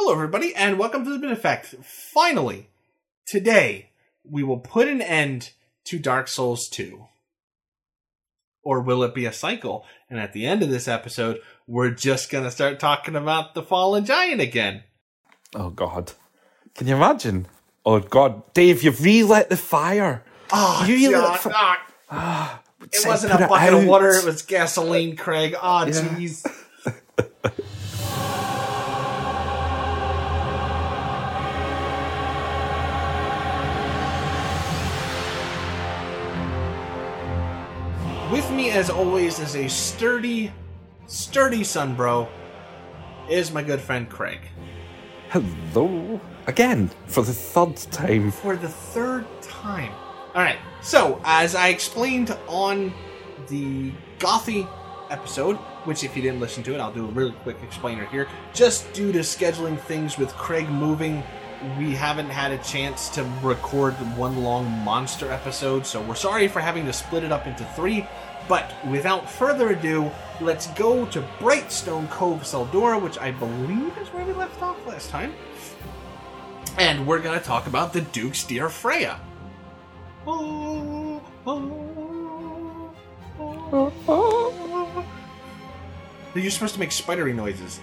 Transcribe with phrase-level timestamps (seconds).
[0.00, 1.74] Hello, everybody, and welcome to the Bit Effect.
[1.82, 2.68] Finally,
[3.26, 3.90] today,
[4.22, 5.50] we will put an end
[5.86, 7.06] to Dark Souls 2.
[8.62, 9.84] Or will it be a cycle?
[10.08, 13.62] And at the end of this episode, we're just going to start talking about the
[13.64, 14.84] Fallen Giant again.
[15.56, 16.12] Oh God,
[16.76, 17.48] can you imagine?
[17.84, 20.22] Oh God, Dave, you've relit the fire.
[20.52, 21.76] Oh, You relit the fi-
[22.08, 25.56] ah, it wasn't a bucket of water, it was gasoline, Craig.
[25.60, 26.44] Oh, jeez.
[26.44, 26.57] With
[38.78, 40.52] as always, is a sturdy,
[41.08, 42.28] sturdy son, bro,
[43.28, 44.38] is my good friend Craig.
[45.30, 48.30] Hello again for the third time.
[48.30, 49.90] for the third time.
[50.32, 50.60] All right.
[50.80, 52.94] So, as I explained on
[53.48, 54.68] the Gothy
[55.10, 58.28] episode, which if you didn't listen to it, I'll do a really quick explainer here.
[58.54, 61.24] Just due to scheduling things with Craig moving,
[61.76, 66.60] we haven't had a chance to record one long monster episode, so we're sorry for
[66.60, 68.06] having to split it up into three.
[68.48, 70.10] But without further ado,
[70.40, 75.10] let's go to Brightstone Cove Tseldora, which I believe is where we left off last
[75.10, 75.34] time.
[76.78, 79.18] And we're gonna talk about the Duke's Dear Freja.
[80.26, 82.94] Oh, oh,
[84.08, 85.04] oh.
[86.34, 87.80] You're supposed to make spidery noises.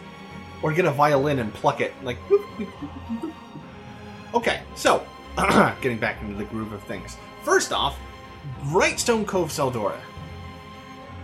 [0.63, 1.93] Or get a violin and pluck it.
[2.03, 2.17] Like.
[4.33, 5.05] Okay, so,
[5.81, 7.17] getting back into the groove of things.
[7.43, 7.99] First off,
[8.63, 9.99] Brightstone Cove Tseldora.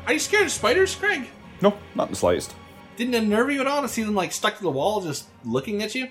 [0.07, 1.27] Are you scared of spiders, Craig?
[1.61, 2.55] No, not in the slightest.
[2.97, 5.27] Didn't it nerve you at all to see them like stuck to the wall just
[5.45, 6.09] looking at you?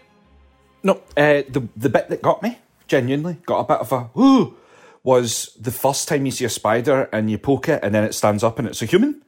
[0.83, 4.57] No, uh, the the bit that got me genuinely got a bit of a ooh
[5.03, 8.15] was the first time you see a spider and you poke it and then it
[8.15, 9.23] stands up and it's a human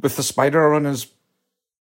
[0.00, 1.06] with the spider on his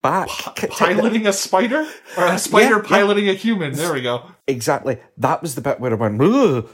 [0.04, 0.28] back.
[0.72, 1.86] piloting a spider
[2.18, 2.88] or a spider Yeah, yeah.
[2.88, 3.74] piloting a human.
[3.74, 4.32] There we go.
[4.48, 4.98] Exactly.
[5.18, 6.70] That was the bit where I went, Ugh,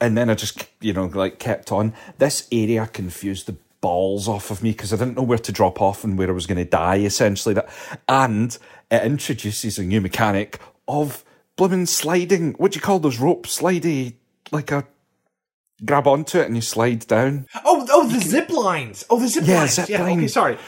[0.00, 1.94] and then I just, you know, like kept on.
[2.18, 5.80] This area confused the balls off of me because I didn't know where to drop
[5.80, 7.54] off and where I was going to die, essentially.
[7.54, 7.68] That,
[8.08, 8.56] and
[8.90, 11.24] it introduces a new mechanic of
[11.56, 12.54] blooming sliding.
[12.54, 13.60] What do you call those ropes?
[13.60, 14.14] Slidey,
[14.50, 14.86] like a
[15.84, 17.46] grab onto it and you slide down.
[17.64, 19.04] Oh, oh, the zip lines.
[19.10, 19.74] Oh, the zip Yeah, lines.
[19.74, 20.58] zip yeah, okay, sorry.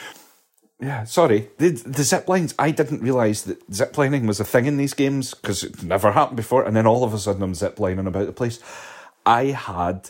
[0.79, 1.49] Yeah, sorry.
[1.57, 4.93] The, the zip lines, I didn't realise that zip lining was a thing in these
[4.93, 6.63] games because it never happened before.
[6.63, 8.59] And then all of a sudden I'm zip lining about the place.
[9.25, 10.09] I had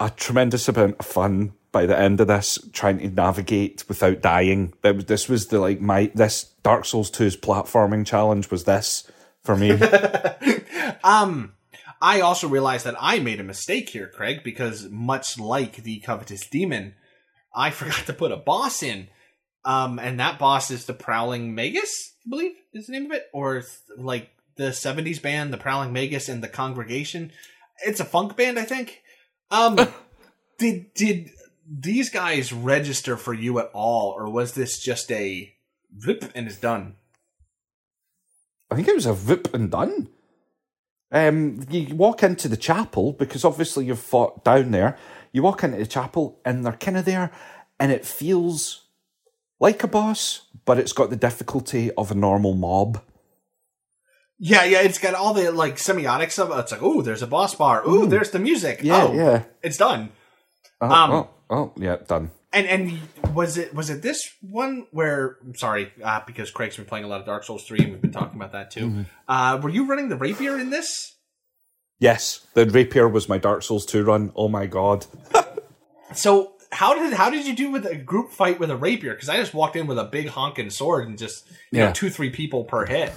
[0.00, 4.72] a tremendous amount of fun by the end of this trying to navigate without dying.
[4.82, 9.10] That was- This was the like my, this Dark Souls 2's platforming challenge was this
[9.44, 9.78] for me.
[11.04, 11.54] Um,
[12.00, 16.46] I also realized that I made a mistake here, Craig, because much like the covetous
[16.48, 16.94] demon,
[17.54, 19.08] I forgot to put a boss in.
[19.64, 23.26] Um, and that boss is the Prowling Magus, I believe is the name of it,
[23.32, 27.32] or th- like the '70s band, the Prowling Magus and the Congregation.
[27.84, 29.02] It's a funk band, I think.
[29.50, 29.76] Um,
[30.58, 31.30] did did
[31.70, 35.54] these guys register for you at all, or was this just a
[36.06, 36.96] rip and it's done?
[38.70, 40.08] I think it was a whoop and done.
[41.10, 44.98] Um, you walk into the chapel because obviously you've fought down there.
[45.32, 47.30] You walk into the chapel and they're kind of there,
[47.78, 48.86] and it feels
[49.60, 53.02] like a boss, but it's got the difficulty of a normal mob.
[54.38, 56.60] Yeah, yeah, it's got all the like semiotics of it.
[56.60, 57.86] It's like, oh, there's a boss bar.
[57.88, 58.80] Ooh, there's the music.
[58.82, 59.42] Yeah, oh, yeah.
[59.62, 60.10] it's done.
[60.80, 62.30] Oh, Um, oh, oh, yeah, done.
[62.52, 66.86] And and was it was it this one where I'm sorry uh, because Craig's been
[66.86, 68.86] playing a lot of Dark Souls three and we've been talking about that too.
[68.88, 69.02] Mm-hmm.
[69.28, 71.16] Uh, were you running the rapier in this?
[72.00, 74.32] Yes, the rapier was my Dark Souls two run.
[74.34, 75.06] Oh my god.
[76.14, 79.12] So how did how did you do with a group fight with a rapier?
[79.14, 81.92] Because I just walked in with a big honking sword and just you know Yeah.
[81.92, 83.12] two three people per hit.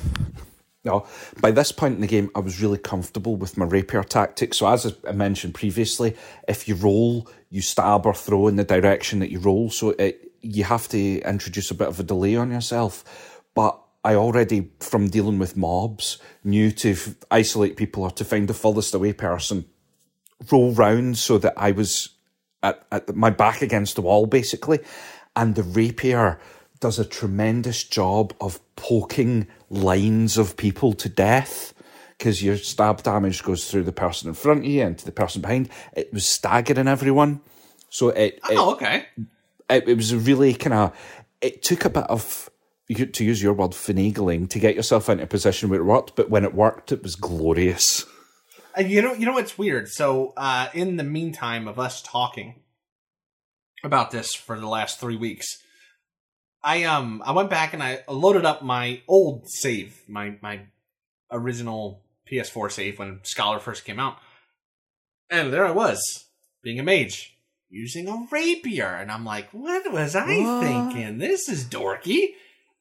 [0.83, 1.05] No,
[1.39, 4.55] by this point in the game, I was really comfortable with my rapier tactic.
[4.55, 6.15] So, as I mentioned previously,
[6.47, 9.69] if you roll, you stab or throw in the direction that you roll.
[9.69, 13.43] So, it, you have to introduce a bit of a delay on yourself.
[13.53, 18.47] But I already, from dealing with mobs, knew to f- isolate people or to find
[18.47, 19.65] the furthest away person,
[20.51, 22.09] roll round so that I was
[22.63, 24.79] at, at my back against the wall, basically.
[25.35, 26.39] And the rapier
[26.81, 31.73] does a tremendous job of poking lines of people to death
[32.17, 35.11] because your stab damage goes through the person in front of you and to the
[35.11, 35.69] person behind.
[35.93, 37.39] It was staggering everyone.
[37.89, 39.05] So it, it Oh, okay.
[39.69, 40.95] it, it was really kind of
[41.39, 42.49] it took a bit of
[42.89, 46.29] to use your word finagling to get yourself into a position where it worked but
[46.29, 48.05] when it worked it was glorious
[48.77, 49.87] Uh, you know, you know what's weird.
[49.89, 52.61] So, uh, in the meantime of us talking
[53.83, 55.57] about this for the last three weeks,
[56.63, 60.61] I um I went back and I loaded up my old save, my my
[61.31, 64.17] original PS4 save when Scholar first came out.
[65.29, 66.25] And there I was,
[66.61, 67.37] being a mage,
[67.69, 68.87] using a rapier.
[68.87, 70.59] And I'm like, what was I What?
[70.59, 71.17] thinking?
[71.19, 72.33] This is dorky.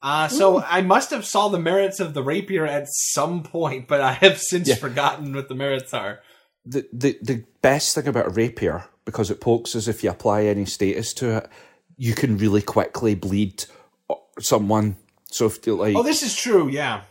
[0.03, 4.01] Uh, so I must have saw the merits of the rapier at some point, but
[4.01, 4.75] I have since Yeah.
[4.77, 6.21] forgotten what the merits are.
[6.65, 10.45] The, the the best thing about a rapier because it pokes is if you apply
[10.45, 11.49] any status to it,
[12.01, 13.65] you can really quickly bleed
[14.39, 14.97] someone.
[15.31, 16.69] So if you like, Oh, this is true.
[16.71, 17.03] Yeah.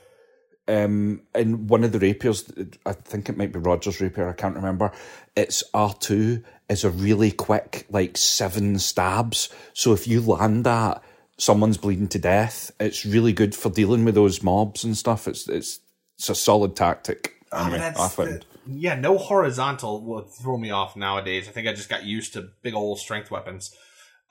[0.68, 2.52] um, in one of the rapiers,
[2.86, 4.92] I think it might be Roger's rapier, I can't remember.
[5.36, 9.50] It's R2 is a really quick, like seven stabs.
[9.74, 11.04] So if you land that,
[11.38, 12.72] someone's bleeding to death.
[12.80, 15.28] It's really good for dealing with those mobs and stuff.
[15.28, 15.80] It's it's
[16.18, 17.34] it's a solid tactic.
[17.52, 18.30] Oh, Anyway, I found.
[18.30, 21.48] the- yeah, no horizontal will throw me off nowadays.
[21.48, 23.74] I think I just got used to big old strength weapons.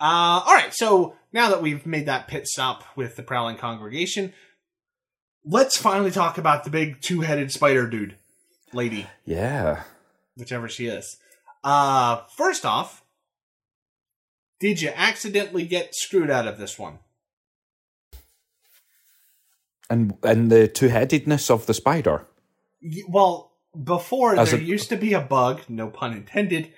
[0.00, 4.32] Uh, all right, so now that we've made that pit stop with the prowling congregation,
[5.44, 8.16] let's finally talk about the big two-headed spider dude,
[8.72, 9.82] lady, Yeah.
[10.36, 11.16] whichever she is.
[11.64, 13.02] Uh, first off,
[14.60, 16.98] did you accidentally get screwed out of this one?
[19.90, 22.26] And and the two headedness of the spider.
[22.82, 23.52] Y- Well,
[23.82, 26.72] before As there a- used to be a bug, no pun intended,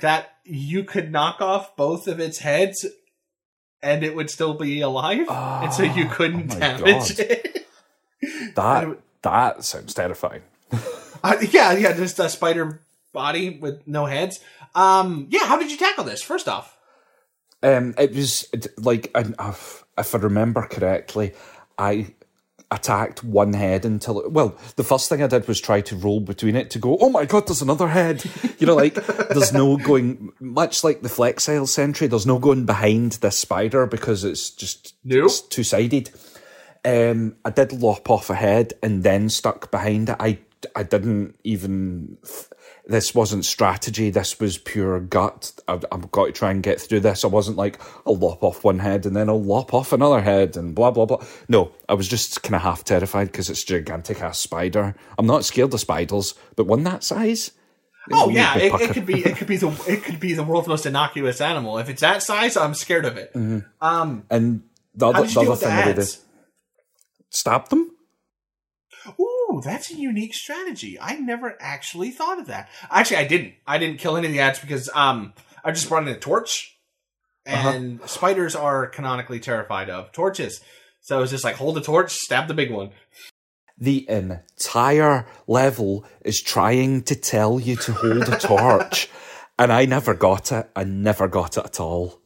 [0.00, 2.86] that you could knock off both of its heads
[3.82, 7.20] and it would still be alive, and so you Ah, couldn't oh damage God.
[7.20, 7.66] it.
[8.54, 10.42] That that sounds terrifying.
[11.22, 12.80] Uh, yeah, yeah, just a spider
[13.12, 14.40] body with no heads.
[14.74, 16.22] Um, yeah, how did you tackle this?
[16.22, 16.78] First off,
[17.62, 18.48] Um, it was
[18.78, 21.34] like, if, if I remember correctly,
[21.76, 22.14] I
[22.72, 26.20] attacked one head until it, well, the first thing I did was try to roll
[26.20, 26.96] between it to go.
[27.00, 28.24] Oh my god, there's another head.
[28.58, 30.32] You know, like there's no going.
[30.40, 35.32] Much like the Flexile Sentry, there's no going behind this spider because it's just Nope.
[35.48, 36.10] two sided.
[36.84, 40.16] Um, I did lop off a head and then stuck behind it.
[40.20, 40.38] I
[40.76, 42.18] I didn't even.
[42.90, 44.10] This wasn't strategy.
[44.10, 45.52] This was pure gut.
[45.68, 47.24] I've, I've got to try and get through this.
[47.24, 50.56] I wasn't like I'll lop off one head and then I'll lop off another head
[50.56, 51.24] and blah blah blah.
[51.48, 54.96] No, I was just kind of half terrified because it's a gigantic ass spider.
[55.18, 57.52] I'm not scared of spiders, but one that size.
[58.12, 60.66] oh yeah, it, it could be it could be the it could be the world's
[60.66, 61.78] most innocuous animal.
[61.78, 63.30] If it's that size, I'm scared of it.
[63.80, 64.62] Um, And
[64.94, 66.16] the other, the other the thing that I did,
[67.30, 67.92] stab them.
[69.18, 70.96] Ooh, that's a unique strategy.
[71.00, 72.68] I never actually thought of that.
[72.90, 73.54] Actually, I didn't.
[73.66, 75.32] I didn't kill any of the ads because um,
[75.64, 76.78] I just brought in a torch,
[77.44, 80.60] and spiders are canonically terrified of torches.
[81.00, 82.90] So it was just like hold the torch, stab the big one.
[83.78, 89.08] the entire level is trying to tell you to hold a torch,
[89.58, 90.70] and I never got it.
[90.76, 92.20] I never got it at all.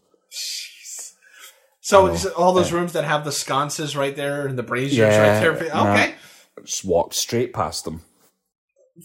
[1.81, 5.45] So it's all those rooms that have the sconces right there and the braziers Yeah,
[5.45, 5.81] right there.
[5.83, 6.15] Okay,
[6.63, 8.03] Just walked straight past them.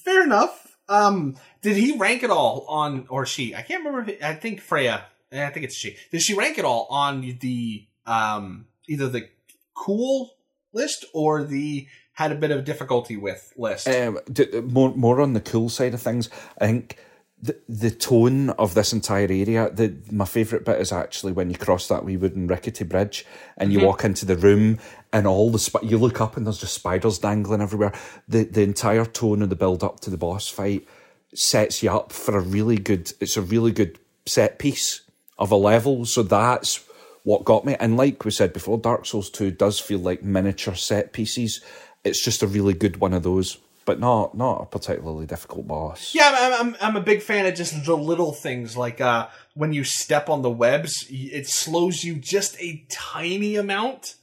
[0.04, 0.78] fair enough.
[0.88, 3.56] Um, did he rank it all on or she?
[3.56, 4.10] I can't remember.
[4.12, 5.04] If it, I think Freja.
[5.32, 5.98] eh, I think it's she.
[6.12, 9.30] Did she rank it all on the um either the
[9.76, 10.32] cool
[10.74, 13.88] list or the had a bit of difficulty with list?
[13.88, 16.30] Um, d- more more on the cool side of things.
[16.60, 16.98] I think
[17.42, 19.70] the the tone of this entire area.
[19.72, 23.26] The my favourite bit is actually when you cross that wee wooden rickety bridge
[23.58, 23.88] and you mm-hmm.
[23.88, 24.80] walk into the room
[25.14, 27.94] and all the sp- you look up and there's just spiders dangling everywhere.
[28.28, 30.88] The the entire tone of the build up to the boss fight
[31.34, 33.14] sets you up for a really good.
[33.20, 35.02] It's a really good set piece
[35.38, 36.06] of a level.
[36.06, 36.86] So that's
[37.24, 37.76] what got me.
[37.80, 41.62] And like we said before, Dark Souls 2 does feel like miniature set pieces.
[42.04, 43.58] It's just a really good one of those,
[43.90, 46.14] but not not a particularly difficult boss.
[46.14, 49.74] Yeah, I'm, I'm I'm a big fan of just the little things like uh, when
[49.74, 54.14] you step on the webs, it slows you just a tiny amount,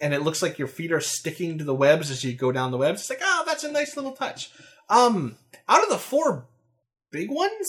[0.00, 2.70] and it looks like your feet are sticking to the webs as you go down
[2.70, 3.02] the webs.
[3.02, 4.50] It's like, oh, that's a nice little touch.
[4.88, 5.36] Um,
[5.68, 6.46] out of the four
[7.10, 7.68] big ones,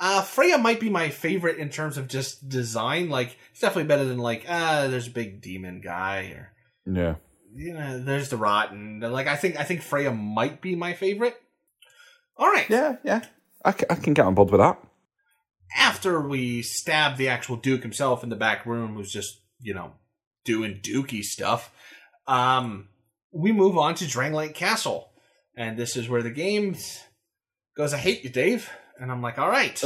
[0.00, 3.10] uh, Freja might be my favorite in terms of just design.
[3.10, 6.52] Like, it's definitely better than like, ah, there's a big demon guy or
[6.86, 7.16] Yeah.
[7.54, 9.00] You know, there's the rotten.
[9.00, 11.40] Like, I think I think Freja might be my favorite.
[12.36, 12.68] All right.
[12.70, 13.22] Yeah, yeah.
[13.64, 14.78] I, ca- I can get on board with that.
[15.76, 19.92] after we stab the actual Duke himself in the back room, who's just, you know,
[20.44, 21.72] doing dookie stuff,
[22.26, 22.88] um,
[23.32, 25.10] we move on to Drangleic Castle.
[25.56, 26.76] And this is where the game
[27.76, 28.70] goes, I hate you, Dave.
[28.98, 29.82] And I'm like, all right.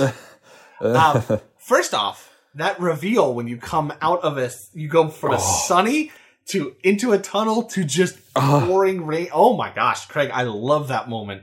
[0.80, 1.22] um,
[1.58, 5.64] first off, that reveal when you come out of a, you go from a Oh.
[5.66, 6.12] sunny
[6.48, 8.64] to into a tunnel to just Ah.
[8.66, 9.28] pouring rain.
[9.32, 11.42] Oh my gosh, Craig, I love that moment.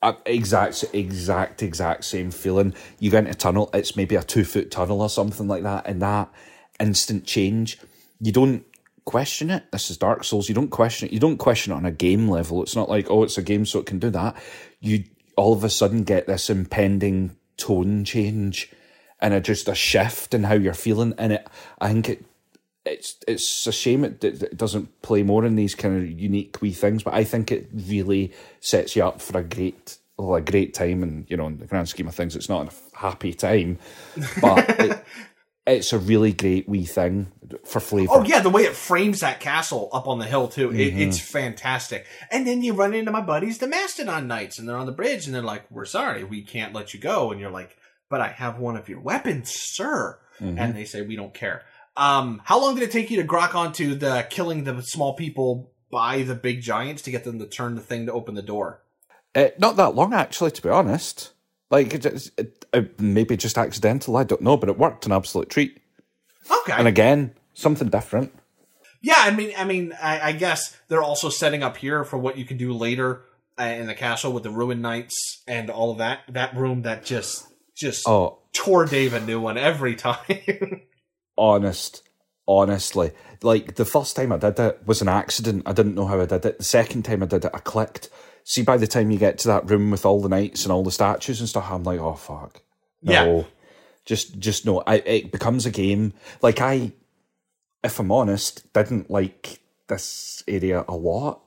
[0.00, 2.72] Uh, exact, exact, exact same feeling.
[3.00, 5.86] You go into a tunnel, it's maybe a two foot tunnel or something like that,
[5.88, 6.30] and that
[6.78, 7.78] instant change,
[8.20, 8.64] you don't
[9.04, 9.64] question it.
[9.72, 10.48] This is Dark Souls.
[10.48, 11.12] You don't question it.
[11.12, 12.62] You don't question it on a game level.
[12.62, 14.36] It's not like, oh, it's a game, so it can do that.
[14.80, 15.04] You
[15.36, 18.70] all of a sudden get this impending tone change
[19.20, 21.14] and a, just a shift in how you're feeling.
[21.18, 21.48] And it,
[21.80, 22.24] I think it,
[22.88, 26.72] it's it's a shame it, it doesn't play more in these kind of unique wee
[26.72, 27.02] things.
[27.02, 31.02] But I think it really sets you up for a great well, a great time.
[31.02, 33.78] And you know, in the grand scheme of things, it's not a happy time,
[34.40, 35.04] but it,
[35.66, 37.30] it's a really great wee thing
[37.64, 38.12] for flavor.
[38.12, 41.00] Oh yeah, the way it frames that castle up on the hill too, it, mm-hmm.
[41.00, 42.06] it's fantastic.
[42.30, 45.26] And then you run into my buddies, the Mastodon Knights, and they're on the bridge,
[45.26, 47.76] and they're like, "We're sorry, we can't let you go." And you're like,
[48.08, 50.58] "But I have one of your weapons, sir." Mm-hmm.
[50.58, 51.64] And they say, "We don't care."
[51.98, 55.72] Um, how long did it take you to grok onto the killing the small people
[55.90, 58.80] by the big giants to get them to turn the thing to open the door?
[59.34, 61.32] Uh, not that long, actually, to be honest.
[61.70, 65.50] Like, it, it, it, maybe just accidental, I don't know, but it worked an absolute
[65.50, 65.80] treat.
[66.48, 66.72] Okay.
[66.72, 68.32] And again, something different.
[69.02, 72.38] Yeah, I mean, I mean, I, I guess they're also setting up here for what
[72.38, 73.22] you can do later
[73.58, 76.20] uh, in the castle with the ruin knights and all of that.
[76.28, 78.38] That room that just just oh.
[78.52, 80.82] tore Dave a new one every time.
[81.38, 82.02] Honest,
[82.46, 85.62] honestly, like the first time I did it was an accident.
[85.64, 86.58] I didn't know how I did it.
[86.58, 88.10] The second time I did it, I clicked
[88.48, 90.82] see by the time you get to that room with all the knights and all
[90.82, 92.62] the statues and stuff, I'm like, oh fuck,
[93.02, 93.42] no, yeah.
[94.06, 94.82] just just no.
[94.86, 96.14] I, it becomes a game.
[96.40, 96.92] Like I,
[97.84, 101.42] if I'm honest, didn't like this area a lot.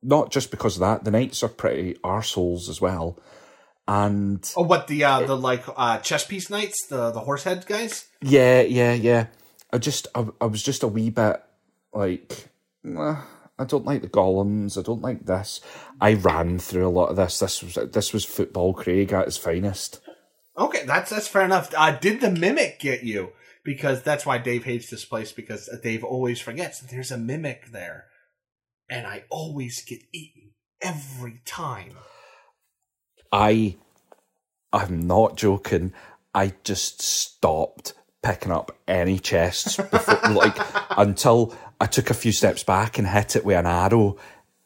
[0.00, 1.04] Not just because of that.
[1.04, 3.18] The knights are pretty arseholes as well.
[3.86, 7.66] And oh, what the uh, the like uh, chess piece knights, the the horse head
[7.66, 8.06] guys?
[8.22, 9.26] Yeah, yeah, yeah.
[9.72, 11.42] I just I, I was just a wee bit
[11.92, 12.48] like.
[12.86, 13.22] Uh,
[13.58, 14.76] I don't like the golems.
[14.78, 15.60] I don't like this.
[16.00, 17.38] I ran through a lot of this.
[17.38, 20.00] This was this was football Craig at his finest.
[20.58, 21.72] Okay, that's that's fair enough.
[21.76, 23.32] Uh, did the mimic get you?
[23.64, 25.32] Because that's why Dave hates this place.
[25.32, 28.06] Because Dave always forgets that there's a mimic there,
[28.88, 31.96] and I always get eaten every time.
[33.34, 33.76] I,
[34.72, 35.92] I'm not joking.
[36.32, 40.56] I just stopped picking up any chests before, like
[40.96, 44.16] until I took a few steps back and hit it with an arrow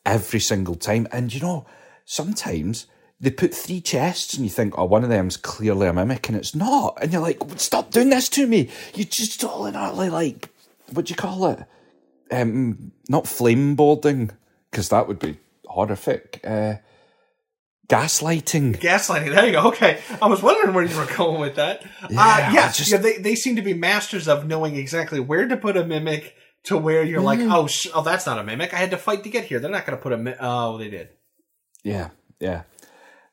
[0.05, 1.09] every single time.
[1.11, 1.67] And you know,
[2.05, 2.87] sometimes
[3.19, 6.37] they put three chests and you think, oh, one of them's clearly a mimic and
[6.37, 6.99] it's not.
[7.01, 8.69] And you're like, stop doing this to me.
[8.95, 10.51] You're just all totally like,
[10.93, 11.65] what do you call it?
[12.31, 14.31] Um, not flame boarding,
[14.71, 16.41] because that would be horrific.
[16.45, 16.75] Uh,
[17.89, 18.79] gaslighting.
[18.79, 19.35] Gaslighting.
[19.35, 19.69] There you go.
[19.69, 21.83] Okay, I was wondering where you were going with that.
[22.11, 22.91] Yeah, uh, yeah, just...
[22.91, 22.99] yeah.
[22.99, 26.77] They they seem to be masters of knowing exactly where to put a mimic to
[26.77, 27.53] where you're like, mm.
[27.53, 28.75] oh, sh- oh, that's not a mimic.
[28.75, 29.59] I had to fight to get here.
[29.59, 30.19] They're not going to put a.
[30.19, 31.09] Mi- oh, they did.
[31.83, 32.63] Yeah, yeah.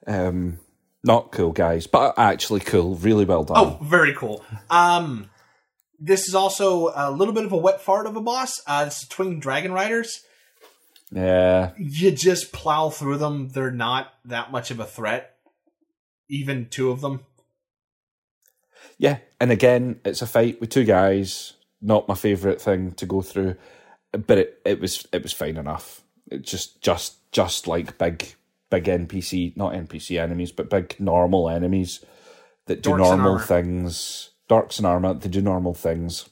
[0.08, 0.60] Um,
[1.04, 2.96] not cool, guys, but actually cool.
[2.96, 3.58] Really well done.
[3.58, 4.44] Oh, very cool.
[4.70, 5.30] Um,
[6.00, 8.62] this is also a little bit of a wet fart of a boss.
[8.66, 10.22] Uh, it's Twin Dragon Riders.
[11.12, 11.72] Yeah.
[11.78, 13.50] You just plow through them.
[13.50, 15.38] They're not that much of a threat.
[16.30, 17.26] Even two of them.
[18.98, 21.54] Yeah, and again, it's a fight with two guys
[21.86, 23.56] not my favourite thing to go through,
[24.12, 26.02] but it, it was it was fine enough.
[26.30, 28.36] It just just just like big
[28.70, 32.04] big NPC, not NPC enemies, but big normal enemies
[32.66, 34.32] that do Dorks normal things.
[34.48, 36.30] Darks and armor, they do normal things.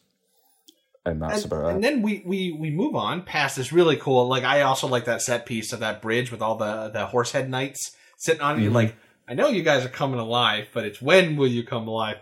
[1.05, 1.75] And that's and, about it.
[1.75, 4.27] And then we, we we move on past this really cool.
[4.27, 7.49] Like I also like that set piece of that bridge with all the the horsehead
[7.49, 8.63] knights sitting on mm-hmm.
[8.63, 8.69] you.
[8.69, 8.95] Like
[9.27, 12.17] I know you guys are coming alive, but it's when will you come alive?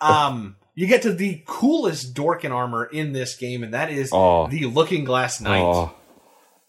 [0.00, 4.48] Um, you get to the coolest Dorkin armor in this game, and that is oh,
[4.48, 5.62] the Looking Glass Knight.
[5.62, 5.94] Oh,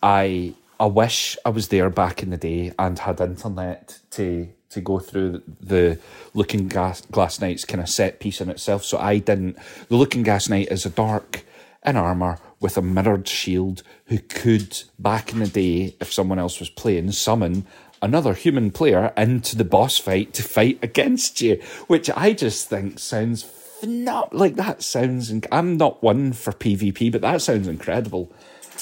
[0.01, 4.81] I I wish I was there back in the day and had internet to to
[4.81, 5.99] go through the
[6.33, 8.83] Looking Glass, Glass Knight's kind of set piece in itself.
[8.83, 9.57] So I didn't.
[9.89, 11.43] The Looking Glass Knight is a dark
[11.85, 16.59] in armor with a mirrored shield who could, back in the day, if someone else
[16.59, 17.65] was playing, summon
[18.01, 22.99] another human player into the boss fight to fight against you, which I just think
[22.99, 23.51] sounds
[23.83, 25.31] not like that sounds.
[25.31, 28.31] Inc- I'm not one for PvP, but that sounds incredible.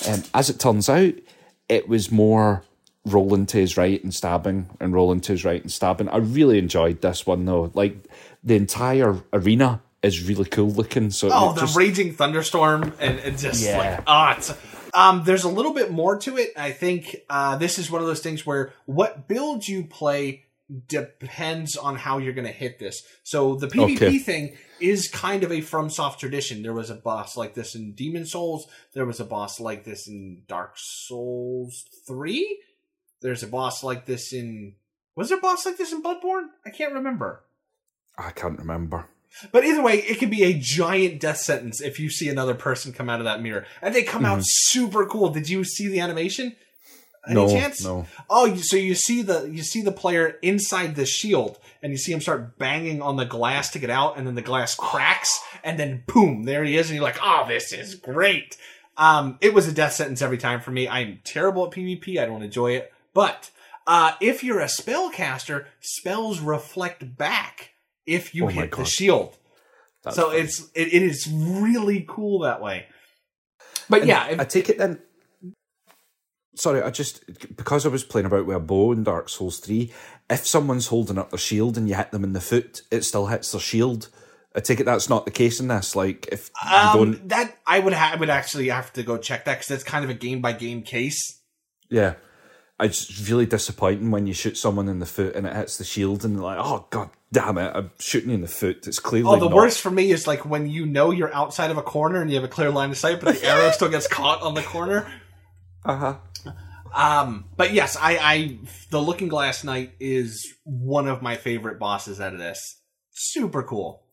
[0.08, 1.14] Um, as it turns out,
[1.68, 2.64] it was more
[3.06, 6.10] rolling to his right and stabbing, and rolling to his right and stabbing.
[6.10, 7.72] I really enjoyed this one though.
[7.74, 8.10] Like
[8.44, 11.12] the entire arena is really cool looking.
[11.12, 11.76] So oh, the just...
[11.76, 13.78] raging thunderstorm and, and just yeah.
[13.78, 14.58] like ah, oh,
[14.96, 16.54] um, there's a little bit more to it.
[16.56, 20.46] I think uh, this is one of those things where what build you play
[20.88, 23.04] depends on how you're going to hit this.
[23.24, 24.18] So the PvP okay.
[24.18, 26.64] thing is kind of a FromSoft tradition.
[26.64, 28.68] There was a boss like this in Demon Souls.
[28.94, 32.62] There was a boss like this in Dark Souls 3.
[33.22, 34.76] There's a boss like this in.
[35.16, 36.48] Was there a boss like this in Bloodborne?
[36.66, 37.44] I can't remember.
[38.18, 39.08] I can't remember.
[39.52, 42.94] But either way, it could be a giant death sentence if you see another person
[42.94, 45.30] come out of that mirror, and they come out super cool.
[45.30, 46.56] Did you see the animation?
[47.28, 47.84] Any no, chance?
[47.84, 48.06] no.
[48.30, 52.12] Oh, so you see the you see the player inside the shield, and you see
[52.12, 55.80] him start banging on the glass to get out, and then the glass cracks, and
[55.80, 58.58] then boom, there he is, and you're like, oh, this is great.
[58.98, 60.88] Um, it was a death sentence every time for me.
[60.88, 62.20] I'm terrible at PvP.
[62.20, 63.50] I don't enjoy it, but
[63.88, 67.72] uh, if you're a spellcaster, spells reflect back
[68.06, 69.36] if you Oh hit the shield.
[70.04, 70.40] That's so fine.
[70.42, 72.86] it's it, it is really cool that way.
[73.90, 75.00] But And yeah, if- I take it then.
[76.58, 77.26] Sorry, I just
[77.58, 79.92] because I was playing about with a bow in Dark Souls three.
[80.30, 83.28] If someone's holding up their shield and you hit them in the foot, it still
[83.28, 84.08] hits their shield.
[84.56, 85.98] I take it that's not the case in this.
[85.98, 89.18] Like if you um, don't, that I would ha- I would actually have to go
[89.18, 91.42] check that because that's kind of a game by game case.
[91.90, 92.14] yeah,
[92.80, 96.26] it's really disappointing when you shoot someone in the foot and it hits the shield
[96.26, 98.88] and they're like, oh god damn it, I'm shooting you in the foot.
[98.88, 99.56] It's clearly Oh, the not.
[99.56, 102.36] worst for me is like when you know you're outside of a corner and you
[102.36, 105.12] have a clear line of sight, but the arrow still gets caught on the corner.
[105.84, 106.16] Uh huh.
[106.94, 108.58] Um, but yes, I, I
[108.90, 112.60] the Looking Glass Knight is one of my favorite bosses out of this.
[113.12, 114.04] Super cool.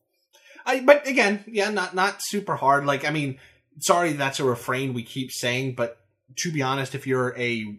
[0.66, 2.84] I but again, yeah, not not super hard.
[2.86, 3.38] Like I mean,
[3.78, 5.98] sorry, that's a refrain we keep saying, but
[6.38, 7.78] to be honest, if you're a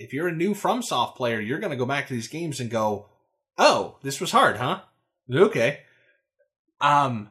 [0.00, 3.06] if you're a new FromSoft player, you're gonna go back to these games and go,
[3.58, 4.80] "Oh, this was hard, huh?"
[5.32, 5.80] Okay.
[6.80, 7.30] Um.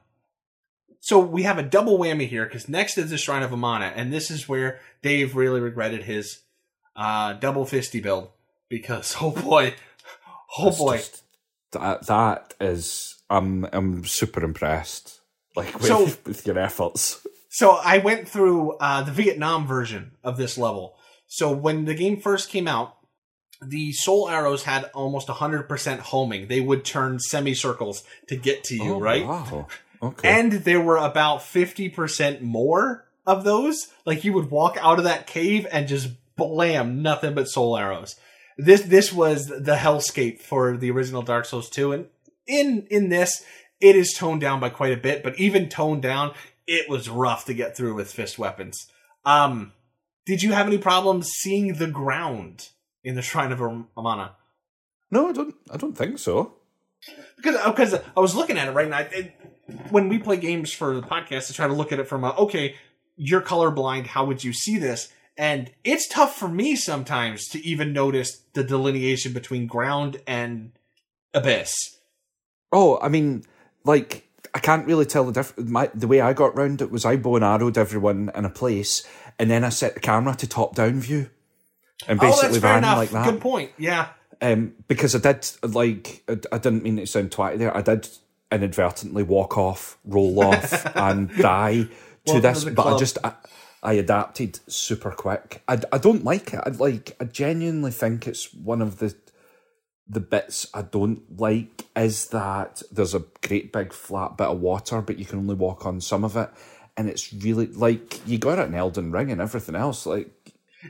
[1.01, 4.11] So we have a double whammy here because next is the Shrine of Amana, and
[4.11, 6.39] this is where Dave really regretted his
[6.95, 8.29] uh, double fisty build
[8.67, 9.73] because oh boy,
[10.57, 10.97] oh It's boy.
[10.97, 11.23] just-
[11.71, 15.19] that that is I'm I'm super impressed.
[15.55, 17.25] Like with, So- with your efforts.
[17.51, 20.95] So I went through uh, the Vietnam version of this level.
[21.29, 22.97] So when the game first came out,
[23.61, 26.47] the soul arrows had almost 100% homing.
[26.47, 29.25] They would turn semicircles to get to you, Oh, right?
[29.25, 29.67] Wow.
[30.01, 30.27] Okay.
[30.27, 33.87] And there were about 50% more of those.
[34.05, 38.15] Like you would walk out of that cave and just blam, nothing but soul arrows.
[38.57, 42.07] This this was the hellscape for the original Dark Souls 2 and
[42.47, 43.43] in in this
[43.79, 46.33] it is toned down by quite a bit, but even toned down,
[46.67, 48.87] it was rough to get through with fist weapons.
[49.25, 49.73] Um
[50.29, 52.69] did you have any problems seeing the ground
[53.03, 53.59] in the Shrine of
[53.97, 54.35] Amana?
[55.09, 55.55] no, I don't.
[55.71, 56.53] I don't think so.
[57.35, 58.99] because uh, because I was looking at it right now.
[58.99, 59.33] It,
[59.89, 62.35] when we play games for the podcast, I try to look at it from a
[62.35, 62.75] okay,
[63.15, 64.05] you're colorblind.
[64.05, 65.11] How would you see this?
[65.35, 70.73] And it's tough for me sometimes to even notice the delineation between ground and
[71.33, 71.73] abyss.
[72.71, 73.45] Oh, I mean,
[73.83, 75.71] like I can't really tell the difference.
[75.71, 78.49] My the way I got round it was I bow and arrowed everyone in a
[78.49, 79.07] place,
[79.39, 81.29] and then I set the camera to top down view,
[82.07, 82.97] and oh, basically that's ran enough.
[82.97, 83.25] like that.
[83.25, 83.71] Good point.
[83.77, 84.09] Yeah.
[84.41, 87.75] Um, because I did like I, I didn't mean to sound twatty there.
[87.75, 88.07] I did
[88.51, 91.83] inadvertently walk off, roll off, and die
[92.25, 93.33] to Welcome this, to but I just I,
[93.81, 95.63] I adapted super quick.
[95.67, 96.61] I, I don't like it.
[96.65, 99.15] I like I genuinely think it's one of the
[100.07, 105.01] the bits I don't like is that there's a great big flat bit of water,
[105.01, 106.49] but you can only walk on some of it.
[106.99, 110.05] And it's really like you got it in Elden Ring and everything else.
[110.05, 110.29] Like,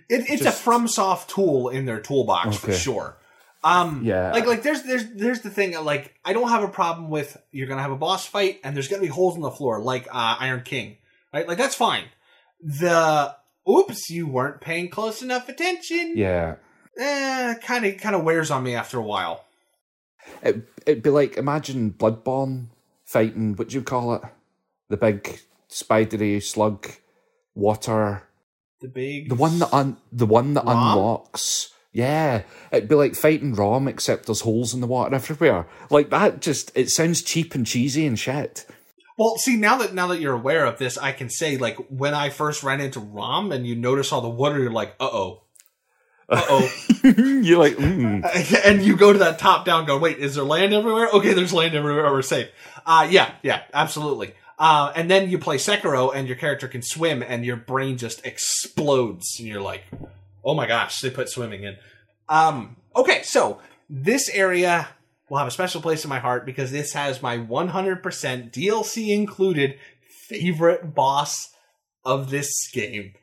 [0.09, 3.15] It, it's Just- a FromSoft tool in their toolbox for sure.
[3.63, 4.31] Um, Yeah.
[4.31, 7.67] like like there's there's there's the thing like I don't have a problem with you're
[7.67, 10.37] gonna have a boss fight and there's gonna be holes in the floor like uh,
[10.39, 10.97] Iron King,
[11.33, 11.47] right?
[11.47, 12.05] Like that's fine.
[12.63, 13.35] The
[13.69, 16.13] oops, you weren't paying close enough attention.
[16.17, 16.55] yeah,
[17.61, 19.43] kind of kind of wears on me after a while.
[20.41, 22.67] it it'd be like imagine Bloodborne
[23.05, 23.55] fighting.
[23.55, 24.21] What do you call it?
[24.89, 26.87] The big spidery slug
[27.55, 28.23] water.
[28.81, 30.97] The big The one that un, the one that Rom?
[30.97, 31.69] unlocks.
[31.91, 35.67] Yeah, it'd be like fighting Rom, except there's holes in the water everywhere.
[35.89, 38.67] Like that, just it sounds cheap and cheesy and shit.
[39.17, 42.13] Well, see now that now that you're aware of this, I can say like when
[42.13, 45.43] I first ran into Rom and you notice all the water, you're like, uh oh,
[46.29, 46.73] uh oh.
[47.03, 48.23] You're like, mm.
[48.65, 51.53] and you go to that top down go wait is there land everywhere okay there's
[51.53, 52.49] land everywhere we're safe
[52.85, 57.23] uh yeah yeah absolutely uh and then you play sekiro and your character can swim
[57.23, 59.83] and your brain just explodes and you're like
[60.43, 61.75] oh my gosh they put swimming in
[62.27, 64.87] um okay so this area
[65.29, 68.01] will have a special place in my heart because this has my 100%
[68.51, 69.77] dlc included
[70.27, 71.49] favorite boss
[72.05, 73.13] of this game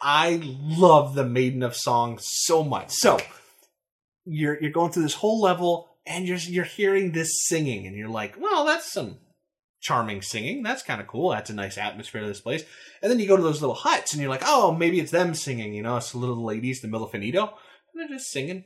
[0.00, 2.90] I love the Maiden of Song so much.
[2.90, 3.18] So
[4.24, 8.08] you're you're going through this whole level and you're you're hearing this singing and you're
[8.08, 9.18] like, well, that's some
[9.80, 10.62] charming singing.
[10.62, 11.30] That's kind of cool.
[11.30, 12.64] That's a nice atmosphere to this place.
[13.02, 15.34] And then you go to those little huts and you're like, oh, maybe it's them
[15.34, 15.72] singing.
[15.74, 18.64] You know, it's the little ladies, the Milfanito, and they're just singing.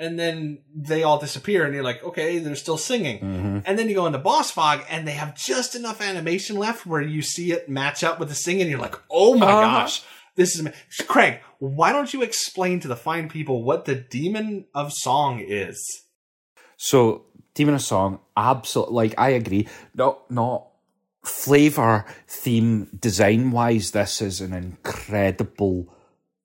[0.00, 3.62] and then they all disappear, and you're like, okay, they're still singing.
[3.66, 7.02] And then you go into boss fog, and they have just enough animation left where
[7.02, 9.60] you see it match up with the singing, and you're like, oh my Uh-huh.
[9.60, 10.02] gosh,
[10.36, 10.68] this is
[11.08, 11.40] Craig.
[11.58, 15.76] Why don't you explain to the fine people what the Demon of Song is?
[16.76, 17.24] So,
[17.58, 19.66] Demon of Song, absolutely, like, I agree.
[19.92, 20.68] Not, not
[21.24, 25.92] flavor, theme, design wise, this is an incredible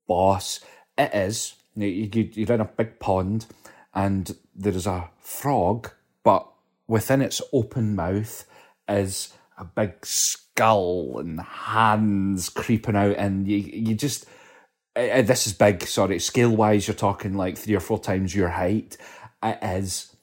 [0.08, 0.58] boss.
[0.98, 1.54] It is.
[1.76, 3.46] You, you, you're in a big pond,
[3.94, 5.92] and there is a frog,
[6.24, 6.48] but
[6.88, 8.44] within its open mouth
[8.88, 14.26] is a big skull and hands creeping out, and you, you just.
[14.96, 16.18] uh, this is big, sorry.
[16.18, 18.96] Scale wise, you're talking like three or four times your height.
[19.42, 20.13] It is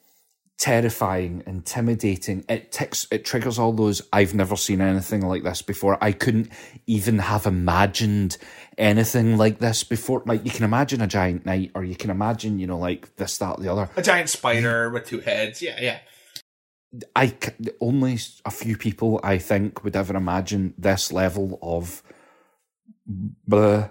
[0.62, 2.46] terrifying, intimidating.
[2.48, 4.04] It ticks, it triggers all those.
[4.14, 5.98] I've never seen anything like this before.
[6.00, 6.52] I couldn't
[6.86, 8.38] even have imagined
[8.78, 10.22] anything like this before.
[10.24, 13.40] Like you can imagine a giant knight, or you can imagine, you know, like this,
[13.40, 13.90] that, the other.
[13.98, 15.64] A giant spider with two heads.
[15.64, 16.00] Yeah, yeah.
[17.16, 17.34] I
[17.80, 22.04] only a few people I think would ever imagine this level of.
[23.08, 23.90] Blah.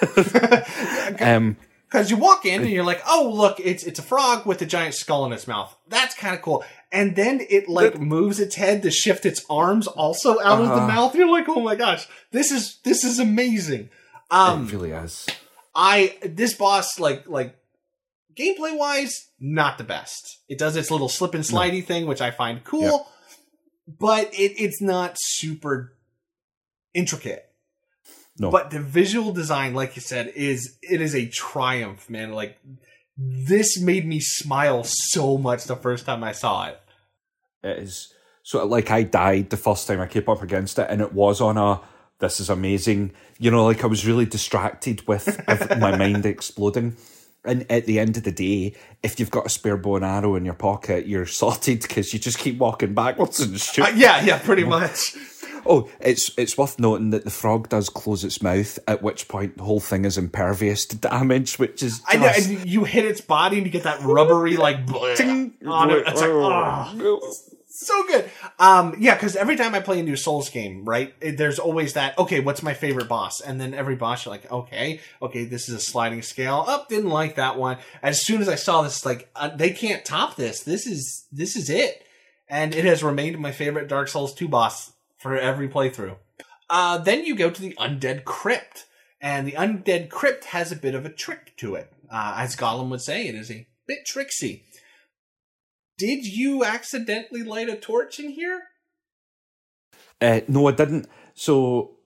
[1.20, 1.56] um,
[1.92, 4.66] Because you walk in and you're like, oh look, it's it's a frog with a
[4.66, 5.76] giant skull in its mouth.
[5.88, 6.64] That's kind of cool.
[6.90, 10.74] And then it like moves its head to shift its arms also out of the
[10.74, 10.86] Uh-huh.
[10.86, 11.14] mouth.
[11.14, 13.90] You're like, oh my gosh, this is this is amazing.
[14.30, 15.26] Um, it really is.
[15.74, 17.56] I this boss like like
[18.34, 20.38] gameplay wise not the best.
[20.48, 23.34] It does its little slip and slidey thing, which I find cool, Yeah.
[24.00, 25.92] but it it's not super
[26.94, 27.51] intricate.
[28.38, 28.50] No.
[28.50, 32.32] But the visual design, like you said, is it is a triumph, man.
[32.32, 32.58] Like
[33.16, 36.80] this made me smile so much the first time I saw it.
[37.62, 40.86] it is sort of like I died the first time I came up against it,
[40.88, 41.80] and it was on a
[42.20, 43.12] this is amazing.
[43.38, 45.40] You know, like I was really distracted with
[45.78, 46.96] my mind exploding.
[47.44, 50.36] And at the end of the day, if you've got a spare bow and arrow
[50.36, 53.84] in your pocket, you're sorted because you just keep walking backwards and shoot.
[53.84, 55.16] Uh, yeah, yeah, pretty much.
[55.66, 59.56] Oh, it's it's worth noting that the frog does close its mouth, at which point
[59.56, 63.04] the whole thing is impervious to damage, which is I know, just- and you hit
[63.04, 66.04] its body and you get that rubbery like on it.
[66.06, 67.34] It's like, oh.
[67.68, 68.30] so good.
[68.58, 71.94] Um, yeah, because every time I play a new Souls game, right, it, there's always
[71.94, 72.18] that.
[72.18, 73.40] Okay, what's my favorite boss?
[73.40, 76.64] And then every boss, you're like, okay, okay, this is a sliding scale.
[76.66, 77.78] Up, didn't like that one.
[78.02, 80.62] As soon as I saw this, like, uh, they can't top this.
[80.62, 82.04] This is this is it,
[82.48, 84.91] and it has remained my favorite Dark Souls two boss
[85.22, 86.16] for every playthrough.
[86.68, 88.86] Uh, then you go to the Undead Crypt,
[89.20, 91.92] and the Undead Crypt has a bit of a trick to it.
[92.10, 94.64] Uh, as Gollum would say, it is a bit tricksy.
[95.98, 98.62] Did you accidentally light a torch in here?
[100.20, 101.08] Uh, no, I didn't.
[101.34, 101.96] So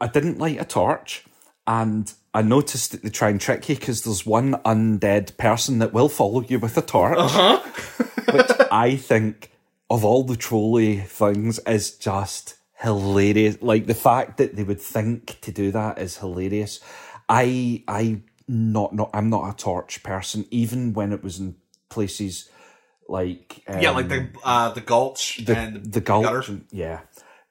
[0.00, 1.24] I didn't light a torch,
[1.66, 5.92] and I noticed that they try and trick you because there's one undead person that
[5.92, 7.60] will follow you with a torch, Huh?
[8.32, 9.50] which I think
[9.94, 13.56] of all the trolley things is just hilarious.
[13.60, 16.80] Like the fact that they would think to do that is hilarious.
[17.28, 21.54] I I not not I'm not a torch person, even when it was in
[21.88, 22.50] places
[23.08, 26.52] like um, yeah, like the uh, the gulch the and the gulch, gutter.
[26.52, 27.00] and- yeah,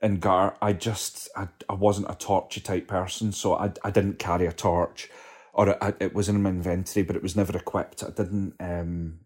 [0.01, 0.57] and gar.
[0.61, 4.51] I just I, I wasn't a torchy type person, so I I didn't carry a
[4.51, 5.09] torch,
[5.53, 8.03] or it, it was in my inventory, but it was never equipped.
[8.03, 9.19] I didn't um,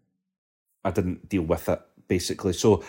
[0.84, 2.52] I didn't deal with it basically.
[2.54, 2.82] So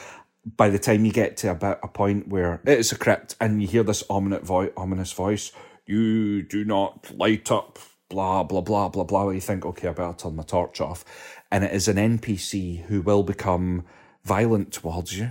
[0.57, 3.61] by the time you get to about a point where it is a crypt and
[3.61, 5.51] you hear this ominous voice, ominous voice,
[5.85, 7.77] you do not light up.
[8.09, 9.29] Blah blah blah blah blah.
[9.29, 11.05] You think, okay, I better turn my torch off,
[11.51, 13.83] and it is an NPC who will become
[14.23, 15.29] violent towards you,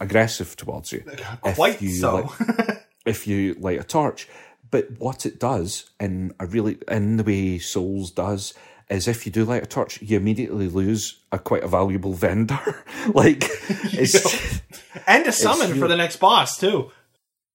[0.00, 1.02] aggressive towards you.
[1.44, 2.14] if Quite you so.
[2.14, 4.28] light- if you light a torch.
[4.70, 8.54] But what it does, in a really in the way Souls does,
[8.94, 12.84] is if you do light a torch, you immediately lose a quite a valuable vendor.
[13.14, 13.44] like
[15.06, 16.90] and a summon for the next boss too.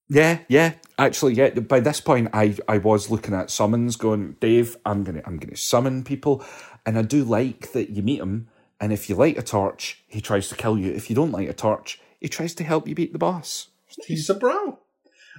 [0.09, 0.73] yeah, yeah.
[0.97, 1.49] Actually, yeah.
[1.51, 5.55] By this point, I I was looking at summons, going, Dave, I'm gonna I'm gonna
[5.55, 6.43] summon people,
[6.85, 8.49] and I do like that you meet him,
[8.79, 10.91] and if you light a torch, he tries to kill you.
[10.91, 13.69] If you don't light a torch, he tries to help you beat the boss.
[14.05, 14.79] He's a bro.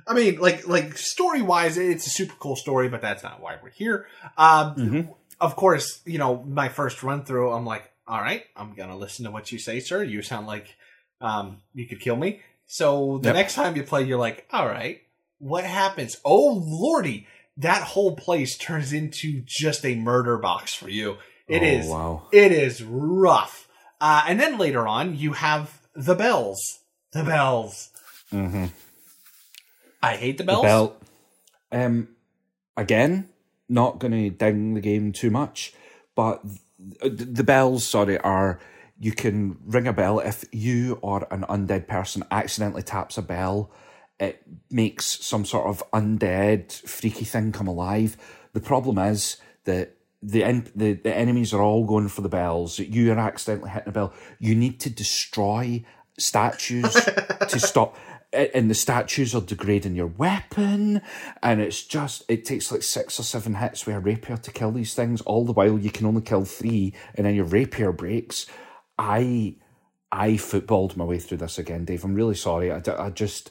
[0.07, 3.57] I mean, like like story wise, it's a super cool story, but that's not why
[3.63, 4.07] we're here.
[4.39, 5.13] Um, Mm-hmm.
[5.41, 7.51] Of course, you know my first run through.
[7.53, 10.03] I'm like, all right, I'm gonna listen to what you say, sir.
[10.03, 10.77] You sound like
[11.21, 12.41] um, you could kill me.
[12.67, 13.35] So the Yep.
[13.37, 15.01] next time you play, you're like, all right,
[15.39, 16.17] what happens?
[16.25, 17.27] Oh lordy,
[17.57, 21.17] that whole place turns into just a murder box for you.
[21.49, 21.87] It Oh, is.
[21.89, 22.23] wow.
[22.33, 23.67] It is rough.
[24.01, 26.79] Uh, and then later on, you have the bells.
[27.13, 27.91] The bells.
[28.33, 28.67] Mm-hmm.
[30.03, 30.63] I hate the bells.
[30.63, 31.03] belt.
[31.73, 32.09] Um,
[32.77, 33.29] again,
[33.71, 35.73] not going to ding the game too much,
[36.15, 36.43] but
[36.79, 38.61] the bells, sorry, are
[38.99, 43.71] you can ring a bell if you or an undead person accidentally taps a bell.
[44.19, 48.19] It makes some sort of undead freaky thing come alive.
[48.53, 50.43] The problem is that the,
[50.77, 52.79] the the enemies are all going for the bells.
[52.79, 54.13] You are accidentally hitting a bell.
[54.39, 55.83] You need to destroy
[56.19, 57.97] statues to stop
[58.33, 61.03] and the statues are degrading your weapon
[61.43, 64.71] and it's just it takes like six or seven hits with a rapier to kill
[64.71, 65.21] these things.
[65.23, 68.47] All the while you can only kill three and then your rapier breaks.
[68.99, 69.57] I
[70.13, 72.05] i footballed my way through this again dave.
[72.05, 72.71] I'm really sorry.
[72.71, 73.51] I, I just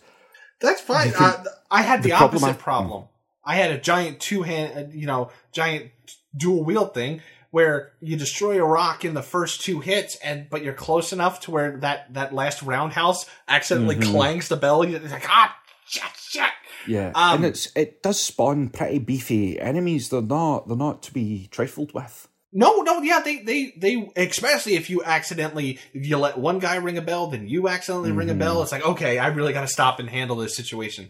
[0.62, 1.12] that's fine.
[1.12, 3.08] can, uh, i had the, the opposite problem, problem.
[3.44, 5.92] I had a giant two-hand you know giant
[6.36, 10.64] dual wield thing where you destroy a rock in the first two hits, and but
[10.64, 14.12] you're close enough to where that that last roundhouse accidentally mm-hmm.
[14.12, 14.82] clangs the bell.
[14.84, 16.50] It's like ah, shit, shit.
[16.88, 20.10] Yeah, um, and it's it does spawn pretty beefy enemies.
[20.10, 22.28] They're not they're not to be trifled with.
[22.52, 26.78] No, no, yeah, they, they, they, especially if you accidentally, if you let one guy
[26.78, 28.18] ring a bell, then you accidentally mm-hmm.
[28.18, 28.56] ring a bell.
[28.56, 28.64] Mm-hmm.
[28.64, 31.10] It's like, okay, I really got to stop and handle this situation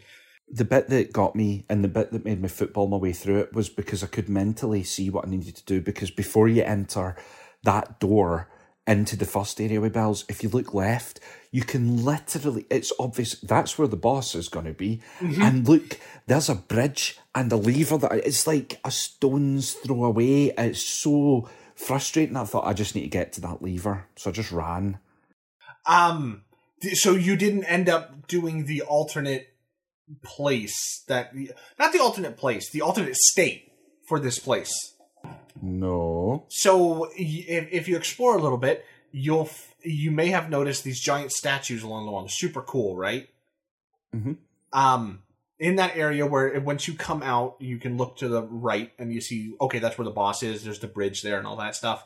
[0.51, 3.39] the bit that got me and the bit that made me football my way through
[3.39, 5.81] it was because I could mentally see what I needed to do.
[5.81, 7.15] Because before you enter
[7.63, 8.49] that door
[8.87, 11.19] into the first area with bells, if you look left,
[11.51, 15.01] you can literally, it's obvious that's where the boss is going to be.
[15.19, 15.41] Mm-hmm.
[15.41, 20.51] And look, there's a bridge and a lever that it's like a stone's throw away.
[20.57, 22.37] It's so frustrating.
[22.37, 24.07] I thought I just need to get to that lever.
[24.15, 24.99] So I just ran.
[25.85, 26.43] Um,
[26.93, 29.53] so you didn't end up doing the alternate
[30.23, 31.33] place that
[31.77, 33.71] not the alternate place, the alternate state
[34.07, 34.95] for this place.
[35.61, 36.45] No.
[36.49, 39.49] So if, if you explore a little bit, you'll
[39.81, 42.21] you may have noticed these giant statues along the wall.
[42.21, 43.29] They're super cool, right?
[44.15, 44.33] Mm-hmm.
[44.73, 45.23] Um,
[45.57, 49.13] in that area where once you come out, you can look to the right and
[49.13, 50.63] you see okay, that's where the boss is.
[50.63, 52.05] There's the bridge there and all that stuff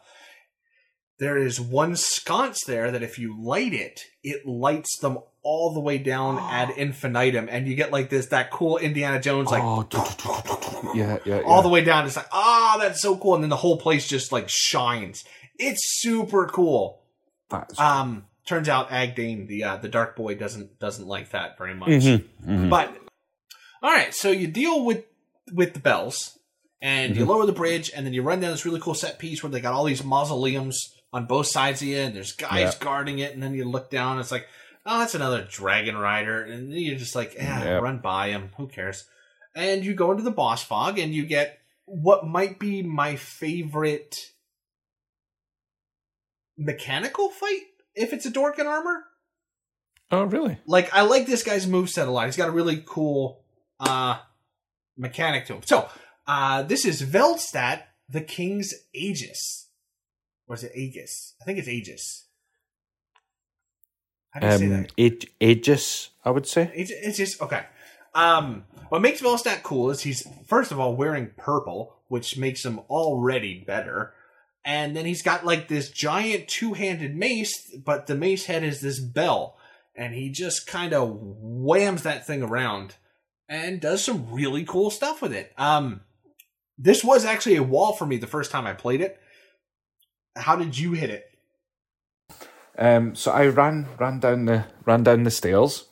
[1.20, 5.80] there is one sconce there that if you light it, it lights them all the
[5.80, 9.88] way down ad infinitum, and you get like this that cool Indiana Jones like oh,
[10.96, 12.06] yeah, yeah, yeah, all the way down.
[12.06, 15.24] It's like ah, oh, that's so cool, and then the whole place just like shines.
[15.60, 17.02] It's super cool.
[17.50, 21.76] That's um, turns out Agdayne, the uh, the Dark Boy, doesn't doesn't like that very
[21.76, 21.90] much.
[21.90, 22.70] Mm-hmm, mm-hmm.
[22.70, 22.96] But
[23.82, 25.06] all right, so you deal with
[25.52, 26.40] with the bells,
[26.82, 27.20] and mm-hmm.
[27.20, 29.52] you lower the bridge, and then you run down this really cool set piece where
[29.52, 33.34] they got all these mausoleums on both sides of you, and there's guys guarding it,
[33.34, 34.48] and then you look down, it's like,
[34.86, 37.82] oh, that's another dragon rider, and you're just like, eh, yep.
[37.84, 39.06] run by him, who cares?
[39.56, 44.32] And you go into the boss fog, and you get what might be my favorite
[46.58, 47.62] mechanical fight
[47.94, 49.04] if it's a dork in armor.
[50.12, 50.58] Oh, really?
[50.66, 52.26] Like, I like this guy's move set a lot.
[52.26, 53.44] He's got a really cool
[53.80, 54.20] uh
[54.96, 55.62] mechanic to him.
[55.66, 55.90] So,
[56.28, 59.63] uh this is Velstadt, the King's Aegis
[60.48, 61.36] or is it Aegis?
[61.42, 62.28] I think it's Aegis.
[64.32, 65.26] How do you um, say that?
[65.40, 66.72] Aegis, I would say.
[66.74, 67.66] It's just okay.
[68.16, 72.80] Um, what makes Velstadt cool is he's first of all wearing purple, which makes him
[72.90, 74.14] already better.
[74.66, 79.00] And then he's got like this giant two-handed mace, but the mace head is this
[79.00, 79.58] bell,
[79.96, 82.96] and he just kind of whams that thing around
[83.50, 85.52] and does some really cool stuff with it.
[85.58, 86.02] Um,
[86.78, 89.20] this was actually a wall for me the first time I played it
[90.36, 91.30] how did you hit it?
[92.78, 95.86] Um, so I ran ran down the ran down the stairs.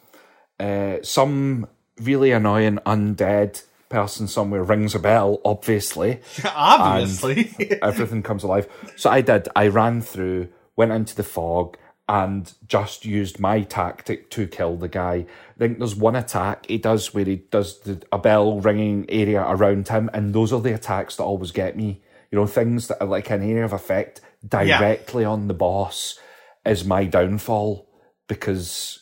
[0.59, 1.67] Uh, some
[1.99, 6.21] really annoying undead person somewhere rings a bell, obviously.
[6.55, 7.79] obviously.
[7.81, 8.67] everything comes alive.
[8.95, 9.47] So I did.
[9.55, 11.77] I ran through, went into the fog,
[12.07, 15.25] and just used my tactic to kill the guy.
[15.55, 19.45] I think there's one attack he does where he does the, a bell ringing area
[19.47, 22.01] around him, and those are the attacks that always get me.
[22.31, 25.29] You know, things that are like an area of effect directly yeah.
[25.29, 26.19] on the boss
[26.65, 27.87] is my downfall
[28.27, 28.99] because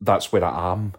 [0.00, 0.94] that's where I am.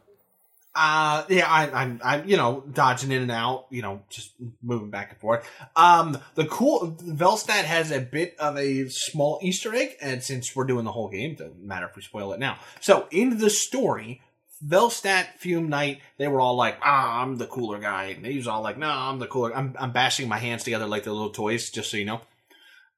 [0.78, 4.90] Uh, yeah, I, I'm, I'm, you know, dodging in and out, you know, just moving
[4.90, 5.50] back and forth.
[5.74, 10.66] Um, the cool, Velstadt has a bit of a small Easter egg, and since we're
[10.66, 12.60] doing the whole game, doesn't matter if we spoil it now.
[12.82, 14.22] So, in the story,
[14.66, 18.06] Velstadt, Fume Knight, they were all like, ah, I'm the cooler guy.
[18.06, 19.56] And he was all like, no, I'm the cooler.
[19.56, 22.22] I'm, I'm bashing my hands together like the little toys, just so you know.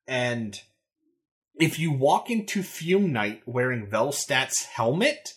[0.08, 0.60] And
[1.60, 5.34] if you walk into Fume Knight wearing Velstadt's helmet,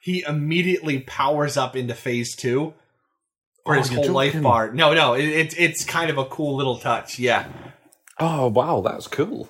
[0.00, 2.74] he immediately powers up into phase two
[3.64, 4.72] for oh, his whole life bar.
[4.72, 7.18] No, no, it, it, it's kind of a cool little touch.
[7.18, 7.48] Yeah.
[8.20, 9.48] Oh wow, that's cool.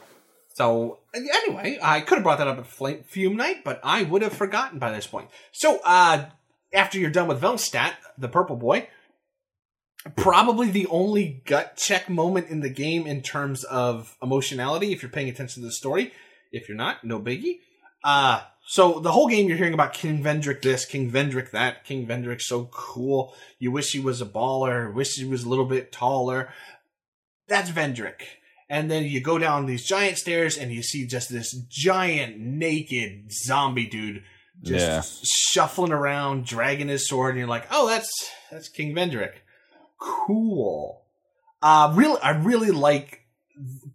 [0.54, 4.22] So anyway, I could have brought that up at Flame, Fume Knight, but I would
[4.22, 5.28] have forgotten by this point.
[5.52, 6.26] So uh,
[6.72, 8.88] after you're done with Velstadt, the purple boy,
[10.16, 15.10] probably the only gut check moment in the game in terms of emotionality if you're
[15.10, 16.12] paying attention to the story.
[16.52, 17.58] If you're not, no biggie.
[18.04, 22.06] Uh, so the whole game you're hearing about King Vendrick this, King Vendrick that, King
[22.06, 23.34] Vendrick so cool.
[23.58, 26.50] You wish he was a baller, wish he was a little bit taller.
[27.48, 28.22] That's Vendrick.
[28.70, 33.30] And then you go down these giant stairs and you see just this giant naked
[33.32, 34.22] zombie dude
[34.62, 35.02] just Yeah.
[35.24, 39.32] shuffling around, dragging his sword, and you're like, oh, that's that's King Vendrick.
[40.04, 41.02] Cool.
[41.62, 43.22] Uh really I really like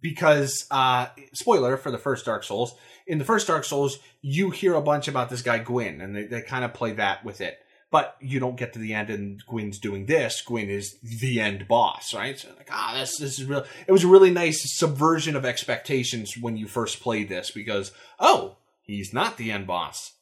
[0.00, 2.74] because uh spoiler for the first Dark Souls,
[3.06, 6.24] in the first Dark Souls, you hear a bunch about this guy Gwyn, and they,
[6.24, 7.58] they kind of play that with it.
[7.92, 10.42] But you don't get to the end, and Gwyn's doing this.
[10.42, 12.38] Gwyn is the end boss, right?
[12.38, 13.64] So like, ah, this this is real.
[13.86, 18.58] It was a really nice subversion of expectations when you first played this, because oh,
[18.80, 20.12] he's not the end boss.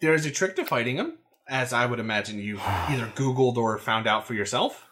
[0.00, 1.14] There is a trick to fighting him,
[1.48, 4.86] as I would imagine you either Googled or found out for yourself.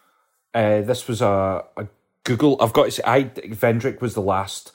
[0.53, 1.87] Uh, this was a, a
[2.23, 2.57] Google.
[2.61, 4.71] I've got to say, I Vendrick was the last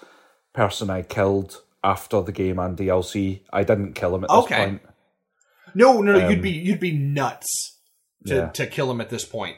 [0.53, 3.43] person I killed after the game and DLC.
[3.53, 4.57] I didn't kill him at this Okay.
[4.57, 4.83] point.
[5.75, 7.79] No, no, Um, you'd be you'd be nuts
[8.27, 8.49] to, Yeah.
[8.49, 9.57] to kill him at this point.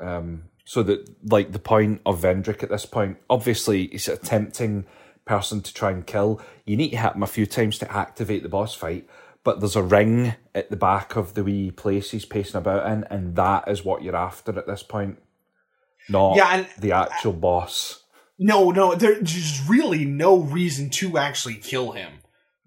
[0.00, 4.84] Um, so that like the point of Vendrick at this point, obviously he's a tempting
[5.24, 6.40] person to try and kill.
[6.64, 9.08] You need to hit him a few times to activate the boss fight,
[9.44, 13.04] but there's a ring at the back of the wee place he's pacing about in,
[13.10, 15.18] and that is what you're after at this point.
[16.08, 18.04] Not Yeah, and the actual boss.
[18.38, 22.12] no, no, there's really no reason to actually kill him.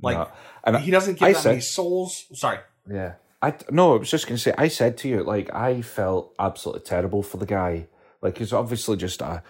[0.01, 0.29] Like No.
[0.63, 2.25] and he doesn't give I that said- many souls.
[2.33, 2.59] Sorry.
[2.89, 3.13] Yeah.
[3.41, 4.53] I no, I was just gonna say.
[4.57, 7.88] I said to you, like, I felt absolutely terrible for the guy.
[8.21, 9.43] Like, he's obviously just a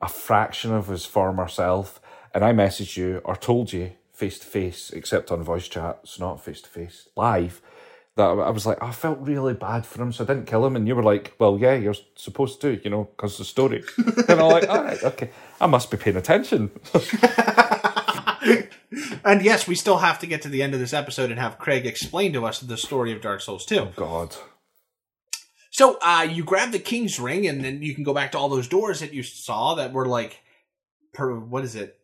[0.00, 2.00] a fraction of his former self.
[2.34, 6.26] And I messaged you or told you face to face, except on voice chat, so
[6.26, 7.62] not face to face, live.
[8.16, 10.74] That I was like, I felt really bad for him, so I didn't kill him.
[10.74, 13.84] And you were like, Well, yeah, you're supposed to, you know, because the story.
[13.96, 16.72] and I'm like, All right, okay, I must be paying attention.
[19.24, 21.58] and yes, we still have to get to the end of this episode and have
[21.60, 23.90] Craig explain to us the story of Dark Souls 2.
[23.94, 24.34] God,
[25.70, 28.48] So uh, you grab the King's Ring, and then you can go back to all
[28.48, 30.40] those doors that you saw that were like,
[31.12, 31.97] per, what is it?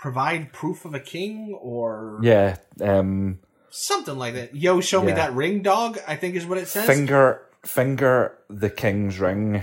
[0.00, 2.56] Provide proof of a king or yeah.
[2.80, 4.56] Um, something like that.
[4.56, 5.98] Yo, show me that ring, dog.
[6.08, 6.86] I think is what it says.
[6.86, 9.62] finger, finger the king's ring.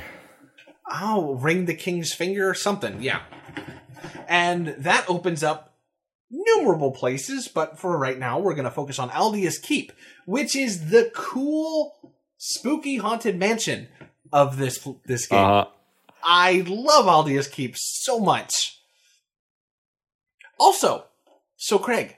[0.92, 3.02] oh, ring the king's finger or something.
[3.02, 3.22] Yeah.
[4.28, 5.76] And that opens up
[6.30, 9.92] numerable places, but for right now, we're going to focus on Aldia's Keep,
[10.26, 13.88] which is the cool, spooky haunted mansion
[14.32, 15.40] of this this game.
[15.40, 15.66] Uh,
[16.24, 18.77] I love Aldia's Keep so much.
[20.60, 21.06] Also,
[21.56, 22.18] so Craig,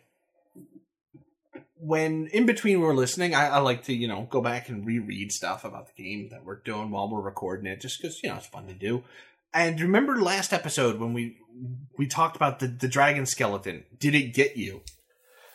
[1.80, 5.32] when in between we're listening, I, I like to, you know, go back and reread
[5.32, 8.36] stuff about the game that we're doing while we're recording it, just because, you know,
[8.36, 9.04] it's fun to do.
[9.54, 11.38] And remember last episode when we
[11.98, 13.86] we talked about the, the dragon skeleton?
[13.98, 14.82] Did it get you?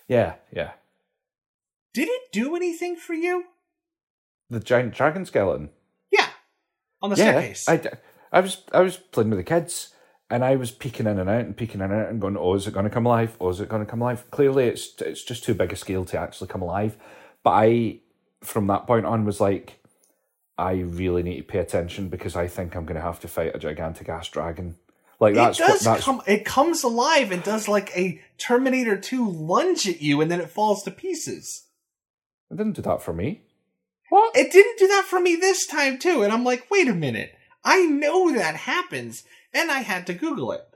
[0.08, 0.72] yeah, yeah.
[1.92, 3.44] Did it do anything for you?
[4.50, 5.70] The giant dragon skeleton.
[6.10, 6.26] Yeah.
[7.00, 7.68] On the yeah, staircase.
[7.68, 7.80] I,
[8.32, 9.94] I was I was playing with the kids
[10.30, 12.54] and I was peeking in and out and peeking in and out and going, oh,
[12.54, 13.36] is it going to come alive?
[13.40, 14.30] Oh, is it going to come alive?
[14.30, 16.96] Clearly, it's it's just too big a scale to actually come alive.
[17.42, 18.00] But I,
[18.40, 19.80] from that point on, was like,
[20.56, 23.54] I really need to pay attention because I think I'm going to have to fight
[23.54, 24.76] a gigantic ass dragon.
[25.20, 26.22] Like that's it what does that's come.
[26.26, 30.50] It comes alive and does like a Terminator Two lunge at you, and then it
[30.50, 31.66] falls to pieces.
[32.50, 33.42] it didn't do that for me.
[34.10, 34.36] What?
[34.36, 37.34] It didn't do that for me this time too, and I'm like, wait a minute.
[37.64, 40.66] I know that happens, and I had to Google it.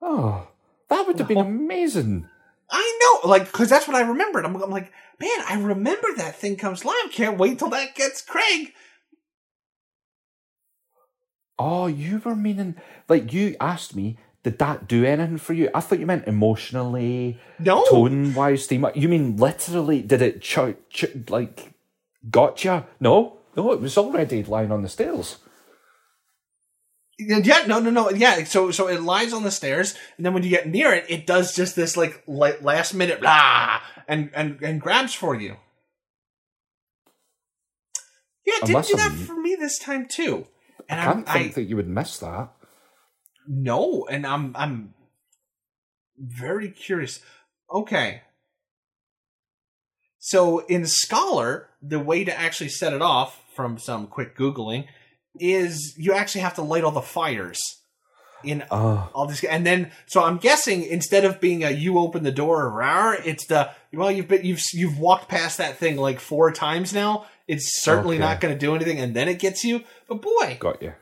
[0.00, 0.48] Oh,
[0.88, 2.28] that would have been amazing.
[2.70, 4.44] I know, like, because that's what I remembered.
[4.44, 7.10] I'm, I'm like, man, I remember that thing comes live.
[7.12, 8.72] Can't wait till that gets Craig.
[11.58, 12.76] Oh, you were meaning
[13.08, 15.70] like you asked me, did that do anything for you?
[15.74, 18.86] I thought you meant emotionally, No, tone wise, theme.
[18.94, 20.02] You mean literally?
[20.02, 21.72] Did it ch- ch- like
[22.30, 22.86] gotcha?
[23.00, 25.38] No, no, it was already lying on the stairs.
[27.18, 28.44] Yeah, no, no, no, yeah.
[28.44, 31.26] So, so it lies on the stairs, and then when you get near it, it
[31.26, 35.56] does just this like last minute blah, and and and grabs for you.
[38.44, 40.46] Yeah, it didn't do that I'm- for me this time too.
[40.88, 42.50] And I I'm, can't think I that you would miss that.
[43.48, 44.94] no, and I'm I'm
[46.18, 47.20] very curious.
[47.72, 48.22] Okay.
[50.18, 54.86] So in Scholar, the way to actually set it off from some quick googling
[55.40, 57.58] is you actually have to light all the fires
[58.44, 62.22] in Oh, all this and then so i'm guessing instead of being a you open
[62.22, 66.20] the door rawr, it's the well you've been you've you've walked past that thing like
[66.20, 68.24] four times now It's certainly Okay.
[68.24, 69.84] not going to do anything, and then it gets you.
[70.08, 70.92] But boy, Got you.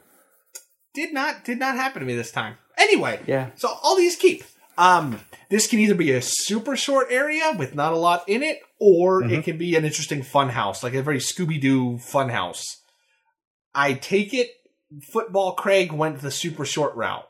[0.94, 2.56] did not did not happen to me this time.
[2.78, 3.50] Anyway, Yeah.
[3.56, 4.44] So Aldia's Keep.
[4.76, 5.20] Um,
[5.50, 9.22] this can either be a super short area with not a lot in it, or
[9.22, 9.34] Mm-hmm.
[9.34, 12.62] it can be an interesting fun house, like a very Scooby Doo fun house.
[13.74, 14.50] I take it.
[15.02, 17.28] Football Craig went the super short route.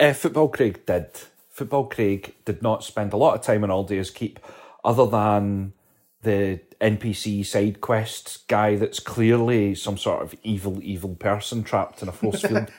[0.00, 1.06] Uh, Football Craig did.
[1.50, 4.40] Football Craig did not spend a lot of time on Aldia's Keep,
[4.84, 5.74] other than
[6.22, 12.08] the NPC side quests guy that's clearly some sort of evil, evil person trapped in
[12.08, 12.70] a force field.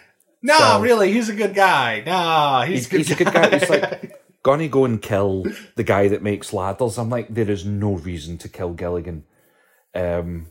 [0.41, 2.01] No, So- really, he's a good guy.
[2.05, 3.59] No, he's, he's, a good he's a good guy.
[3.59, 6.97] He's like gonna go and kill the guy that makes ladders.
[6.97, 9.23] I'm like, there is no reason to kill Gilligan.
[9.93, 10.47] Um,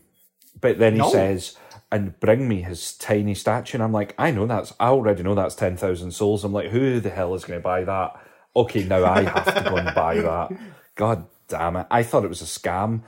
[0.61, 1.11] but then he No.
[1.11, 1.57] says,
[1.93, 3.77] and bring me his tiny statue.
[3.77, 6.43] And I'm like, I know that's, I already know that's 10,000 souls.
[6.43, 8.13] I'm like, who the hell is going to buy that?
[8.57, 10.51] Okay, now I have to go and buy that.
[10.97, 11.87] God damn it.
[11.91, 13.03] I thought it was a scam.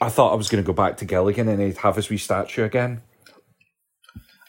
[0.00, 2.18] I thought I was going to go back to Gilligan and he'd have his wee
[2.18, 3.02] statue again.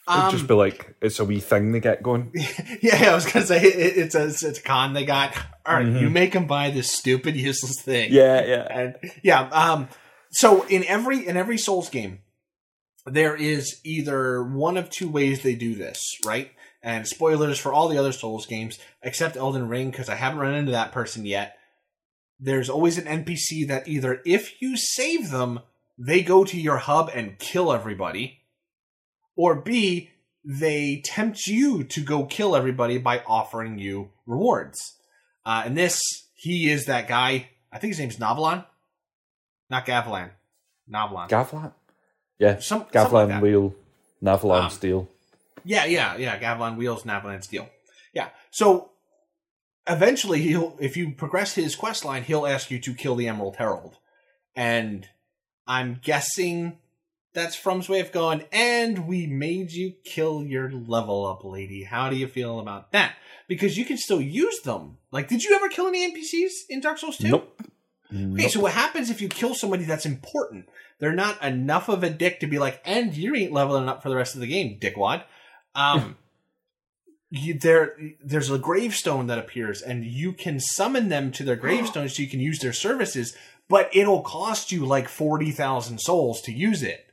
[0.07, 2.33] It'd Um, just be like, it's a wee thing they get going.
[2.81, 5.35] Yeah, I was gonna say it, it's a it's a con they got.
[5.67, 5.97] All right, Mm-hmm.
[5.97, 8.11] you make him buy this stupid useless thing.
[8.11, 8.67] Yeah, yeah.
[8.79, 9.41] and yeah.
[9.49, 9.87] Um,
[10.31, 12.19] so in every in every Souls game,
[13.09, 16.51] there is either one of two ways they do this, right?
[16.81, 20.53] And spoilers for all the other Souls games except Elden Ring because I haven't run
[20.53, 21.57] into that person yet.
[22.39, 25.59] There's always an NPC that either if you save them,
[25.97, 28.39] they go to your hub and kill everybody,
[29.35, 30.11] or B,
[30.45, 34.79] they tempt you to go kill everybody by offering you rewards.
[35.45, 35.99] Uh, and this,
[36.33, 37.49] he is that guy.
[37.71, 38.63] I think his name's Novelon,
[39.69, 40.31] not Gavilan.
[40.87, 41.29] Novelon.
[41.29, 41.73] Gavlan?
[42.39, 43.75] Yeah, Some- something like wheel,
[44.23, 45.09] Navalon Um, steel.
[45.65, 46.39] Yeah, yeah, yeah.
[46.39, 47.69] Gavilan wheels, Navalan steel.
[48.13, 48.29] Yeah.
[48.49, 48.91] So
[49.87, 53.57] eventually, he'll if you progress his quest line, he'll ask you to kill the Emerald
[53.57, 53.97] Herald,
[54.55, 55.07] and
[55.67, 56.77] I'm guessing
[57.33, 58.45] that's From's way of going.
[58.51, 61.83] And we made you kill your level up lady.
[61.83, 63.15] How do you feel about that?
[63.47, 64.97] Because you can still use them.
[65.11, 67.27] Like, did you ever kill any NPCs in Dark Souls 2?
[67.29, 67.61] Nope.
[68.11, 70.67] Okay, so what happens if you kill somebody that's important?
[70.99, 74.09] They're not enough of a dick to be like, and you ain't leveling up for
[74.09, 75.23] the rest of the game, dickwad.
[75.75, 76.17] Um,
[77.29, 82.09] you, there, there's a gravestone that appears, and you can summon them to their gravestone
[82.09, 83.35] so you can use their services,
[83.67, 87.05] but it'll cost you like forty thousand souls to use it.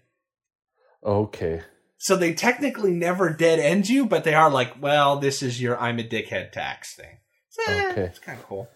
[1.04, 1.62] Okay.
[1.98, 5.78] So they technically never dead end you, but they are like, well, this is your
[5.78, 7.18] I'm a dickhead tax thing.
[7.50, 8.02] So, eh, Okay.
[8.02, 8.68] it's kind of cool.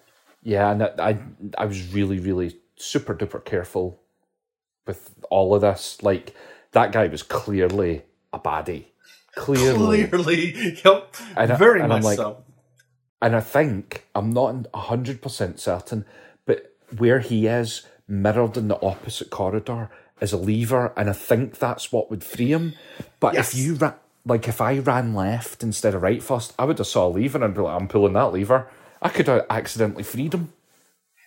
[0.43, 1.19] Yeah, and I, I,
[1.59, 4.01] I was really, really super duper careful
[4.87, 6.03] with all of this.
[6.03, 6.35] Like
[6.73, 8.87] that guy was clearly a baddie.
[9.37, 12.43] Clearly, Clearly, yep, And I- very and I'm much like, so.
[13.23, 16.05] and I think I'm not hundred percent certain,
[16.47, 19.89] but where he is mirrored in the opposite corridor
[20.21, 22.75] is a lever, and I think that's what would free him.
[23.21, 23.55] But Yes.
[23.55, 23.95] if you ra-
[24.27, 27.43] like, if I ran left instead of right first, I would have saw a lever
[27.43, 28.67] and be like, I'm pulling that lever.
[29.03, 30.53] I could have accidentally freed him.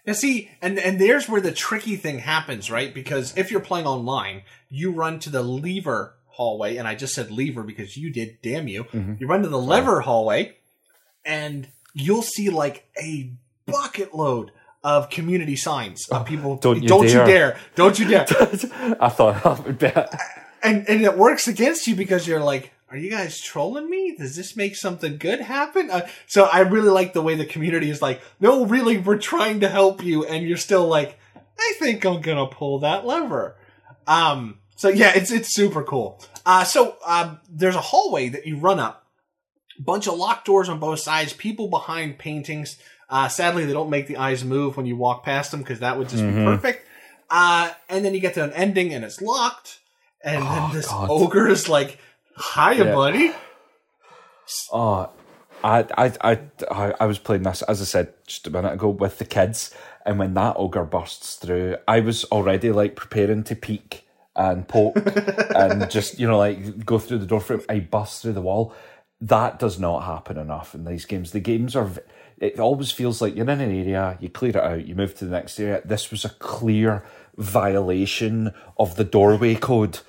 [0.06, 2.94] Now, see, and and there's where the tricky thing happens, right?
[2.94, 7.32] Because if you're playing online, you run to the lever hallway, and I just said
[7.32, 8.40] lever because you did.
[8.42, 8.84] Damn you!
[8.84, 9.14] Mm-hmm.
[9.20, 10.58] You run to the lever hallway,
[11.24, 13.32] and you'll see like a
[13.66, 14.52] bucket load
[14.84, 16.58] of community signs of people.
[16.58, 17.22] don't you don't dare.
[17.22, 17.60] you dare!
[17.76, 18.26] Don't you dare!
[19.00, 19.92] I thought that would be
[20.64, 24.16] and and it works against you because you're like, are you guys trolling me?
[24.16, 25.90] Does this make something good happen?
[25.90, 29.62] Uh, so I really like the way the community is like, no, really, we're trying
[29.62, 31.18] to help you, and you're still like,
[31.60, 33.58] I think I'm gonna pull that lever.
[34.06, 36.22] Um, so yeah, it's it's super cool.
[36.46, 39.08] Uh, so um, there's a hallway that you run up,
[39.80, 42.78] bunch of locked doors on both sides, people behind paintings.
[43.10, 45.98] Uh, sadly, they don't make the eyes move when you walk past them because that
[45.98, 46.88] would just be perfect.
[47.28, 49.80] Uh, and then you get to an ending and it's locked,
[50.24, 51.10] and then this God.
[51.10, 51.98] ogre is like,
[52.38, 52.96] "Hiya, Yeah.
[52.96, 53.32] buddy."
[54.72, 55.10] Oh,
[55.64, 58.90] I, I, I, I, I was playing this as I said just a minute ago
[58.90, 59.74] with the kids,
[60.06, 64.06] and when that ogre bursts through, I was already like preparing to peek
[64.36, 64.98] and poke
[65.56, 67.62] and just you know like go through the door frame.
[67.70, 68.74] I bust through the wall.
[69.22, 71.32] That does not happen enough in these games.
[71.32, 71.90] The games are.
[72.40, 75.26] It always feels like you're in an area, you clear it out, you move to
[75.26, 75.82] the next area.
[75.86, 77.06] This was a clear
[77.38, 80.00] violation of the doorway code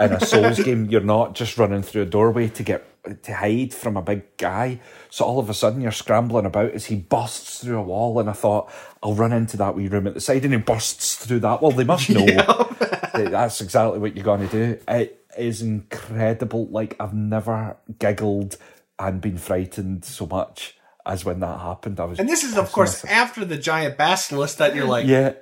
[0.00, 2.84] in a Souls game, you're not just running through a doorway to get
[3.22, 4.80] to hide from a big guy.
[5.10, 8.28] So all of a sudden you're scrambling about as he busts through a wall, and
[8.30, 8.72] I thought
[9.02, 11.60] I'll run into that wee room at the side, and he bursts through that.
[11.62, 14.80] Well, they must know that that's exactly what you're going to do.
[14.88, 16.66] It is incredible.
[16.68, 18.56] Like I've never giggled
[18.98, 20.76] and been frightened so much
[21.06, 22.00] as when that happened.
[22.00, 25.34] I was, And this is, of course, after the giant basilisk that you're like, yeah.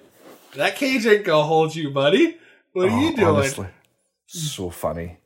[0.57, 2.37] that cage ain't gonna hold you, buddy.
[2.73, 3.29] What are Oh, you doing?
[3.37, 3.67] Honestly,
[4.33, 5.19] so funny.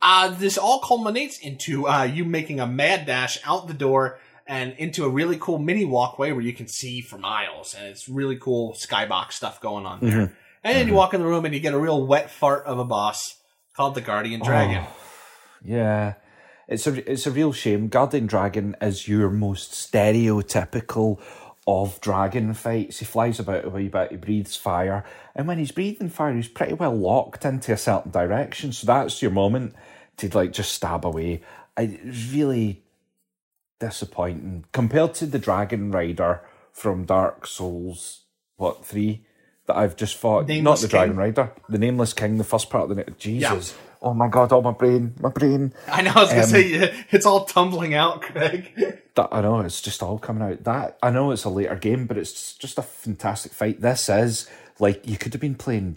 [0.00, 4.74] Uh, this all culminates into uh, you making a mad dash out the door and
[4.78, 8.36] into a really cool mini walkway where you can see for miles, and it's really
[8.36, 10.36] cool skybox stuff going on there.
[10.62, 12.78] And then you walk in the room and you get a real wet fart of
[12.78, 13.36] a boss
[13.76, 14.84] called the Guardian Dragon.
[15.64, 16.14] Yeah,
[16.68, 17.88] it's a it's a real shame.
[17.88, 21.20] Guardian Dragon is your most stereotypical
[21.66, 23.00] of dragon fights.
[23.00, 25.04] He flies about a wee bit, he breathes fire,
[25.34, 28.72] and when he's breathing fire, he's pretty well locked into a certain direction.
[28.72, 29.74] So that's your moment
[30.18, 31.42] to like just stab away.
[31.76, 32.82] I, it's really
[33.78, 36.42] disappointing compared to the Dragon Rider
[36.72, 38.22] from Dark Souls.
[38.56, 39.24] What three?
[39.66, 40.46] That I've just fought.
[40.46, 43.74] Nameless Not the Dragon Rider, the Nameless King, the first part of the Jesus.
[44.02, 44.52] Oh my god!
[44.52, 45.72] Oh my brain, my brain.
[45.88, 48.72] I know, I was gonna Um, say it's all tumbling out, Craig.
[49.16, 50.64] That I know it's just all coming out.
[50.64, 53.80] That I know it's a later game, but it's just a fantastic fight.
[53.80, 54.46] This is
[54.78, 55.96] like you could have been playing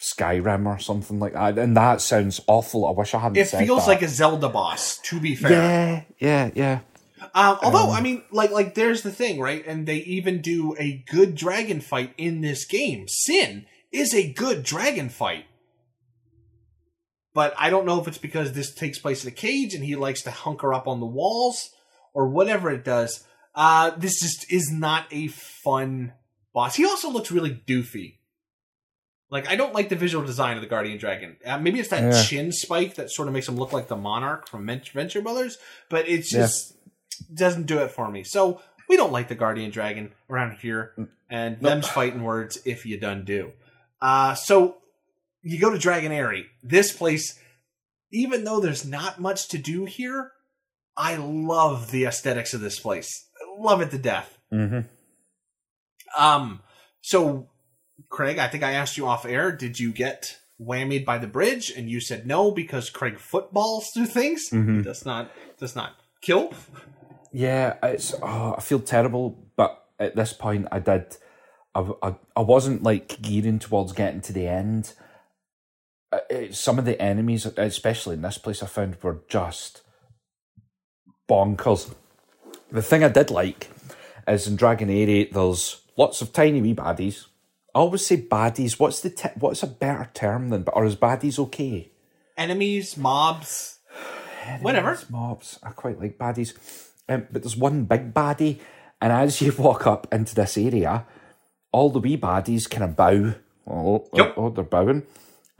[0.00, 2.86] Skyrim or something like that, and that sounds awful.
[2.86, 3.38] I wish I hadn't.
[3.38, 3.88] It feels that.
[3.88, 5.50] like a Zelda boss, to be fair.
[5.50, 6.78] yeah, yeah, yeah.
[7.34, 9.66] Um, although, I mean, like, like there's the thing, right?
[9.66, 13.06] And they even do a good dragon fight in this game.
[13.08, 15.44] Sinh is a good dragon fight.
[17.32, 19.94] But I don't know if it's because this takes place in a cage and he
[19.96, 21.70] likes to hunker up on the walls
[22.12, 23.24] or whatever it does.
[23.54, 26.12] Uh, this just is not a fun
[26.52, 26.74] boss.
[26.74, 28.16] He also looks really doofy.
[29.30, 31.36] Like, I don't like the visual design of the Guardian Dragon.
[31.46, 32.22] Uh, maybe it's that Yeah.
[32.22, 35.56] chin spike that sort of makes him look like the Monarch from Venture Brothers,
[35.88, 36.40] but Yeah.
[36.40, 36.74] just
[37.32, 38.24] doesn't do it for me.
[38.24, 40.94] So we don't like the Guardian Dragon around here,
[41.28, 43.52] and them's fighting words if you done do.
[44.02, 44.78] Uh, so
[45.42, 46.46] you go to Dragon Aerie.
[46.62, 47.38] This place,
[48.12, 50.32] even though there's not much to do here,
[50.96, 53.28] I love the aesthetics of this place.
[53.40, 54.38] I love it to death.
[54.52, 54.80] Mm-hmm.
[56.22, 56.60] Um,
[57.00, 57.48] so
[58.08, 61.70] Craig, I think I asked you off air, did you get whammied by the bridge?
[61.70, 64.50] And you said no because Craig footballs through things.
[64.50, 64.84] Mhm.
[64.84, 66.52] Does not does not kill.
[67.32, 68.14] Yeah, it's.
[68.22, 71.16] Oh, I feel terrible, but at this point, I did.
[71.74, 74.94] I, I, I wasn't like gearing towards getting to the end.
[76.12, 79.82] Uh, it- some of the enemies, especially in this place, I found were just
[81.28, 81.92] bonkers.
[82.70, 83.70] The thing I did like
[84.28, 87.26] is in Dragon Aerie, there's lots of tiny wee baddies.
[87.74, 88.78] I always say baddies.
[88.80, 90.64] What's the te- what's a better term than?
[90.72, 91.90] Or is baddies okay?
[92.36, 93.78] Enemies, mobs,
[94.60, 94.98] whatever.
[95.08, 95.58] Mobs.
[95.62, 96.54] I quite like baddies.
[97.08, 98.58] Um, but there's one big baddie,
[99.00, 101.06] and as you walk up into this area,
[101.72, 103.34] all the wee baddies kind of bow.
[103.68, 104.34] Oh, Yep.
[104.36, 105.04] oh, oh, they're bowing.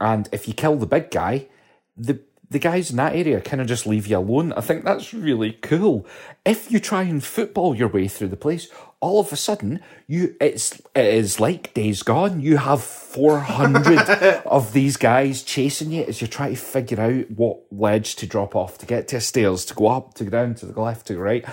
[0.01, 1.47] And if you kill the big guy,
[1.95, 4.51] the the guys in that area kind of just leave you alone.
[4.51, 6.05] I think that's really cool.
[6.43, 8.67] If you try and football your way through the place,
[8.99, 12.41] all of a sudden you it's it is like days gone.
[12.41, 13.99] You have four hundred
[14.45, 18.53] of these guys chasing you as you try to figure out what ledge to drop
[18.53, 21.13] off to get to stairs, to go up, to go down, to the left, to
[21.13, 21.45] the right.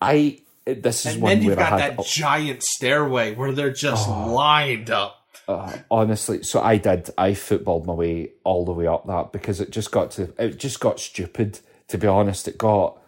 [0.00, 3.52] I this is And one then where you've I got had that giant stairway where
[3.52, 4.32] they're just Oh.
[4.34, 5.21] lined up.
[5.48, 7.10] Uh, honestly, so I did.
[7.18, 10.32] I footballed my way all the way up that because it just got to.
[10.38, 11.60] It just got stupid.
[11.88, 12.98] To be honest, it got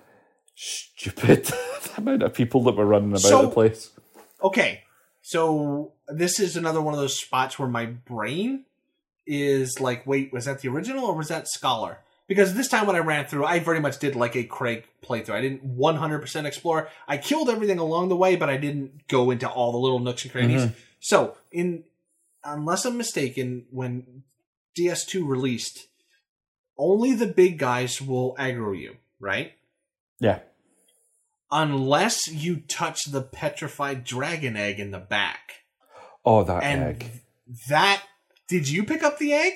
[0.54, 1.44] stupid.
[1.84, 3.90] the amount of people that were running about So- the place.
[4.42, 4.82] Okay,
[5.22, 8.64] so this is another one of those spots where my brain
[9.26, 12.00] is like, wait, was that the original or was that Scholar?
[12.26, 15.34] Because this time when I ran through, I very much did like a Craig playthrough.
[15.34, 16.90] I didn't 100% explore.
[17.08, 20.24] I killed everything along the way, but I didn't go into all the little nooks
[20.24, 20.68] and crannies.
[21.00, 21.84] So, in
[22.44, 24.22] unless I'm mistaken, when
[24.78, 25.88] DS2 released,
[26.78, 29.52] only the big guys will aggro you, right?
[30.20, 30.40] Yeah.
[31.50, 35.64] Unless you touch the petrified dragon egg in the back.
[36.24, 37.22] Oh, that And egg.
[37.68, 38.02] that
[38.48, 39.52] did you pick up the egg?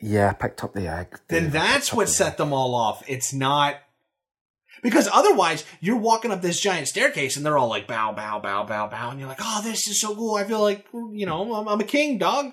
[0.00, 1.18] Yeah, I picked up the egg.
[1.28, 3.02] Then that's what set them all off.
[3.08, 3.76] It's not
[4.82, 8.64] because otherwise you're walking up this giant staircase and they're all like bow, bow, bow,
[8.64, 10.34] bow, bow, and you're like, oh, this is so cool.
[10.36, 12.46] I feel like you know I'm, I'm a king, dog.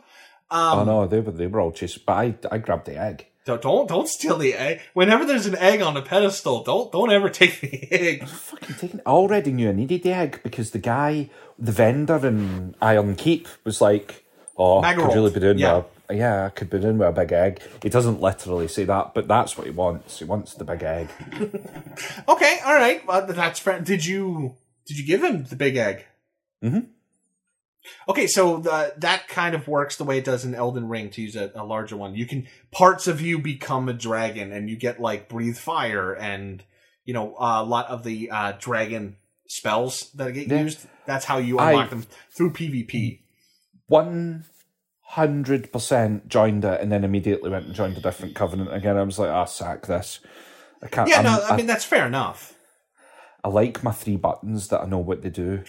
[0.51, 3.25] Um, Oh no, they were they were all chasing, but I I grabbed the egg.
[3.45, 4.81] Don't don't don't steal the egg.
[4.93, 8.27] Whenever there's an egg on a pedestal, don't don't ever take the egg.
[8.27, 8.99] Fucking taking.
[9.05, 13.47] I already knew I needed the egg because the guy, the vendor in Iron Keep,
[13.63, 14.23] was like,
[14.57, 15.77] "Oh, I could really be doing Yeah.
[15.77, 19.13] a, yeah, I could be doing with a big egg." He doesn't literally say that,
[19.13, 20.19] but that's what he wants.
[20.19, 21.09] He wants the big egg.
[22.27, 23.05] Okay, all right.
[23.05, 23.79] Well, that's fair.
[23.81, 24.55] Did you
[24.87, 26.05] did you give him the big egg?
[26.63, 26.87] Mhm.
[28.07, 31.09] Okay, so the, that kind of works the way it does in Elden Ring.
[31.11, 34.69] To use a, a larger one, you can parts of you become a dragon, and
[34.69, 36.63] you get like breathe fire, and
[37.05, 39.15] you know a lot of the uh, dragon
[39.47, 40.61] spells that get Yeah.
[40.63, 40.85] used.
[41.05, 43.21] That's how you I- unlock them through PvP.
[43.87, 44.45] One
[45.13, 48.95] hundred percent joined it, and then immediately went and joined a different covenant again.
[48.95, 50.19] I was like, ah, sack this.
[50.83, 51.09] I can't.
[51.09, 52.53] Yeah, I'm- no, I I, mean that's fair enough.
[53.43, 55.63] I like my three buttons that I know what they do.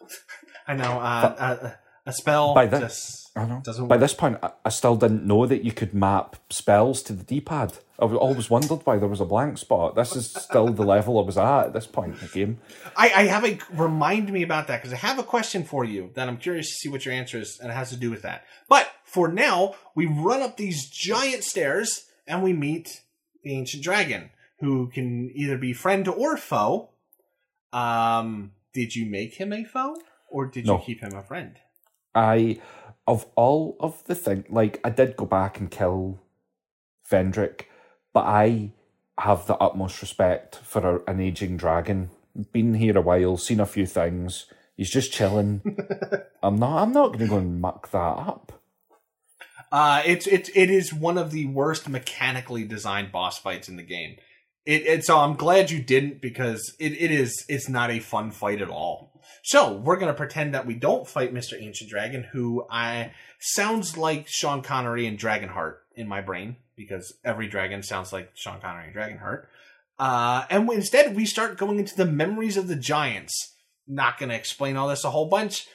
[0.66, 1.70] I know uh, uh,
[2.06, 3.60] a spell By just I know.
[3.66, 4.00] By work.
[4.00, 7.40] this point, I, I still didn't know that you could map spells to the D
[7.40, 7.74] pad.
[7.98, 9.94] I always wondered why there was a blank spot.
[9.94, 12.58] This is still the level I was at at this point in the game.
[12.96, 16.10] I, I have a remind me about that because I have a question for you
[16.14, 18.22] that I'm curious to see what your answer is, and it has to do with
[18.22, 18.44] that.
[18.68, 23.02] But for now, we run up these giant stairs and we meet
[23.44, 24.30] the ancient dragon,
[24.60, 26.90] who can either be friend or foe.
[27.72, 29.96] Um, did you make him a foe,
[30.28, 30.78] or did No.
[30.78, 31.56] you keep him a friend?
[32.14, 32.60] I,
[33.06, 36.20] of all of the thing, like I did go back and kill
[37.10, 37.62] Vendrick,
[38.14, 38.70] but I
[39.18, 42.10] have the utmost respect for a, an aging dragon.
[42.52, 44.46] Been here a while, seen a few things.
[44.76, 45.60] He's just chilling.
[46.42, 46.82] I'm not.
[46.82, 48.60] I'm not going to go and muck that up.
[49.70, 53.82] Uh, it's it's it is one of the worst mechanically designed boss fights in the
[53.82, 54.16] game.
[54.64, 58.30] It, it so I'm glad you didn't because it, it is it's not a fun
[58.30, 59.20] fight at all.
[59.42, 61.60] So we're gonna pretend that we don't fight Mr.
[61.60, 67.46] Ancient Dragon, who I sounds like Sean Connery and Dragonheart in my brain because every
[67.46, 69.46] dragon sounds like Sean Connery and Dragonheart.
[69.98, 73.54] Uh, and we- instead we start going into the memories of the giants.
[73.86, 75.66] Not gonna explain all this a whole bunch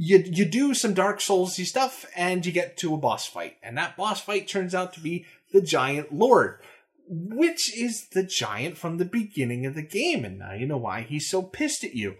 [0.00, 3.76] you you do some Dark Soulsy stuff and you get to a boss fight, and
[3.76, 6.60] that boss fight turns out to be the Giant Lord,
[7.08, 11.02] which is the giant from the beginning of the game, and now you know why
[11.02, 12.16] he's so pissed at you.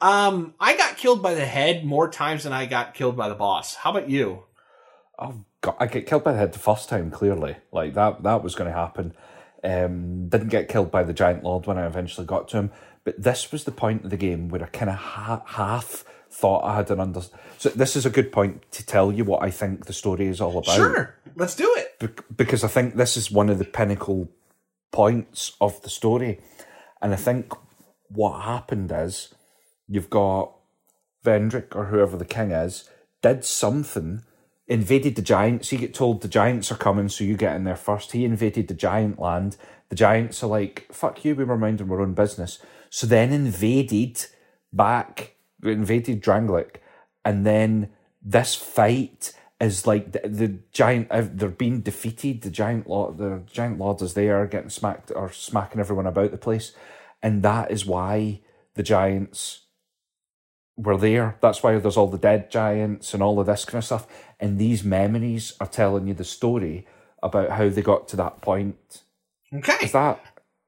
[0.00, 3.34] Um, I got killed by the head more times than I got killed by the
[3.34, 3.74] boss.
[3.74, 4.44] How about you?
[5.18, 5.44] Oh
[5.78, 7.10] I get killed by the head the first time.
[7.10, 8.22] Clearly, like that.
[8.22, 9.14] That was going to happen.
[9.62, 12.70] Um, didn't get killed by the giant lord when I eventually got to him.
[13.04, 16.64] But this was the point of the game where I kind of ha- half thought
[16.64, 17.22] I had an under.
[17.58, 20.40] So this is a good point to tell you what I think the story is
[20.40, 20.76] all about.
[20.76, 21.98] Sure, let's do it.
[21.98, 24.30] Bec- because I think this is one of the pinnacle
[24.92, 26.40] points of the story.
[27.02, 27.52] And I think
[28.08, 29.34] what happened is
[29.88, 30.52] you've got
[31.24, 32.88] Vendrick or whoever the king is
[33.22, 34.22] did something,
[34.70, 35.72] invaded the giants.
[35.72, 38.12] You get told the giants are coming, so you get in there first.
[38.12, 39.58] He invaded the giant land.
[39.90, 42.60] The giants are like, fuck you, we were minding our own business.
[42.90, 44.26] So then invaded
[44.72, 46.76] back, invaded Drangleic,
[47.24, 47.90] and then
[48.22, 51.08] this fight is like the, the giant.
[51.10, 52.42] uh, They're being defeated.
[52.42, 56.38] The giant lord, the giant lord is there, getting smacked or smacking everyone about the
[56.38, 56.72] place,
[57.22, 58.40] and that is why
[58.74, 59.62] the giants
[60.76, 61.36] were there.
[61.42, 64.06] That's why there's all the dead giants and all of this kind of stuff.
[64.40, 66.86] And these memories are telling you the story
[67.22, 69.02] about how they got to that point.
[69.52, 70.20] Okay, Is that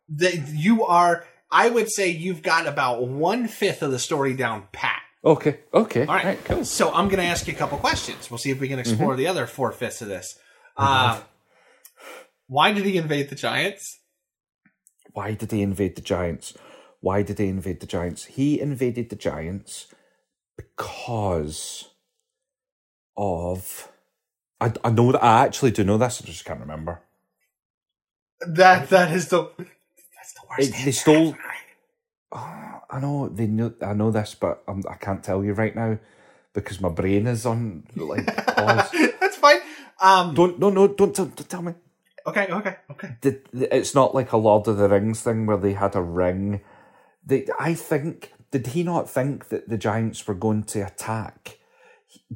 [0.09, 1.25] the, you are.
[1.51, 5.01] I would say you've got about one fifth of the story down pat.
[5.25, 5.61] okay?
[5.73, 6.65] Okay, All right, cool.
[6.65, 8.31] So I'm going to ask you a couple questions.
[8.31, 10.39] We'll see if we can explore the other four fifths of this.
[10.77, 11.21] Uh,
[12.47, 14.01] why did he invade the Giants?
[15.13, 16.55] Why did he invade the giants?
[17.01, 18.25] Why did he invade the giants?
[18.25, 19.89] He invaded the giants
[20.57, 21.89] because
[23.17, 23.91] of.
[24.61, 26.23] I, I know that I actually do know this.
[26.23, 27.01] I just can't remember.
[28.47, 30.69] That that is the that's the worst.
[30.71, 31.37] It- they stole-
[32.35, 33.75] Oh, I know they know.
[33.83, 35.99] I know this, but I'm, I can't tell you right now
[36.55, 38.91] because my brain is on like pause.
[39.21, 39.59] that's fine.
[40.01, 40.35] Um.
[40.35, 41.75] don't no no don't, tell- don't tell me.
[42.27, 42.47] Okay.
[42.47, 42.77] Okay.
[42.91, 43.17] Okay.
[43.21, 46.61] Did, it's not like a Lord of the Rings thing where they had a ring.
[47.27, 51.59] They, I think, did he not think that the giants were going to attack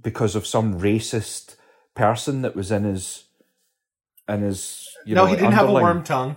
[0.00, 1.56] because of some racist
[1.94, 3.24] person that was in his,
[4.28, 6.36] in his, you no, know, he didn't have a worm tongue.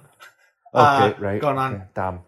[0.73, 1.41] Okay, uh, right.
[1.41, 1.75] going on.
[1.75, 2.19] okay, damn.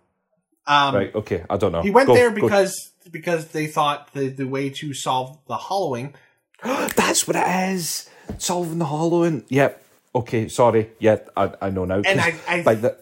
[0.67, 0.95] Um.
[0.95, 1.13] Right.
[1.15, 1.43] Okay.
[1.49, 1.81] I don't know.
[1.81, 2.35] He went Go- there go.
[2.41, 6.13] because because they thought the the way to solve the hollowing.
[6.63, 8.09] That's what it is.
[8.37, 9.43] Solving the hollowing.
[9.49, 9.83] Yep.
[10.15, 10.47] Okay.
[10.47, 10.91] Sorry.
[10.99, 12.01] Yeah, I, I know now.
[12.05, 12.97] And I- I- by the.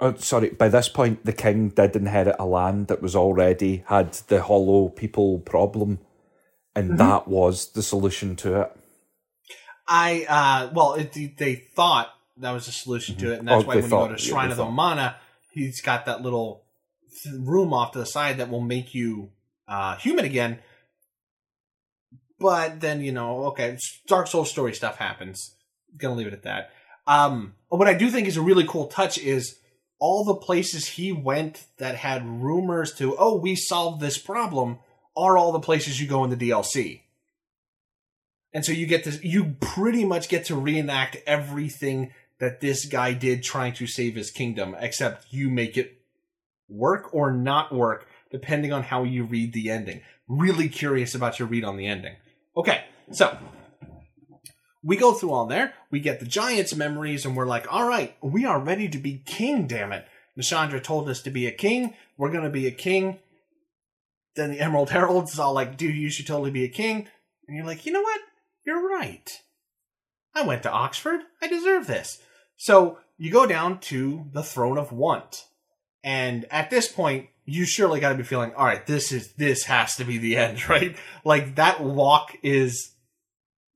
[0.00, 0.48] Oh, sorry.
[0.50, 4.88] By this point, the king did inherit a land that was already had the hollow
[4.88, 5.98] people problem,
[6.80, 6.98] and Mm-hmm.
[6.98, 8.72] that was the solution to it.
[9.86, 12.08] I uh well, it, they thought
[12.38, 14.48] that was the solution to it, and that's Oh, why when you go to Shrine
[14.48, 14.72] they of the thought.
[14.72, 15.16] Mana,
[15.52, 16.64] he's got that little
[17.38, 19.30] room off to the side that will make you
[19.68, 20.58] uh human again.
[22.38, 23.76] But then you know, okay,
[24.06, 25.56] Dark Souls story stuff happens.
[25.96, 26.70] Gonna leave it at that.
[27.06, 29.58] Um, what I do think is a really cool touch is
[29.98, 34.78] all the places he went that had rumors to, oh, we solved this problem,
[35.16, 37.02] are all the places you go in the DLC.
[38.52, 43.12] And so you get to, you pretty much get to reenact everything that this guy
[43.12, 46.00] did trying to save his kingdom, except you make it
[46.68, 50.00] work or not work, depending on how you read the ending.
[50.26, 52.16] Really curious about your read on the ending.
[52.56, 53.36] Okay, so
[54.82, 55.74] we go through all there.
[55.90, 59.18] We get the Giants' memories, and we're like, all right, we are ready to be
[59.18, 60.06] king, damn it.
[60.38, 61.94] Nashandra told us to be a king.
[62.16, 63.18] We're to be a king.
[64.40, 67.06] Then the Emerald Herald's all like, dude, you should totally be a king.
[67.46, 68.20] And you're like, you know what?
[68.64, 69.28] You're right.
[70.34, 71.20] I went to Oxford.
[71.42, 72.22] I deserve this.
[72.56, 75.44] So you go down to the Throne of Want.
[76.02, 79.64] And at this point, you surely got to be feeling, all right, this is, this
[79.64, 80.96] has to be the end, right?
[81.22, 82.94] Like that walk is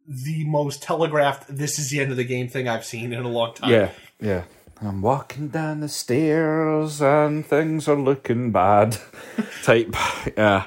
[0.08, 3.28] the most telegraphed, this is the end of the game thing I've seen in a
[3.28, 3.70] long time.
[3.70, 4.44] Yeah, yeah.
[4.80, 8.98] I'm walking down the stairs and things are looking bad.
[9.62, 9.94] Type,
[10.36, 10.66] yeah.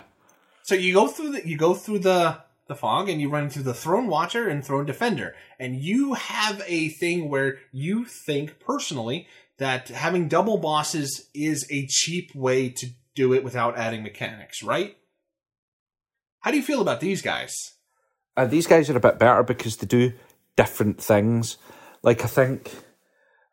[0.63, 3.63] So you go through the you go through the the fog and you run through
[3.63, 9.27] the Throne Watcher and Throne Defender, and you have a thing where you think personally
[9.57, 14.97] that having double bosses is a cheap way to do it without adding mechanics, right?
[16.41, 17.73] How do you feel about these guys?
[18.35, 20.13] Uh, these guys are a bit better because they do
[20.55, 21.57] different things.
[22.03, 22.71] Like I think,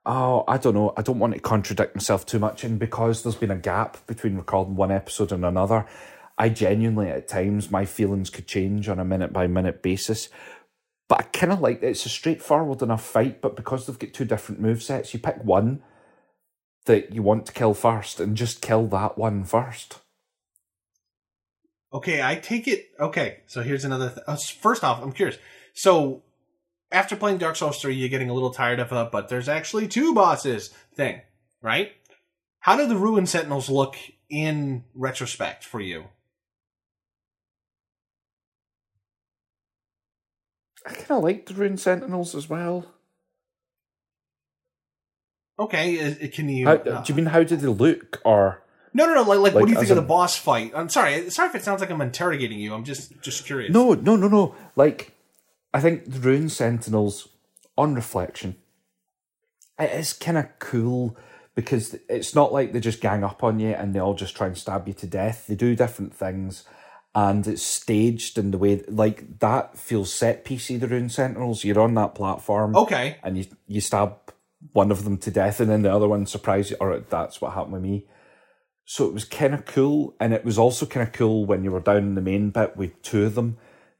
[0.06, 0.92] oh, I don't know.
[0.96, 4.36] I don't want to contradict myself too much, and because there's been a gap between
[4.36, 5.86] recording one episode and another,
[6.36, 10.28] I genuinely at times my feelings could change on a minute by minute basis.
[11.08, 14.24] But I kind of like it's a straightforward enough fight, but because they've got two
[14.24, 15.82] different move sets, you pick one
[16.86, 19.98] that you want to kill first and just kill that one first.
[21.92, 22.88] Okay, I take it.
[22.98, 24.08] Okay, so here's another.
[24.08, 25.38] Th- uh, first off, I'm curious.
[25.74, 26.22] So
[26.94, 29.88] after playing Dark Souls 3, you're getting a little tired of a but there's actually
[29.88, 31.20] two bosses thing,
[31.60, 31.92] right?
[32.60, 33.96] How do the Ruin Sentinels look
[34.30, 36.04] in retrospect for you?
[40.86, 42.86] I kind of like the Ruin Sentinels as well.
[45.58, 46.66] Okay, is- is- can you?
[46.66, 49.22] How, uh, do you mean how do they look, or no, no, no.
[49.22, 50.72] Like, like, what do you think as of a- the boss fight?
[50.74, 51.30] I'm sorry.
[51.30, 52.74] Sorry if it sounds like I'm interrogating you.
[52.74, 53.72] I'm just, just curious.
[53.72, 54.54] no, no, no, no?
[54.76, 55.13] Like,
[55.74, 57.28] I think the Ruin Sentinels,
[57.76, 58.54] on reflection,
[59.78, 61.16] it is kind of cool
[61.56, 64.46] because it's not like they just gang up on you and they all just try
[64.46, 65.48] and stab you to death.
[65.48, 66.62] They do different things,
[67.12, 70.78] and it's staged in the way like that feels set piecey.
[70.78, 73.16] The Ruin Sentinels, you're on that platform, Okay.
[73.24, 74.14] and you you stab
[74.72, 76.76] one of them to death, and then the other one surprises you.
[76.80, 78.06] Or that's what happened with me.
[78.84, 81.72] So it was kind of cool, and it was also kind of cool when you
[81.72, 83.56] were down in the main bit with two of them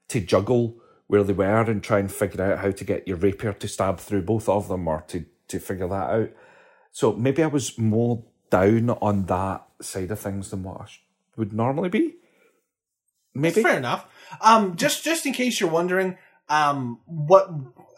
[0.08, 0.76] to juggle
[1.06, 3.98] where they were and try and figure out how to get your rapier to stab
[3.98, 6.30] through both of them, or to to figure that out.
[6.92, 10.86] So maybe I was more down on that side of things than what I
[11.36, 12.16] would normally be.
[13.34, 13.62] Maybe.
[13.62, 14.06] Fair enough.
[14.40, 16.16] Um, just just in case you're wondering,
[16.48, 17.50] um, what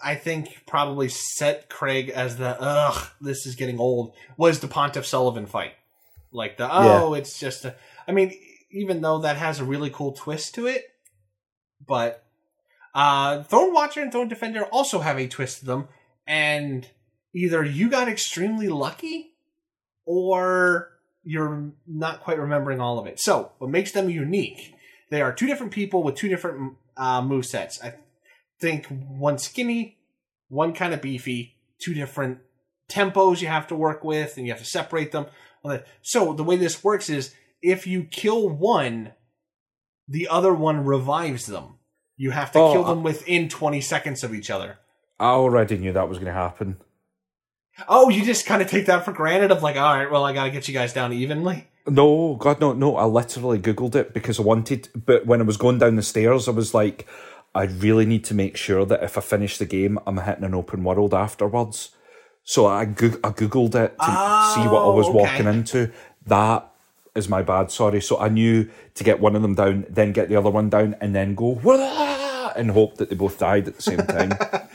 [0.03, 5.05] I think probably set Craig as the ugh, this is getting old was the Pontiff
[5.05, 5.73] Sulyvahn fight.
[6.33, 7.77] Like the oh, it's just a.
[8.09, 8.33] I mean,
[8.71, 10.85] even though that has a really cool twist to it,
[11.87, 12.26] but
[12.97, 15.89] uh, Throne Watcher and Throne Defender also have a twist to them,
[16.27, 16.89] and
[17.35, 19.35] either you got extremely lucky,
[20.07, 20.93] or
[21.23, 23.21] you're not quite remembering all of it.
[23.21, 24.75] So, what makes them unique?
[25.11, 27.79] They are two different people with two different uh, move sets.
[27.85, 27.97] I
[28.63, 29.99] think one skinny,
[30.49, 32.39] one kind of beefy, two different
[32.89, 35.27] tempos you have to work with, and you have to separate them.
[36.01, 39.13] So the way this works is if you kill one,
[40.09, 41.75] the other one revives them.
[42.17, 44.79] You have to Oh, kill I- them within 20 seconds of each other.
[45.19, 46.77] I already knew that was going to happen.
[47.89, 50.33] Oh, you just kind of take that for granted of like, all right, well, I
[50.33, 51.69] got to get you guys down evenly.
[51.87, 52.97] No, God, no, no.
[52.97, 56.49] I literally Googled it because I wanted, but when I was going down the stairs,
[56.49, 57.07] I was like,
[57.55, 60.55] I really need to make sure that if I finish the game, I'm hitting an
[60.55, 61.91] open world afterwards.
[62.45, 65.19] So I, I Googled it to oh, see what I was Oh, okay.
[65.19, 65.93] walking into.
[66.27, 66.71] That
[67.17, 68.01] is my bad, sorry.
[68.01, 70.97] So I knew to get one of them down, then get the other one down,
[71.01, 74.33] and then go, "Wah!" and hope that they both died at the same time.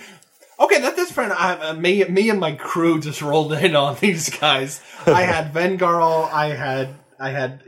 [0.62, 4.30] Okay, that, that's fair uh, me, me and my crew just rolled in on these
[4.30, 4.80] guys.
[5.08, 6.90] I had Vengarl, I had
[7.20, 7.64] I had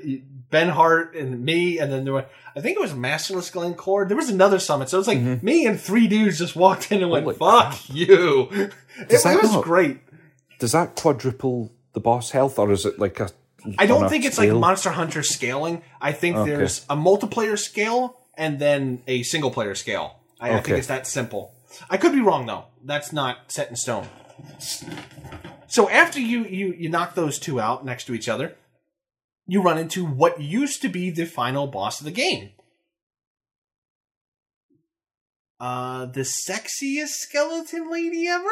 [0.51, 4.07] Benhart, and me, and then there were I think it was Masterless Glencour.
[4.07, 7.01] There was another summit, so it was like me and three dudes just walked in
[7.01, 8.49] and went, Holy "Fuck you!"
[8.95, 9.97] It, it that was not- great.
[10.59, 13.31] Does that quadruple the boss health, or is it like a.
[13.77, 14.51] I don't think it's like?
[14.51, 15.81] Monster Hunter scaling.
[16.01, 16.51] I think Okay.
[16.51, 20.19] there's a multiplayer scale and then a single player scale.
[20.39, 21.53] I, I think it's that simple.
[21.89, 22.65] I could be wrong though.
[22.83, 24.07] That's not set in stone.
[25.67, 28.55] So after you you you knock those two out next to each other,
[29.47, 32.51] you run into what used to be the final boss of the game.
[35.59, 38.49] Uh, the sexiest skeleton lady ever.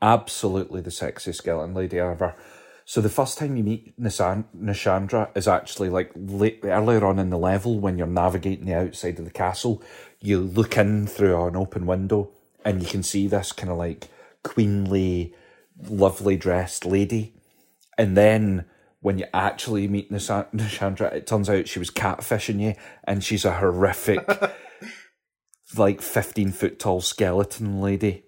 [0.00, 2.34] absolutely the sexiest skeleton lady ever.
[2.86, 7.38] So the first time you meet Nashandra is actually like late, earlier on in the
[7.38, 9.82] level when you're navigating the outside of the castle.
[10.20, 12.30] You look in through an open window
[12.64, 14.08] and you can see this kind of like
[14.42, 15.34] queenly,
[15.88, 17.34] lovely dressed lady.
[17.96, 18.66] And then
[19.00, 22.74] when you actually meet Nashandra, it turns out she was catfishing you
[23.04, 24.26] and she's a horrific,
[25.76, 28.24] like 15 foot tall skeleton lady.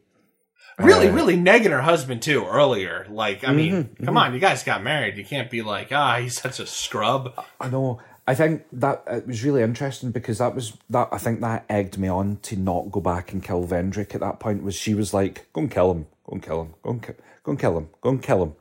[0.79, 3.07] Really, really negging her husband too earlier.
[3.09, 5.17] Like, I mean, Mm-hmm, come on, you guys got married.
[5.17, 7.33] You can't be like, ah, he's such a scrub.
[7.59, 8.01] I know.
[8.27, 11.09] I think that it was really interesting because that was that.
[11.13, 14.41] I think that egged me on to not go back and kill Vendrick at that
[14.41, 14.65] point.
[14.65, 17.13] Was she was like, "Go and kill him, go and kill him, go and, ki-
[17.45, 18.55] go and kill him, go and kill him,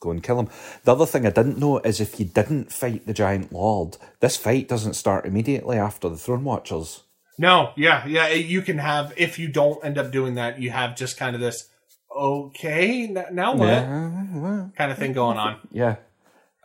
[0.00, 0.48] go and kill him."
[0.82, 4.36] The other thing I didn't know is if you didn't fight the giant lord, this
[4.36, 7.04] fight doesn't start immediately after the Throne Watchers.
[7.38, 8.28] No, yeah, yeah.
[8.28, 11.40] You can have if you don't end up doing that, you have just kind of
[11.40, 11.68] this
[12.14, 15.56] okay now what Yeah, well, kind of thing going on.
[15.72, 15.96] yeah.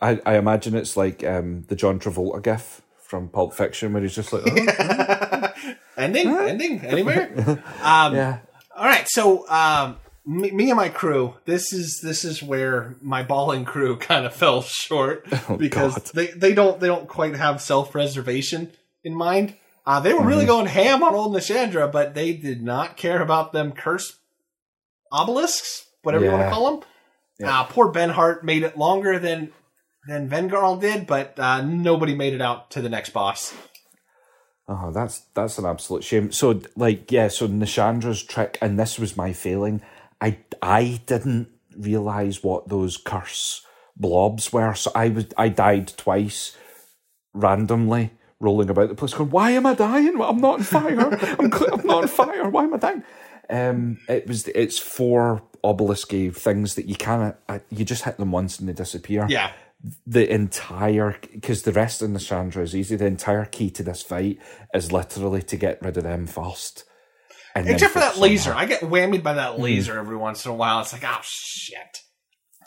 [0.00, 4.14] I, I imagine it's like um, the John Travolta gif from Pulp Fiction where he's
[4.14, 5.52] just like, oh,
[5.96, 7.32] ending, ending, anywhere.
[7.82, 8.38] Um, yeah,
[8.76, 11.34] All right, so um, me, me and my crew.
[11.46, 15.26] This is this is where my balling crew kind of fell short
[15.58, 16.10] because God.
[16.14, 18.70] they, they don't they don't quite have self preservation
[19.02, 19.56] in mind.
[19.88, 23.54] Uh, they were really going ham on old Nashandra, but they did not care about
[23.54, 24.18] them cursed
[25.10, 26.88] obelisks, whatever you want to call them.
[27.42, 29.50] Uh, poor Benhart made it longer than
[30.06, 33.54] than Vengarl did, but uh, nobody made it out to the next boss.
[34.68, 36.32] Oh, that's that's an absolute shame.
[36.32, 39.80] So, like, yeah, so Nashandra's trick, and this was my failing.
[40.20, 43.64] I I didn't realize what those curse
[43.96, 44.74] blobs were.
[44.74, 46.54] So I was I died twice
[47.32, 48.10] randomly,
[48.40, 50.20] rolling about the place, going, "Why am I dying?
[50.20, 51.00] I'm not on fire.
[51.38, 52.48] I'm I'm not on fire.
[52.48, 53.02] Why am I dying?"
[53.50, 56.96] Um, it was it's four obelisky things that you
[57.48, 59.52] of you just hit them once and they disappear Yeah,
[60.06, 62.94] the entire because the rest of Nashandra is easy.
[62.96, 64.38] The entire key to this fight
[64.74, 66.84] is literally to get rid of them first.
[67.56, 68.52] Except for that laser.
[68.54, 69.38] I get whammied by Hmm.
[69.38, 70.80] that laser every once in a while.
[70.80, 72.02] It's like, oh shit.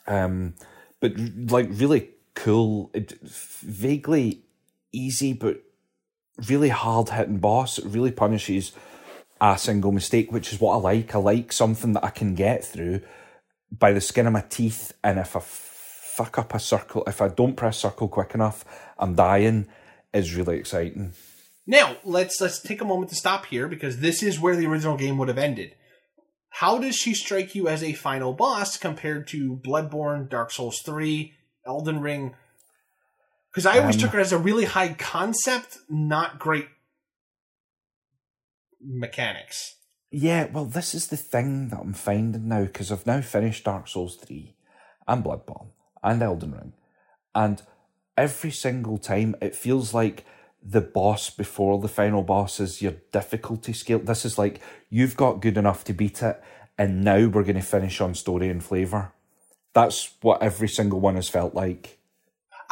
[0.07, 0.55] Um,
[0.99, 4.43] but like really cool, it, vaguely
[4.91, 5.61] easy, but
[6.47, 7.77] really hard hitting boss.
[7.77, 8.73] It really punishes
[9.39, 11.15] a single mistake, which is what I like.
[11.15, 13.01] I like something that I can get through
[13.71, 14.93] by the skin of my teeth.
[15.03, 18.65] And if I fuck up a circle, if I don't press circle quick enough,
[18.97, 19.67] I'm dying.
[20.13, 21.13] Is really exciting.
[21.65, 24.97] Now let's let's take a moment to stop here because this is where the original
[24.97, 25.73] game would have ended.
[26.49, 31.33] How does she strike you as a final boss compared to Bloodborne, Dark Souls Three,
[31.65, 32.35] Elden Ring?
[33.51, 36.69] Because I always Um, took her as a really high concept, not great
[38.79, 39.75] mechanics.
[40.09, 43.87] Yeah, well, this is the thing that I'm finding now because I've now finished Dark
[43.87, 44.55] Souls 3
[45.07, 45.69] and Bloodborne
[46.03, 46.73] and Elden Ring.
[47.33, 47.61] And
[48.17, 50.25] every single time it feels like
[50.61, 53.99] the boss before the final boss is your difficulty scale.
[53.99, 56.41] This is like you've got good enough to beat it,
[56.77, 59.13] and now we're going to finish on story and flavour.
[59.73, 61.99] That's what every single one has felt like.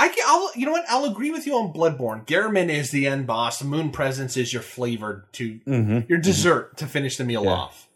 [0.02, 0.86] I can, I'll, you know what?
[0.90, 2.26] I'll agree with you on Bloodborne.
[2.26, 3.60] Gehrman is the end boss.
[3.60, 6.00] The Moon Presence is your flavor to Mm-hmm.
[6.08, 7.50] your dessert to finish the meal Yeah.
[7.52, 7.88] off.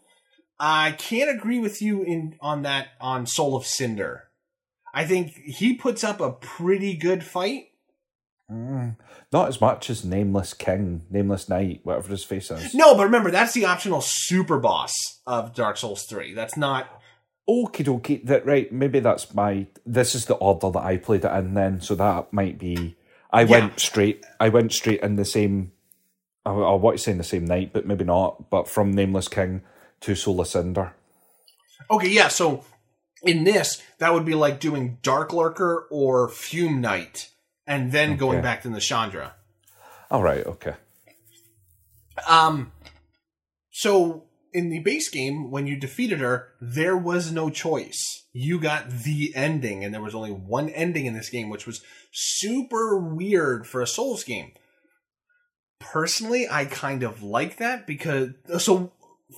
[0.60, 4.24] I can't agree with you in on that on Soul of Cinder.
[4.92, 7.68] I think he puts up a pretty good fight.
[8.50, 8.96] Mm.
[9.32, 12.74] Not as much as Nameless King, Nameless Knight, whatever his face is.
[12.74, 14.92] No, but remember that's the optional super boss
[15.26, 16.34] of Dark Souls 3.
[16.34, 16.86] That's not
[17.48, 18.24] Okie dokie.
[18.24, 18.70] That right.
[18.72, 19.66] Maybe that's my.
[19.84, 21.54] This is the order that I played it in.
[21.54, 22.96] Then, so that might be.
[23.30, 23.50] I Yeah.
[23.50, 24.24] went straight.
[24.40, 25.72] I went straight in the same.
[26.46, 28.50] I, I want to say in the same night, but maybe not.
[28.50, 29.62] But from Nameless King
[30.00, 30.92] to Soul Cinder.
[31.90, 32.64] Okay, yeah, so
[33.22, 37.30] in this, that would be like doing Dark Lurker or Fume Knight
[37.66, 39.32] and then going back to Nashandra.
[40.10, 40.46] All right.
[40.46, 40.74] Okay.
[42.28, 42.72] Um,
[43.70, 44.24] so
[44.54, 48.24] in the base game, when you defeated her, there was no choice.
[48.32, 51.82] You got the ending, and there was only one ending in this game, which was
[52.12, 54.52] super weird for a Souls game.
[55.80, 58.92] Personally, I kind of like that because so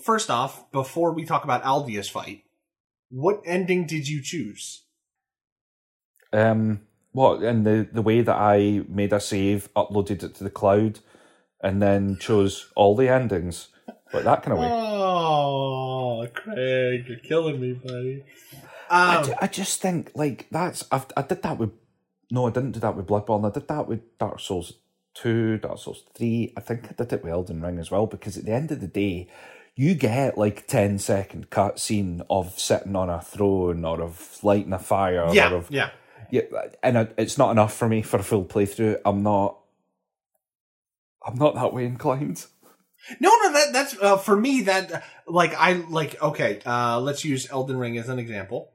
[0.04, 2.42] first off, before we talk about Aldia's fight,
[3.10, 4.84] what ending did you choose?
[6.32, 6.82] Um.
[7.12, 11.00] What and the the way that I made a save, uploaded it to the cloud,
[11.62, 13.68] and then chose all the endings,
[14.12, 14.68] like that kind of way.
[14.70, 18.24] Oh, Craig, you're killing me, buddy.
[18.88, 21.70] I, Um, ju- I just think like that's I've, I did that with
[22.30, 24.74] no I didn't do that with Bloodborne I did that with Dark Souls
[25.14, 28.36] two Dark Souls three I think I did it with Elden Ring as well because
[28.36, 29.28] at the end of the day
[29.74, 34.72] you get like 10 second cut scene of sitting on a throne or of lighting
[34.72, 35.90] a fire yeah, or of yeah.
[36.30, 36.42] yeah,
[36.82, 39.00] and it- it's not enough for me for a full playthrough.
[39.04, 39.58] I'm not.
[41.26, 42.46] I'm not that way inclined.
[43.20, 44.62] No, no, that that's uh, for me.
[44.62, 46.20] That like I like.
[46.20, 48.72] Okay, uh, let's use Elden Ring as an example.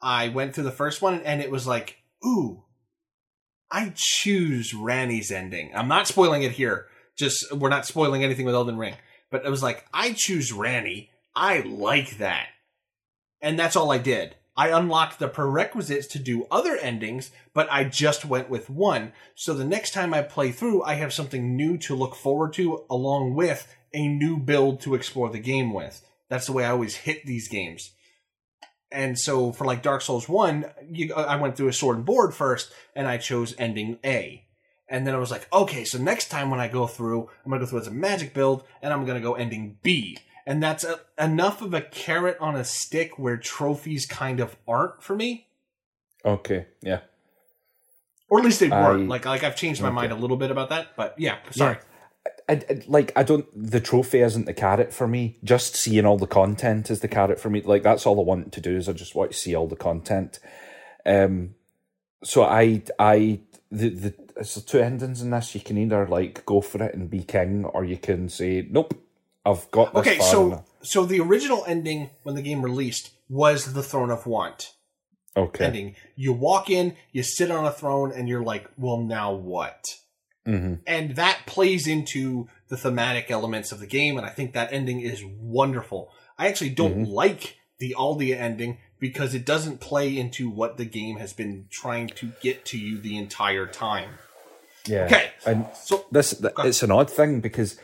[0.00, 2.64] I went through the first one, and it was like, ooh,
[3.70, 5.72] I choose Ranni's ending.
[5.74, 6.86] I'm not spoiling it here.
[7.16, 8.94] Just we're not spoiling anything with Elden Ring,
[9.30, 11.10] but it was like I choose Ranny.
[11.34, 12.48] I like that,
[13.40, 14.34] and that's all I did.
[14.56, 19.12] I unlocked the prerequisites to do other endings, but I just went with one.
[19.34, 22.84] So the next time I play through, I have something new to look forward to,
[22.90, 26.04] along with a new build to explore the game with.
[26.28, 27.92] That's the way I always hit these games.
[28.90, 32.34] And so for like Dark Souls 1, you, I went through a sword and board
[32.34, 34.44] first, and I chose ending A.
[34.86, 37.60] And then I was like, okay, so next time when I go through, I'm going
[37.60, 40.18] to go through as a magic build, and I'm going to go ending B.
[40.46, 45.02] And that's a, enough of a carrot on a stick where trophies kind of aren't
[45.02, 45.46] for me.
[46.24, 47.00] Okay, yeah.
[48.28, 49.08] Or at least they I- weren't.
[49.08, 49.94] Like, like I've changed my Okay.
[49.94, 50.88] mind a little bit about that.
[50.96, 51.76] But yeah, sorry.
[52.48, 53.46] I, I- like I don't.
[53.54, 55.38] The trophy isn't the carrot for me.
[55.44, 57.60] Just seeing all the content is the carrot for me.
[57.60, 59.76] Like that's all I want to do is I just want to see all the
[59.76, 60.38] content.
[61.04, 61.54] Um,
[62.24, 63.40] so I I
[63.70, 65.54] the the it's the two endings in this.
[65.54, 68.94] You can either like go for it and be king, or you can say nope.
[69.44, 73.82] I've got Okay, so enough." so the original ending when the game released was the
[73.82, 74.72] Throne of Want
[75.36, 75.64] okay.
[75.66, 75.96] ending.
[76.16, 79.96] You walk in, you sit on a throne, and you're like, well, now what?
[80.44, 84.72] hmm and that plays into the thematic elements of the game and i think that
[84.72, 90.50] ending is wonderful i actually don't like the aldia ending because it doesn't play into
[90.50, 94.10] what the game has been trying to get to you the entire time
[94.88, 95.04] Yeah.
[95.04, 97.78] okay And so this th- it's an odd thing because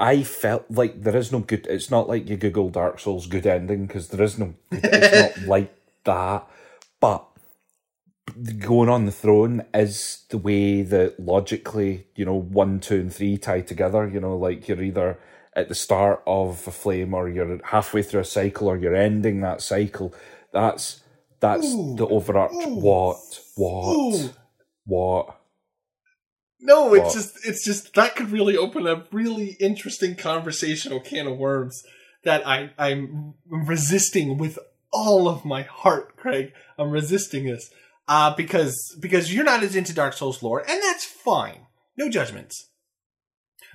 [0.00, 1.66] I felt like there is no good.
[1.68, 4.54] It's not like you Google Dark Souls good ending because there is no.
[4.72, 5.74] It's not like
[6.04, 6.46] that.
[7.00, 7.26] But
[8.58, 13.36] going on the throne is the way that logically, you know, one, two, and three
[13.36, 14.08] tie together.
[14.08, 15.18] You know, like you're either
[15.54, 19.42] at the start of a flame or you're halfway through a cycle or you're ending
[19.42, 20.14] that cycle.
[20.52, 21.02] That's
[21.40, 21.96] that's Ooh.
[21.96, 22.52] the overarch.
[22.52, 22.76] Ooh.
[22.76, 23.40] What?
[23.56, 23.96] What?
[23.96, 24.30] Ooh.
[24.86, 25.39] What?
[26.60, 31.26] No it's Well- just it's just that could really open a really interesting conversational can
[31.26, 31.82] of worms
[32.24, 34.58] that i i'm resisting with
[34.92, 36.52] all of my heart craig.
[36.78, 37.70] I'm resisting this.
[38.08, 41.66] Uh because because you're not as into dark souls lore and that's fine.
[41.96, 42.70] No judgments.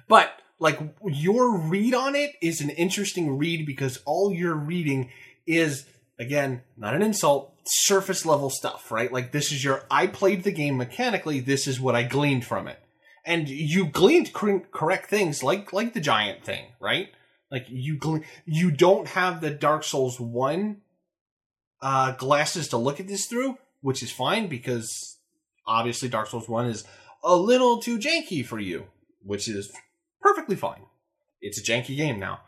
[0.08, 5.10] But like your read on it is an interesting read because all you're reading
[5.48, 5.86] is
[6.20, 9.11] again not an insult surface level stuff right?
[9.11, 12.68] Like this is your i played the game mechanically this is what i gleaned from
[12.68, 12.80] it.
[13.26, 17.09] And you gleaned cor- correct things like like the giant thing right?
[17.51, 20.82] Like you gle- you don't have the dark souls 1
[21.82, 25.18] uh glasses to look at this through which is fine because
[25.68, 26.86] obviously dark souls 1 is
[27.24, 28.86] a little too janky for you
[29.24, 29.74] which is
[30.22, 30.84] perfectly fine.
[31.41, 32.41] It's a janky game now.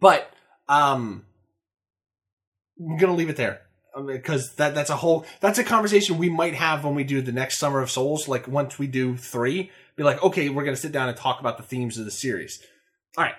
[0.00, 0.32] But
[0.68, 1.26] um
[2.80, 3.62] i'm gonna leave it there.
[4.06, 7.30] Because that that's a whole that's a conversation we might have when we do the
[7.30, 9.70] next summer of souls like once we do three.
[9.96, 12.62] Be like okay we're gonna sit down and talk about the themes of the series.
[13.18, 13.34] All right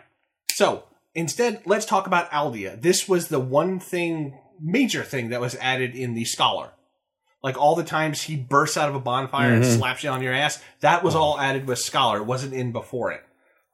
[0.52, 0.84] so
[1.16, 2.80] instead let's talk about aldia.
[2.80, 6.70] This was the one thing major thing that was added in the scholar.
[7.42, 9.78] Like all the times he bursts out of a bonfire and Mhm.
[9.78, 12.20] slaps you on your ass that was all added with scholar.
[12.20, 13.24] It wasn't in before it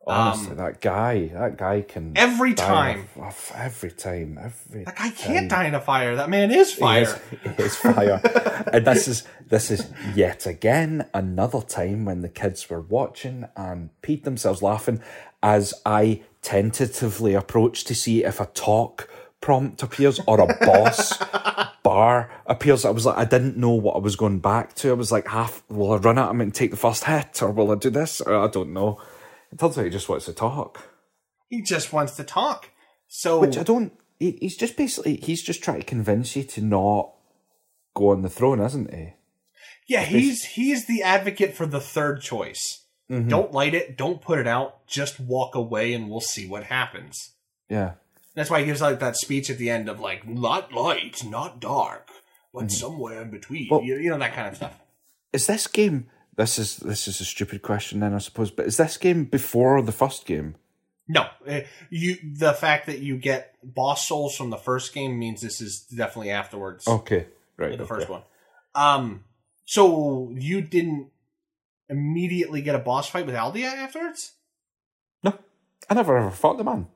[0.09, 4.83] Honestly, Um, that guy, that guy can every time in a- of- every time, every
[4.85, 7.15] that guy can't die in a fire that man is He fire is,
[7.57, 8.19] he is fire.
[8.73, 13.89] and this is this is yet again another time when the kids were watching and
[14.03, 15.01] peed themselves laughing
[15.41, 19.09] as I tentatively approach to see if a talk
[19.41, 21.17] prompt appears or a boss
[21.83, 22.83] bar appears.
[22.85, 24.89] I was like, I didn't know what I was going back to.
[24.89, 27.51] I was like, half will I run at him and take the first hit, or
[27.51, 28.19] will I do this?
[28.21, 28.99] Or I don't know.
[29.51, 30.89] It turns out he just wants to talk.
[31.49, 32.69] he just wants to talk
[33.09, 33.91] so Which I don't.
[34.19, 37.11] He, he's just basically he's just trying to convince you to not
[37.95, 39.13] go on the throne, isn't he?
[39.87, 42.85] Yeah, he's he's the advocate for the third choice.
[43.09, 43.29] Mm-hmm.
[43.29, 47.31] Don't light it, don't put it out, just walk away and we'll see what happens.
[47.67, 47.93] Yeah.
[48.35, 51.59] That's why he gives like that speech at the end of like not light, not
[51.59, 52.09] dark,
[52.53, 53.65] but somewhere in between.
[53.65, 53.73] Mm-hmm.
[53.75, 54.79] Well- you, you know that kind of stuff.
[55.33, 56.07] Is this game?
[56.39, 58.49] This is this is a stupid question then, I suppose.
[58.49, 60.55] But is this game before the first game?
[61.05, 65.41] No, eh, you the fact that you get boss souls from the first game means
[65.41, 66.87] this is definitely afterwards.
[66.87, 67.27] Okay,
[67.57, 67.77] right.
[67.77, 67.85] the okay.
[67.85, 68.21] first one.
[68.73, 69.25] Um,
[69.65, 71.09] so you didn't
[71.89, 74.31] immediately get a boss fight with Aldia afterwards?
[75.21, 75.37] No,
[75.89, 76.87] I never ever fought the man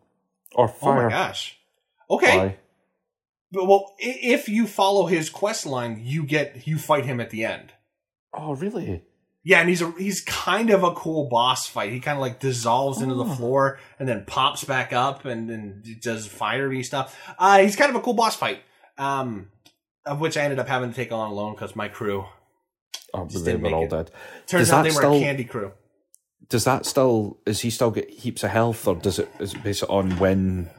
[0.55, 1.59] or Oh my gosh.
[2.09, 2.37] Okay.
[2.37, 2.57] Why?
[3.51, 7.43] But, well, if you follow his quest line, you get you fight him at the
[7.43, 7.73] end.
[8.33, 9.03] Oh, really?
[9.45, 11.91] Yeah, and he's a he's kind of a cool boss fight.
[11.91, 13.35] He kind of like dissolves into the Oh.
[13.35, 17.17] floor and then pops back up and and does fiery stuff.
[17.37, 18.59] Uh, he's kind of a cool boss fight.
[18.97, 19.49] Um,
[20.05, 22.25] of which I ended up having to take on alone because my crew
[23.15, 23.89] Oh, Just they didn't make all it.
[23.89, 24.11] dead.
[24.47, 25.71] turns Does out they were still- a candy crew.
[26.49, 27.37] Does that still?
[27.45, 29.29] Is he still get heaps of health, or does it?
[29.39, 30.69] Is it based on when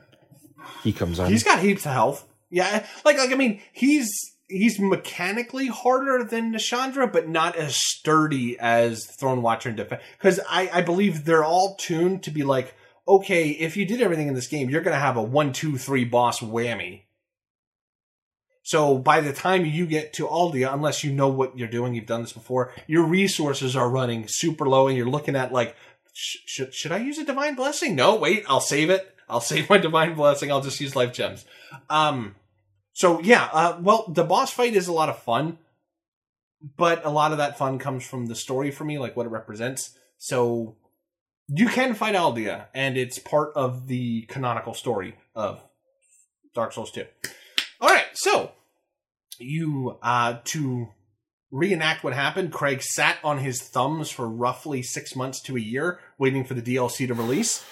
[0.82, 1.26] he comes in?
[1.26, 2.26] He's got heaps of health.
[2.50, 4.10] Yeah, like like I mean, he's
[4.54, 10.02] he's mechanically harder than Nashandra, but not as sturdy as Throne Watcher and Defense.
[10.16, 12.74] Because I I believe they're all tuned to be like,
[13.06, 16.04] okay, if you did everything in this game, you're gonna have a one two three
[16.04, 17.02] boss whammy.
[18.62, 22.06] So by the time you get to Aldia, unless you know what you're doing, you've
[22.06, 25.76] done this before, your resources are running super low, and you're looking at like,
[26.14, 27.94] sh- should should I use a divine blessing?
[27.94, 29.14] No, wait, I'll save it.
[29.28, 30.50] I'll save my divine blessing.
[30.50, 31.44] I'll just use life gems.
[31.90, 32.36] Um,
[32.94, 35.58] so yeah, uh, well, the boss fight is a lot of fun,
[36.76, 39.30] but a lot of that fun comes from the story for me, like what it
[39.30, 39.96] represents.
[40.16, 40.76] So
[41.48, 45.60] you can fight Aldia, and it's part of the canonical story of
[46.54, 47.04] Dark Souls 2.
[47.80, 48.52] All right, so
[49.40, 50.88] you uh to
[51.50, 55.98] reenact what happened, Craig sat on his thumbs for roughly six months to a year,
[56.16, 57.64] waiting for the DLC to release.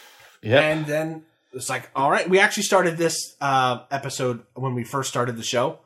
[0.42, 0.60] yeah.
[0.60, 5.08] And then it's like, all right, we actually started this uh, episode when we first
[5.08, 5.80] started the show,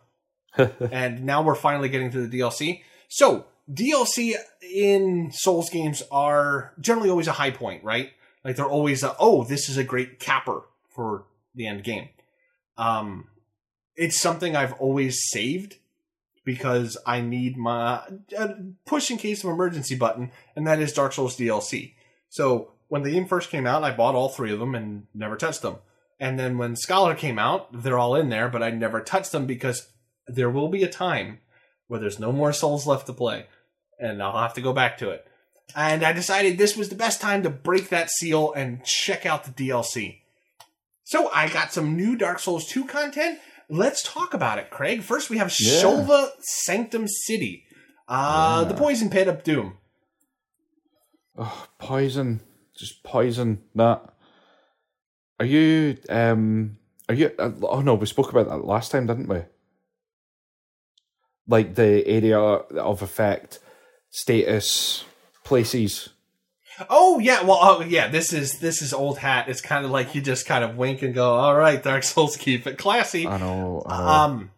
[0.91, 2.83] and now we're finally getting to the DLC.
[3.09, 8.11] So DLC in Souls games are generally always a high point, right?
[8.45, 12.11] Like they're always, a, oh, this is a great capper for the end game.
[12.79, 13.29] Um,
[13.97, 15.77] it's something I've always saved
[16.45, 18.03] because I need my
[18.39, 18.49] uh,
[18.85, 21.95] push in case of emergency button, and that is Dark Souls DLC.
[22.29, 25.37] So when the game first came out, I bought all three of them and never
[25.37, 25.77] touched them.
[26.19, 29.47] And then when Scholar came out, they're all in there, but I never touched them
[29.47, 29.89] because
[30.27, 31.39] there will be a time
[31.89, 33.47] where there's no more Souls left to play,
[33.99, 35.27] and I'll have to go back to it.
[35.75, 39.45] And I decided this was the best time to break that seal and check out
[39.45, 40.21] the DLC.
[41.05, 43.39] So I got some new Dark Souls 2 content.
[43.69, 45.03] Let's talk about it, Craig.
[45.03, 45.83] First, we have Yeah.
[45.83, 47.65] Shulva Sanctum City,
[48.09, 48.69] uh, Yeah.
[48.73, 49.77] the Poison Pit of Doom.
[51.39, 52.41] Oh, poison,
[52.77, 53.63] just poison.
[53.75, 54.03] That.
[55.41, 55.97] Are you?
[56.09, 56.79] Um.
[57.09, 57.31] Are you?
[57.39, 59.43] uh, Oh no, we spoke about that last time, didn't we?
[61.49, 63.61] Like the area of effect,
[64.11, 65.05] status,
[65.45, 66.09] places.
[66.91, 68.09] Oh yeah, well, oh yeah.
[68.09, 69.49] This is this is old hat.
[69.49, 72.37] It's kind of like you just kind of wink and go, "All right, Dark Souls,
[72.37, 73.83] keep it classy." I know.
[73.87, 74.07] I know.
[74.09, 74.51] Um,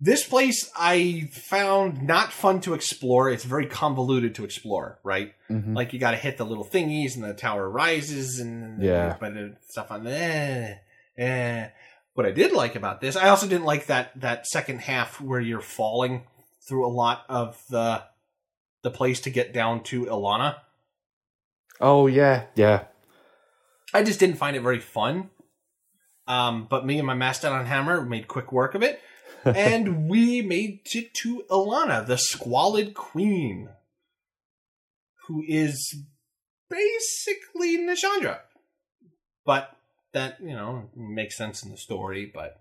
[0.00, 3.28] this place I found not fun to explore.
[3.30, 5.34] It's very convoluted to explore, right?
[5.50, 5.76] Mhm.
[5.76, 9.16] Like you got to hit the little thingies, and the tower rises, and Yeah.
[9.20, 9.34] but
[9.68, 10.80] stuff on there.
[11.18, 11.68] Eh.
[12.14, 15.40] What I did like about this, I also didn't like that that second half where
[15.40, 16.24] you're falling
[16.68, 18.02] through a lot of the
[18.82, 20.56] the place to get down to Elana.
[21.80, 22.84] oh yeah, yeah.
[23.92, 25.30] I just didn't find it very fun.
[26.26, 29.00] Um, but me and my Mastodon Hammer made quick work of it,
[29.56, 33.68] and we made it to Elana, the Squalid Queen,
[35.26, 35.96] who is
[36.68, 38.40] basically Nashandra.
[39.44, 39.76] But
[40.12, 42.30] that, you know, makes sense in the story.
[42.32, 42.60] But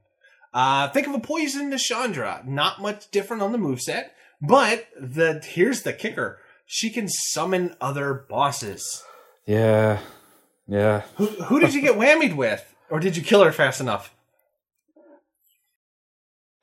[0.54, 2.46] uh, think of a poison Nashandra.
[2.46, 4.10] Not much different on the moveset,
[4.42, 6.40] but the here's the kicker.
[6.66, 9.04] She can summon other bosses.
[9.46, 10.00] Yeah,
[10.68, 11.02] yeah.
[11.16, 12.76] Who, who did you get whammied with?
[12.90, 14.14] Or did you kill her fast enough?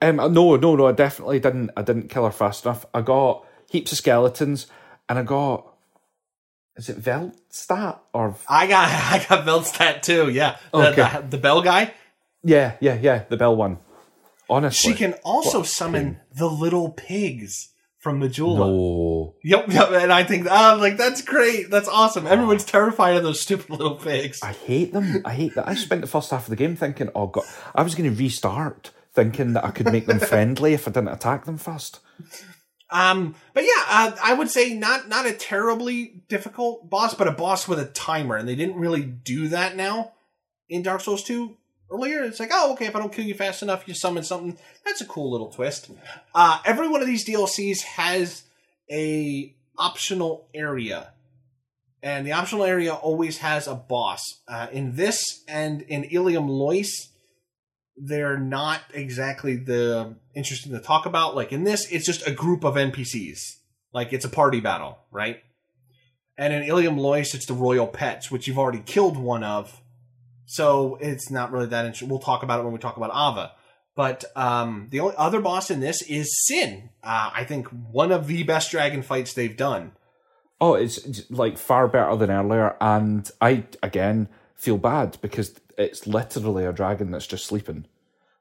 [0.03, 0.87] Um, no, no, no.
[0.87, 1.71] I definitely didn't.
[1.77, 2.85] I didn't kill her fast enough.
[2.93, 4.67] I got heaps of skeletons,
[5.09, 5.73] and I got.
[6.77, 8.37] Is it Velstadt or?
[8.49, 10.57] I got I got Velstadt too, yeah.
[10.73, 11.21] The, Okay.
[11.23, 11.95] the, the bell guy.
[12.45, 13.25] Yeah, yeah, yeah.
[13.29, 13.79] The bell one.
[14.49, 18.59] Honestly, She can also summon the little pigs from Majula.
[18.59, 19.35] No.
[19.43, 21.71] Yep, yep, and I think oh, like that's great.
[21.71, 22.27] That's awesome.
[22.27, 24.41] Everyone's terrified of those stupid little pigs.
[24.43, 25.23] I hate them.
[25.25, 25.67] I hate that.
[25.67, 27.45] I spent the first half of the game thinking, oh god,
[27.75, 31.09] I was going to restart, thinking that I could make them friendly if I didn't
[31.09, 32.01] attack them first.
[32.91, 37.33] Um, but yeah, uh, I would say not not a terribly difficult boss, but a
[37.33, 40.13] boss with a timer, and they didn't really do that now
[40.68, 41.57] in Dark Souls Two.
[41.91, 44.59] Earlier, it's like, oh, okay, if I don't kill you fast enough, you summon something.
[44.84, 45.91] That's a cool little twist.
[46.34, 48.43] Uh, every one of these DLCs has
[48.91, 51.13] a optional area,
[52.03, 54.21] and the optional area always has a boss.
[54.47, 57.09] Uh, in this and in Eleum Loyce,
[57.97, 61.35] they're not exactly the interesting to talk about.
[61.35, 63.57] Like in this, it's just a group of NPCs.
[63.93, 65.41] Like it's a party battle, right?
[66.39, 69.81] And in Eleum Loyce, it's the royal pets, which you've already killed one of.
[70.45, 72.09] So it's not really that interesting.
[72.09, 73.53] We'll talk about it when we talk about Aava.
[73.95, 76.91] But um, the only other boss in this is Sinh.
[77.03, 79.93] Uh, I think one of the best dragon fights they've done.
[80.61, 86.65] Oh, it's like far better than earlier, and I again feel bad because it's literally
[86.65, 87.87] a dragon that's just sleeping.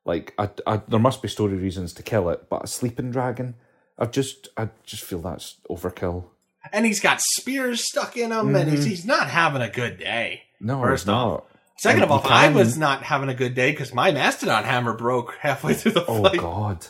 [0.05, 3.55] Like, I, I, there must be story reasons to kill it, but a sleeping dragon,
[3.97, 6.25] I just, I just feel that's overkill.
[6.71, 8.89] And he's got spears stuck in him, and he's, mm-hmm.
[8.89, 10.43] he's not having a good day.
[10.59, 11.27] No, First it's not.
[11.27, 11.43] off.
[11.77, 14.93] Second And of all, I was not having a good day because my Mastodon hammer
[14.93, 16.39] broke halfway through the Oh fight.
[16.39, 16.87] God,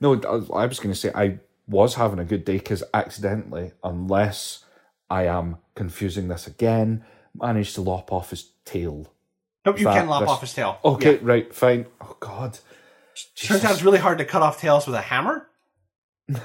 [0.00, 0.14] no!
[0.14, 1.38] I I was going to say I
[1.68, 4.64] was having a good day because accidentally, unless
[5.08, 7.04] I am confusing this again,
[7.34, 9.12] managed to lop off his tail.
[9.66, 10.78] Nope, you can lop that's- off his tail.
[10.84, 11.20] Okay, Yeah.
[11.22, 11.86] right, fine.
[12.00, 12.58] Oh God.
[13.36, 15.46] Turns out it's really hard to cut off tails with a hammer.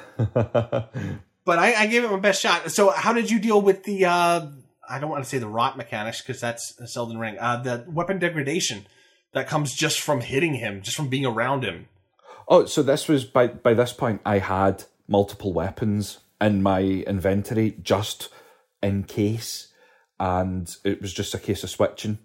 [1.44, 2.72] But I, I gave it my best shot.
[2.72, 4.06] So, how did you deal with the?
[4.06, 4.48] uh
[4.88, 7.38] I don't want to say the rot mechanics because that's a Elden Ring.
[7.40, 8.86] Uh, the weapon degradation
[9.34, 11.88] that comes just from hitting him, just from being around him.
[12.48, 17.76] oh, so this was by by this point I had multiple weapons in my inventory
[17.82, 18.30] just
[18.84, 19.70] in case,
[20.20, 22.20] and it was just a case of switching.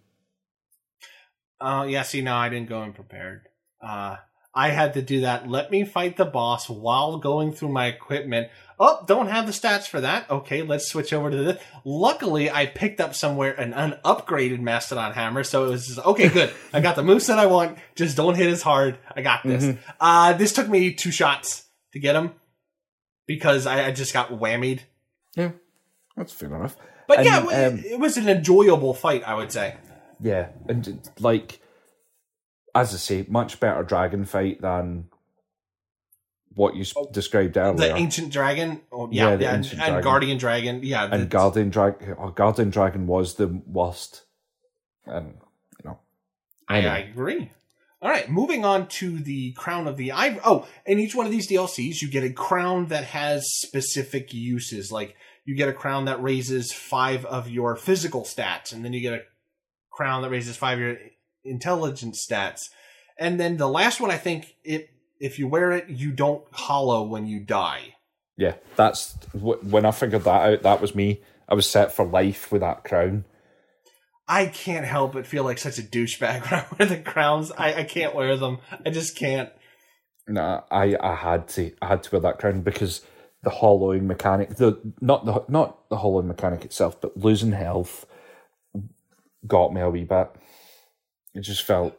[1.61, 2.03] Oh, yeah.
[2.03, 3.43] See, no, I didn't go in prepared.
[3.81, 4.17] Uh,
[4.57, 5.49] I had to do that.
[5.49, 8.49] Let me fight the boss while going through my equipment.
[8.81, 10.31] Oh, don't have the stats for that.
[10.31, 11.63] Okay, let's switch over to this.
[11.85, 16.55] Luckily, I picked up somewhere an unupgraded Mastodon hammer, so it was just, okay, good.
[16.73, 17.79] I got the moves that I want.
[17.95, 18.99] Just don't hit as hard.
[19.15, 19.77] I got this.
[20.01, 22.33] Uh, this took me two shots to get him
[23.27, 24.81] because I, I just got whammied.
[25.37, 25.53] Yeah,
[26.17, 26.77] that's fair enough.
[27.09, 29.77] But And, yeah, um, it was an enjoyable fight, I would say.
[30.21, 31.61] Yeah, and like
[32.77, 35.07] as I say, much better dragon fight than
[36.55, 37.73] what you s oh, described earlier.
[37.73, 40.05] Oh, The ancient dragon, oh, yeah, Yeah, the yeah, and, ancient and dragon.
[40.05, 44.23] guardian dragon, yeah, and Guardian Dragon, oh, Guardian Dragon was the worst.
[45.07, 45.39] And
[45.79, 45.99] you know,
[46.69, 47.51] I, I agree.
[48.03, 50.41] All right, moving on to the crown of the ivory.
[50.45, 54.93] Oh, in each one of these DLCs, you get a crown that has specific uses.
[54.93, 55.17] Like
[55.47, 59.15] you get a crown that raises five of your physical stats, and then you get
[59.15, 59.23] a
[59.97, 60.97] crown that raises five your
[61.45, 62.69] intelligence stats.
[63.19, 67.03] And then the last one, I think, it if you wear it, you don't hollow
[67.03, 67.95] when you die.
[68.37, 70.63] yeah, that's when I figured that out.
[70.63, 71.23] That was me.
[71.49, 73.25] I was set for life with that crown.
[74.29, 77.51] I can't help but feel like such a douchebag when I wear the crowns.
[77.53, 78.59] I, I can't wear them.
[78.85, 79.51] I just can't.
[80.29, 83.03] Nah, I, I had to I had to wear that crown because
[83.43, 88.05] the hollowing mechanic, the not the not the hollowing mechanic itself, but losing health
[89.47, 90.29] got me a wee bit.
[91.35, 91.97] It just felt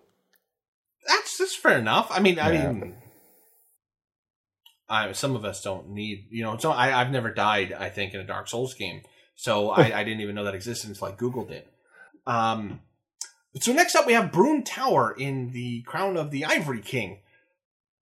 [1.07, 2.07] That's that's fair enough.
[2.11, 2.71] I mean, I Yeah.
[2.71, 2.95] mean,
[4.89, 6.57] I, some of us don't need, you know.
[6.57, 7.73] So I, I've never died.
[7.73, 9.01] I think in a Dark Souls game,
[9.35, 11.67] so I, I didn't even know that existed until I googled it.
[12.25, 12.81] Um,
[13.59, 17.19] so next up we have Brume Tower in the Crown of the Ivory King.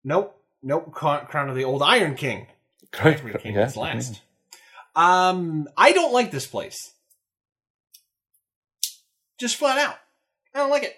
[0.04, 0.92] Nope, nope.
[0.92, 2.48] Crown of the Old Iron King.
[3.00, 4.22] Ivory King Yeah, is last.
[4.96, 6.92] Um, I don't like this place.
[9.40, 9.98] Just flat out,
[10.54, 10.96] I don't like it.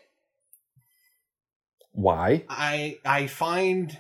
[1.92, 2.46] Why?
[2.48, 4.00] I I find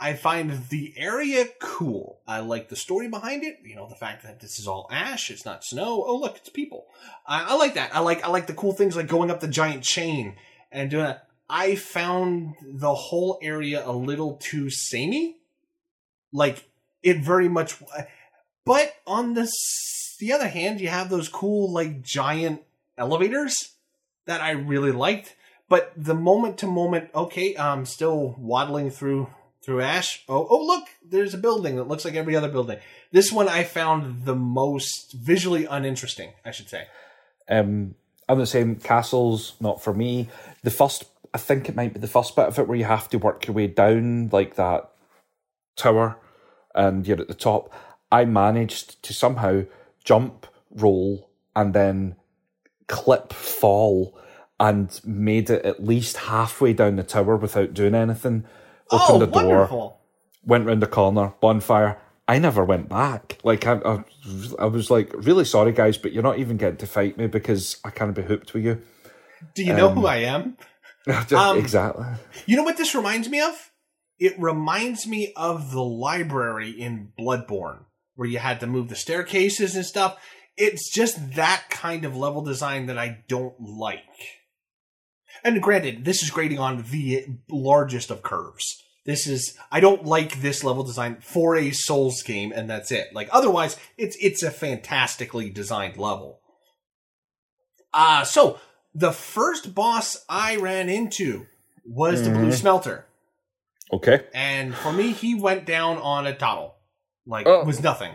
[0.00, 2.20] I find the area cool.
[2.26, 3.58] I like the story behind it.
[3.64, 6.04] You know, the fact that this is all ash, it's not snow.
[6.06, 6.86] Oh, look, it's people.
[7.26, 7.94] I, I like that.
[7.94, 10.36] I like I like the cool things like going up the giant chain
[10.72, 11.26] and doing that.
[11.50, 15.36] I found the whole area a little too samey.
[16.32, 16.64] Like
[17.02, 17.76] it very much.
[18.64, 22.62] But on the s- the other hand, you have those cool like giant
[22.98, 23.72] elevators
[24.26, 25.34] that I really liked
[25.68, 29.28] but the moment to moment okay i'm still waddling through
[29.62, 32.78] through ash oh oh look there's a building that looks like every other building
[33.12, 36.86] this one i found the most visually uninteresting i should say
[37.48, 37.94] Um,
[38.28, 38.76] I'm the same.
[38.76, 40.28] Castles, not for me.
[40.62, 43.08] The first, I think it might be the first bit of it where you have
[43.08, 44.90] to work your way down like that
[45.76, 46.18] tower,
[46.74, 47.72] and you're at the top.
[48.12, 49.62] I managed to somehow
[50.04, 52.16] jump, roll, and then
[52.88, 54.18] clip fall,
[54.60, 58.44] and made it at least halfway down the tower without doing anything.
[58.90, 60.00] Opened oh the door, wonderful
[60.44, 62.00] went round the corner, bonfire.
[62.26, 63.38] I never went back.
[63.44, 64.04] Like I, I,
[64.58, 67.78] I was like, really sorry, guys, but you're not even getting to fight me because
[67.84, 68.82] I can't be hooped with you.
[69.54, 70.56] do you know Um, who i am
[71.06, 72.04] Just- Um, exactly.
[72.46, 73.70] you know what this reminds me of
[74.18, 77.84] it reminds me of the library in bloodborne
[78.16, 80.18] where you had to move the staircases and stuff
[80.58, 84.02] it's just that kind of level design that i don't like
[85.44, 90.40] and granted this is grading on the largest of curves this is i don't like
[90.42, 94.50] this level design for a souls game and that's it like otherwise it's it's a
[94.50, 96.40] fantastically designed level
[97.94, 98.58] uh so
[98.94, 101.46] the first boss i ran into
[101.86, 102.54] was the blue Mhm.
[102.54, 103.04] smelter
[103.90, 104.26] Okay.
[104.34, 106.74] And for me, he went down on a toddle.
[107.26, 107.64] Like, Oh.
[107.64, 108.12] was nothing.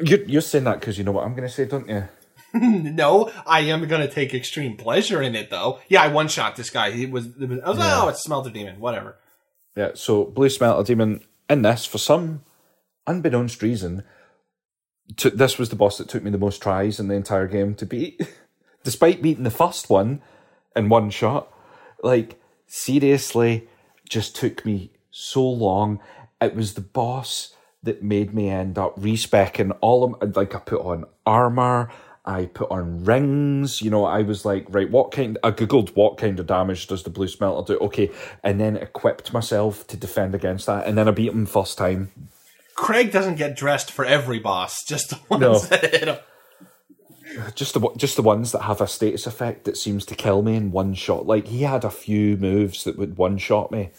[0.00, 2.04] You're, you're saying that because you know what I'm going to say, don't you?
[2.54, 5.80] no, I am going to take extreme pleasure in it, though.
[5.88, 6.92] Yeah, I one shot this guy.
[6.92, 8.02] He was, it was I was like, Yeah.
[8.02, 9.16] oh, it's Smelter Demon, whatever.
[9.76, 12.42] Yeah, so Blue Smelter Demon in this, for some
[13.06, 14.02] unbeknownst reason,
[15.16, 17.74] to, this was the boss that took me the most tries in the entire game
[17.76, 18.20] to beat.
[18.84, 20.22] Despite beating the first one
[20.74, 21.52] in one shot.
[22.02, 23.68] Like, seriously,
[24.08, 26.00] just took me so long.
[26.40, 30.32] It was the boss that made me end up respecking all of them.
[30.34, 31.90] like I put on armor,
[32.24, 36.18] I put on rings, you know, I was like, right, what kind I googled what
[36.18, 37.80] kind of damage does the blue smelter do?
[37.80, 38.10] Okay,
[38.42, 42.10] and then equipped myself to defend against that, and then I beat him first time.
[42.74, 45.58] Craig doesn't get dressed for every boss, just the ones No.
[45.58, 46.18] that hit him.
[47.54, 50.56] Just the just the ones that have a status effect that seems to kill me
[50.56, 51.26] in one shot.
[51.26, 53.90] Like he had a few moves that would one shot me.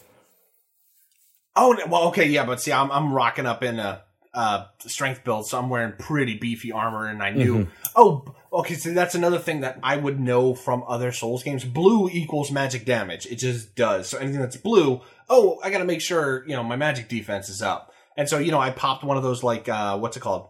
[1.62, 4.04] Oh, well, okay, yeah, but see, I'm, I'm rocking up in a,
[4.34, 7.68] uh strength build, so I'm wearing pretty beefy armor, and I knew.
[7.96, 8.24] Oh,
[8.54, 11.66] okay, so that's another thing that I would know from other Souls games.
[11.66, 13.26] Blue equals magic damage.
[13.26, 14.08] It just does.
[14.08, 17.62] So anything that's blue, oh, I gotta make sure, you know, my magic defense is
[17.62, 17.92] up.
[18.16, 20.50] And so, you know, I popped one of those, like, uh, what's it called?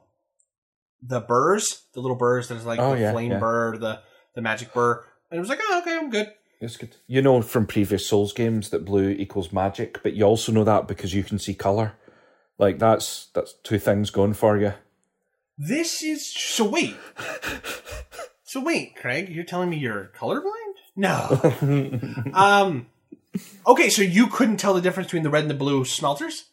[1.02, 1.84] The burrs?
[1.94, 3.40] The little burrs that is like Oh, the yeah, flame yeah.
[3.40, 4.02] burr, the,
[4.36, 5.06] the magic burr.
[5.32, 6.32] And it was like, oh, okay, I'm good.
[6.62, 6.98] It's good.
[7.08, 10.88] You know from previous Souls games that blue equals magic, but you also know that
[10.88, 11.94] because you can see color.
[12.58, 14.74] Like that's that's two things going for you.
[15.58, 16.96] This is so wait.
[18.44, 20.76] so wait, Craig, you're telling me you're colorblind?
[20.96, 22.32] No.
[22.34, 22.88] um
[23.66, 26.46] Okay, so you couldn't tell the difference between the red and the blue smelters?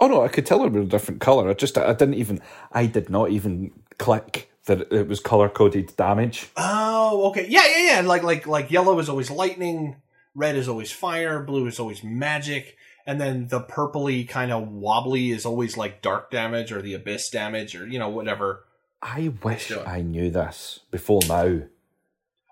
[0.00, 1.50] Oh no, I could tell it were a different color.
[1.50, 2.40] I just I didn't even
[2.72, 6.48] I did not even click that it was color coded damage.
[6.56, 7.46] Oh, okay.
[7.48, 8.00] Yeah, yeah, yeah.
[8.00, 9.96] Like like like yellow is always lightning,
[10.34, 12.76] red is always fire, blue is always magic,
[13.06, 17.30] and then the purpley kind of wobbly is always like dark damage or the abyss
[17.30, 18.64] damage or you know whatever.
[19.02, 19.70] I wish.
[19.70, 21.62] I knew this before now.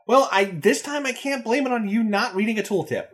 [0.07, 3.09] Well, I this time I can't blame it on you not reading a tooltip.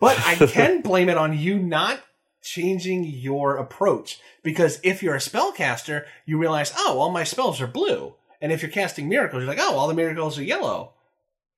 [0.00, 2.00] But I can blame it on you not
[2.42, 4.18] changing your approach.
[4.42, 8.14] Because if you're a spellcaster, you realize, oh, all my spells are blue.
[8.42, 10.92] And if you're casting miracles, you're like, oh, all the miracles are yellow.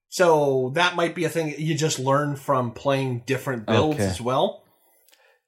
[0.08, 4.06] So that might be a thing you just learn from playing different builds Okay.
[4.06, 4.62] as well.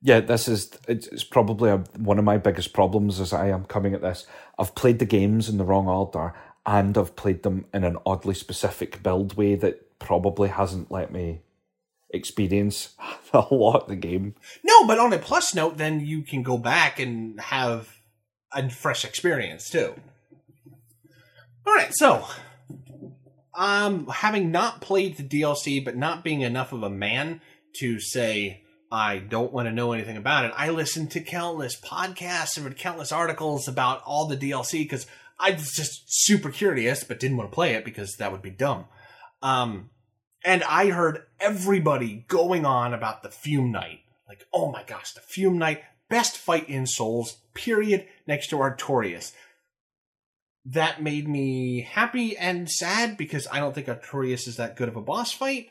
[0.03, 3.95] Yeah, this is it's, probably a, one of my biggest problems as I am coming
[3.95, 4.27] at this.
[4.59, 6.35] I've played the games in the wrong order,
[6.65, 11.43] and I've played them in an oddly specific build way that probably hasn't let me
[12.11, 12.95] experience
[13.33, 14.35] a lot of the game.
[14.65, 18.01] No, but on a plus note, then you can go back and have
[18.53, 19.95] a fresh experience too.
[21.67, 22.25] All right, so
[23.55, 27.41] um, having not played the DLC, but not being enough of a man
[27.81, 28.63] to say
[28.93, 32.77] I don't want to know anything about it, I listened to countless podcasts and read
[32.77, 35.07] countless articles about all the DLC because
[35.41, 38.51] I was just super curious, but didn't want to play it because that would be
[38.51, 38.85] dumb.
[39.43, 39.91] Um,
[40.45, 44.01] and I heard everybody going on about the Fume Knight.
[44.29, 49.33] Like, oh my gosh, the Fume Knight, best fight in Souls, period, next to Artorias.
[50.67, 54.97] That made me happy and sad because I don't think Artorias is that good of
[54.97, 55.71] a boss fight.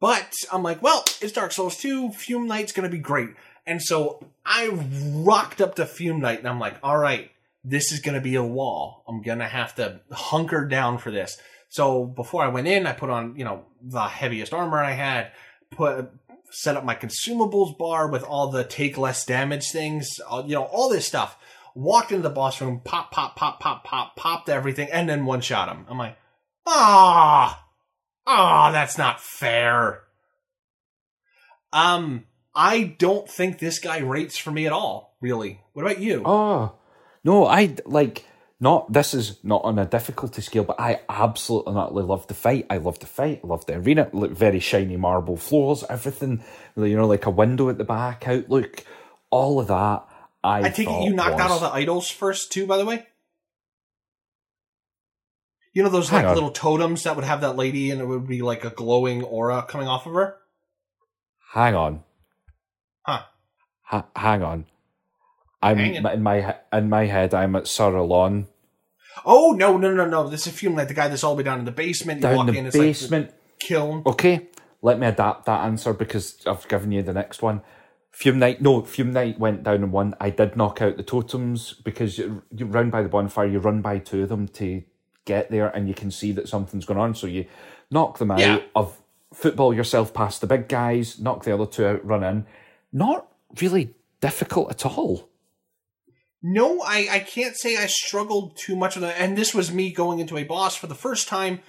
[0.00, 3.30] But I'm like, well, it's Dark Souls 2, Fume Knight's gonna be great.
[3.66, 7.30] And so I rocked up to Fume Knight and I'm like, all right,
[7.64, 9.04] this is gonna be a wall.
[9.06, 11.38] I'm gonna have to hunker down for this.
[11.68, 15.30] So before I went in, I put on, you know, the heaviest armor I had,
[15.70, 16.10] put
[16.50, 20.08] set up my consumables bar with all the take less damage things,
[20.44, 21.38] you know, all this stuff.
[21.74, 25.40] Walked into the boss room, pop, pop, pop, pop, pop, popped everything, and then one
[25.40, 25.86] shot him.
[25.88, 26.16] I'm like,
[26.66, 27.64] ah,
[28.26, 30.02] ah, that's not fair.
[31.72, 35.16] Um, I don't think this guy rates for me at all.
[35.20, 35.60] Really.
[35.72, 36.22] What about you?
[36.24, 36.74] Oh
[37.24, 38.26] no, I like
[38.60, 38.92] not.
[38.92, 42.66] This is not on a difficulty scale, but I absolutely love the fight.
[42.68, 43.40] I love the fight.
[43.42, 44.10] I love the arena.
[44.12, 45.84] Look, very shiny marble floors.
[45.88, 46.42] Everything,
[46.76, 48.28] you know, like a window at the back.
[48.28, 48.84] Outlook,
[49.30, 50.06] all of that.
[50.44, 53.06] I, I take it you knocked out all the idols first too, by the way.
[55.72, 56.34] You know those Hang like on.
[56.34, 59.64] little totems that would have that lady and it would be like a glowing aura
[59.66, 60.36] coming off of her?
[61.54, 62.02] Hang on.
[63.02, 63.22] Huh.
[63.82, 64.66] Ha- hang on.
[65.62, 66.04] I'm Hanging.
[66.04, 67.32] in my in my head.
[67.34, 68.48] I'm at Sir Alonne
[69.24, 70.28] Oh no, no, no, no.
[70.28, 72.18] This is Fume Knight, the guy that's all the way down in the basement.
[72.20, 73.28] You down walk the in, it's like basement.
[73.30, 73.34] the
[73.66, 74.02] kiln.
[74.06, 74.48] Okay,
[74.80, 77.62] let me adapt that answer because I've given you the next one.
[78.12, 80.14] Fume Knight, no, Fume Knight went down in one.
[80.20, 83.80] I did knock out the totems because you, you run by the bonfire, you run
[83.80, 84.82] by two of them to
[85.24, 87.14] get there, and you can see that something's going on.
[87.14, 87.46] So you
[87.90, 88.60] knock them out Yeah.
[88.76, 89.00] of
[89.32, 92.46] football yourself past the big guys, knock the other two out, run in.
[92.92, 93.28] not
[93.60, 95.28] really difficult at all.
[96.42, 99.14] No, I, I can't say I struggled too much with it.
[99.18, 101.60] And this was me going into a boss for the first time,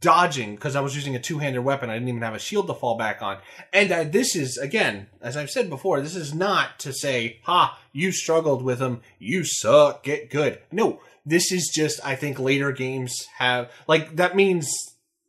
[0.00, 1.90] dodging because I was using a two handed weapon.
[1.90, 3.38] I didn't even have a shield to fall back on.
[3.72, 7.78] And uh, this is, again, as I've said before, this is not to say, ha,
[7.92, 10.60] you struggled with them, you suck, get good.
[10.70, 14.70] No, this is just, I think later games have, like, that means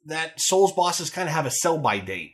[0.06, 2.34] that Souls bosses kind of have a sell by date.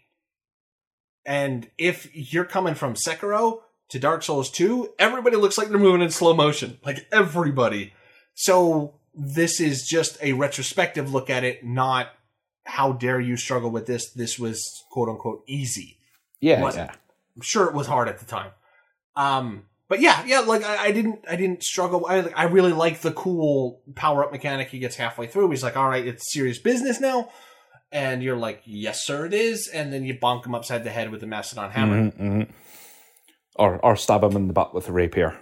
[1.25, 6.01] And if you're coming from Sekiro, to Dark Souls 2, everybody looks like they're moving
[6.01, 6.77] in slow motion.
[6.85, 7.93] Like everybody.
[8.33, 12.09] So this is just a retrospective look at it, not
[12.65, 14.11] how dare you struggle with this.
[14.11, 15.97] This was quote unquote easy.
[16.39, 16.91] Yeah, yeah.
[17.35, 18.51] I'm sure it was hard at the time.
[19.15, 22.05] Um, but yeah, yeah, like I, I didn't, I didn't struggle.
[22.07, 24.69] I, I really like the cool power up mechanic.
[24.69, 25.49] He gets halfway through.
[25.49, 27.29] He's like, all right, it's serious business now.
[27.91, 29.67] And you're like, yes, sir, it is.
[29.73, 32.11] And then you bonk him upside the head with the Mastodon hammer.
[32.11, 32.51] Mm-hmm, mm-hmm
[33.57, 35.37] or or stab him in the butt with a rapier.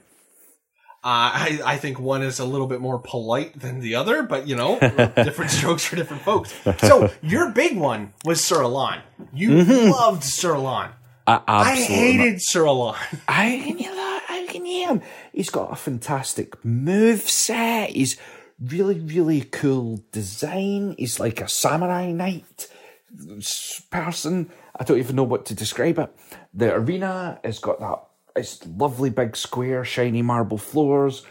[1.06, 4.48] Uh, I, I think one is a little bit more polite than the other, but
[4.48, 4.80] you know,
[5.16, 6.52] different strokes for different folks.
[6.80, 9.04] So your big one was Sir Alonne.
[9.32, 9.92] You mm-hmm.
[9.92, 10.90] loved Sir Alonne.
[11.28, 12.98] I, I hated Sir Alonne.
[13.28, 14.26] I can hear that.
[14.30, 15.02] I can hear him.
[15.32, 17.92] He's got a fantastic move set.
[17.92, 18.18] He's
[18.60, 20.96] really, really cool design.
[20.98, 22.68] He's like a samurai knight
[23.92, 24.50] person.
[24.76, 26.10] I don't even know what to describe it.
[26.52, 28.00] The arena has got that
[28.36, 31.26] it's lovely big square, shiny marble floors.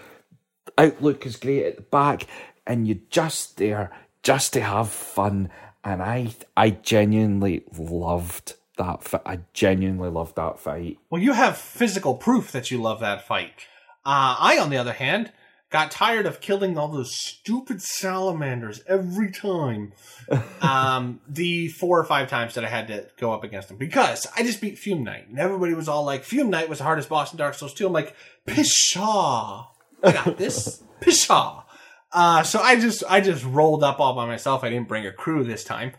[0.79, 2.27] Outlook is great at the back,
[2.67, 3.91] and you're just there
[4.23, 5.51] just to have fun.
[5.85, 9.23] And I I genuinely loved that fight.
[9.27, 10.99] I genuinely loved that fight.
[11.11, 13.67] Well, you have physical proof that you love that fight.
[14.07, 15.33] Uh, I, on the other hand,
[15.75, 19.93] got tired of killing all those stupid salamanders every time.
[20.63, 24.25] um, the four or five times that I had to go up against them because
[24.37, 27.09] I just beat Fume Knight and everybody was all like, "Fume Knight was the hardest
[27.09, 27.89] boss in Dark Souls 2.
[27.89, 28.15] I'm like,
[28.47, 29.67] "Pshaw,
[30.01, 31.65] I got this, pshaw."
[32.13, 34.63] Uh, so I just I just rolled up all by myself.
[34.63, 35.91] I didn't bring a crew this time,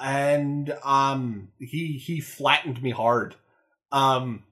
[0.00, 3.34] and um, he he flattened me hard.
[3.90, 4.44] Um,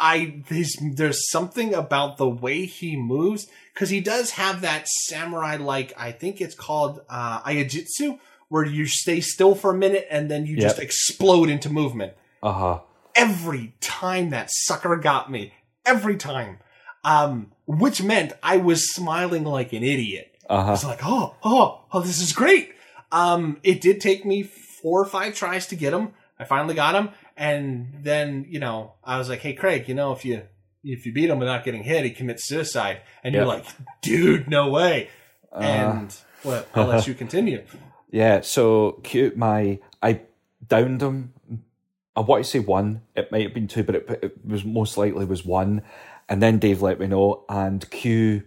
[0.00, 5.56] I there's there's something about the way he moves because he does have that samurai
[5.56, 8.18] like I think it's called uh, Iaijutsu
[8.48, 10.62] where you stay still for a minute and then you yep.
[10.62, 12.14] just explode into movement.
[12.42, 12.80] Uh huh.
[13.14, 15.52] Every time that sucker got me,
[15.84, 16.58] every time,
[17.04, 20.34] um, which meant I was smiling like an idiot.
[20.48, 20.68] Uh-huh.
[20.68, 22.72] I was like, oh, oh, oh, this is great.
[23.10, 26.12] Um, it did take me four or five tries to get him.
[26.38, 30.12] I finally got him, and then, you know, I was like, hey, Craig, you know,
[30.12, 30.42] if you
[30.84, 33.00] if you beat him without getting hit, he commits suicide.
[33.22, 33.40] And yep.
[33.40, 33.64] you're like,
[34.02, 35.08] dude, no way.
[35.52, 37.62] Uh, and well, I'll let you continue.
[38.10, 39.36] Yeah, so cute.
[39.36, 40.22] My I
[40.66, 41.32] downed him.
[42.16, 43.02] I want to say one.
[43.14, 45.82] It might have been two, but it, it was most likely was one.
[46.28, 48.42] And then Dave let me know, and Q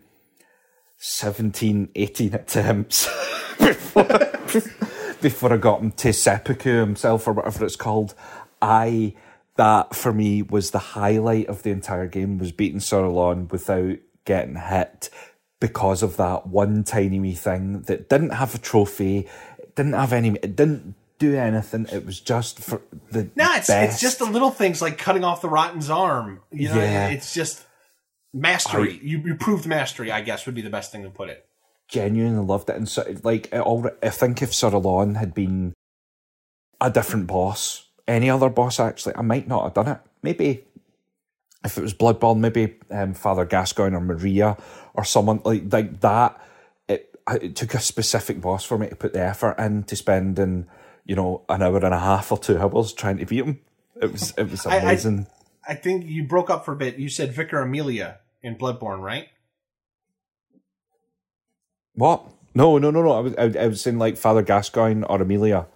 [0.98, 3.06] 17, 18 attempts
[3.60, 4.04] before,
[5.22, 8.14] before I got him to seppuku himself or whatever it's called.
[8.62, 9.16] I
[9.56, 13.98] that for me was the highlight of the entire game was beating Sir Alonne without
[14.26, 15.10] getting hit
[15.60, 19.28] because of that one tiny wee thing that didn't have a trophy,
[19.60, 21.86] it didn't have any, it didn't do anything.
[21.92, 22.82] It was just for
[23.12, 23.94] the no, it's best.
[23.94, 26.42] it's just the little things like cutting off the Rotten's arm.
[26.52, 27.10] You know, yeah.
[27.10, 27.64] it's just
[28.34, 28.94] mastery.
[28.94, 30.12] I, you you proved mastery.
[30.12, 31.46] I guess would be the best thing to put it.
[31.88, 35.74] Genuinely loved it, and so like it all, I think if Sir Alonne had been
[36.80, 40.00] a different boss any other boss, actually, I might not have done it.
[40.22, 40.66] Maybe
[41.64, 44.58] if it was Bloodborne, maybe um, Father Gascoigne or Maria
[44.94, 46.40] or someone like like that.
[46.88, 50.40] It, it took a specific boss for me to put the effort in to spend
[50.40, 50.68] in
[51.06, 53.60] you know an hour and a half or two hours trying to beat him.
[54.02, 55.28] It was it was amazing.
[55.68, 56.98] I, I, I think you broke up for a bit.
[56.98, 59.28] You said Vicar Amelia in Bloodborne, right?
[61.94, 62.26] What?
[62.54, 63.12] No, no, no, no.
[63.12, 65.68] I was I, I was saying like Father Gascoigne or Amelia.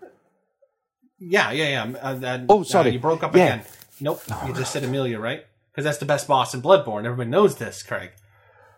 [1.20, 1.98] Yeah, yeah, yeah.
[2.00, 3.46] Uh, uh, oh, sorry, uh, you broke up yeah.
[3.46, 3.62] again.
[4.02, 5.46] Nope, you just said Amelia, right?
[5.72, 7.06] Because that's the best boss in Bloodborne.
[7.06, 8.12] Everybody knows this, Craig.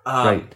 [0.06, 0.56] Um, right.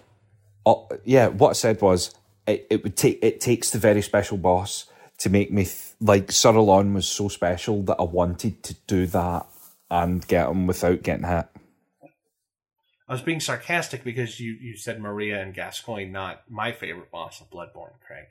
[0.66, 1.28] Oh, yeah.
[1.28, 2.14] What I said was
[2.48, 4.86] it, it would take it takes the very special boss
[5.20, 9.06] to make me th- like Sir Alonne was so special that I wanted to do
[9.08, 9.48] that
[9.90, 11.48] and get him without getting hit.
[13.08, 17.42] I was being sarcastic because you, you said Maria and Gascoigne, not my favorite boss
[17.42, 18.28] of Bloodborne, Craig.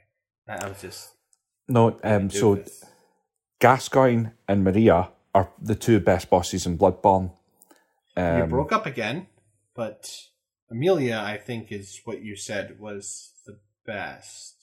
[0.49, 1.11] I was just
[1.69, 1.99] no.
[2.03, 2.31] Um.
[2.31, 2.63] So.
[3.61, 7.31] Gascoigne and Maria are the two best bosses in Bloodborne.
[8.17, 9.29] Um, you broke up again,
[9.75, 10.27] but
[10.71, 14.55] Amelia, I think, is what you said was the best.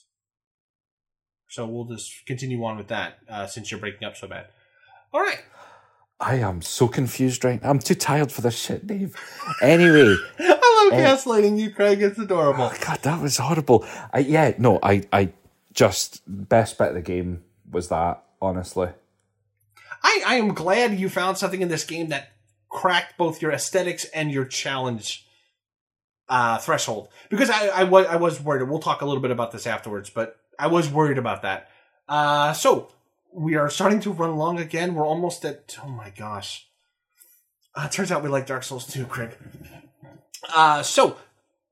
[1.49, 4.47] So we'll just continue on with that uh, since you're breaking up so bad.
[5.13, 5.43] All right.
[6.19, 7.69] I am so confused right now.
[7.69, 9.15] I'm too tired for this shit, Dave.
[9.61, 12.01] Anyway, I love gaslighting you, Craig.
[12.01, 12.71] It's adorable.
[12.73, 13.85] oh God, that was horrible.
[14.11, 15.31] I, yeah, no, I, I
[15.73, 18.23] just best bit of the game was that.
[18.41, 18.89] Honestly,
[20.03, 22.33] I, I am glad you found something in this game that
[22.69, 25.25] cracked both your aesthetics and your challenge
[26.29, 27.09] uh, threshold.
[27.29, 28.67] Because I, I, was, I was worried.
[28.69, 31.69] We'll talk a little bit about this afterwards, but I was worried about that.
[32.07, 32.91] Uh, so,
[33.33, 34.95] we are starting to run along again.
[34.95, 36.67] We're almost at, oh my gosh.
[37.75, 39.37] Uh, turns out we like Dark Souls too, Craig.
[40.55, 41.17] Uh, so,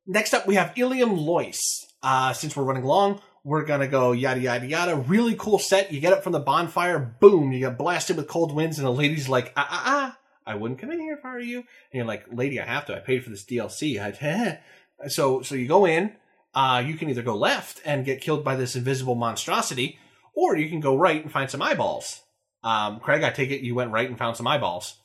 [0.05, 1.87] next up we have Eleum Loyce.
[2.03, 4.95] Uh, since we're running along, we're gonna go yada yada yada.
[4.95, 5.93] Really cool set.
[5.93, 8.91] You get up from the bonfire, boom, you get blasted with cold winds, and the
[8.91, 10.17] lady's like, ah ah ah,
[10.47, 11.59] I wouldn't come in here if I were you.
[11.59, 12.95] And you're like, lady, I have to.
[12.95, 14.01] I paid for this DLC.
[14.01, 14.59] I,
[15.07, 16.13] so so you go in.
[16.55, 19.99] Uh, you can either go left and get killed by this invisible monstrosity,
[20.35, 22.23] or you can go right and find some eyeballs.
[22.63, 24.95] Um, Craig, I take it you went right and found some eyeballs.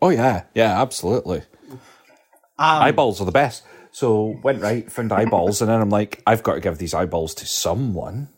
[0.00, 1.42] oh yeah, yeah, absolutely.
[1.70, 1.78] Um,
[2.82, 3.64] eyeballs are the best.
[3.92, 7.34] So went right, found eyeballs, and then I'm like, I've got to give these eyeballs
[7.36, 8.28] to someone.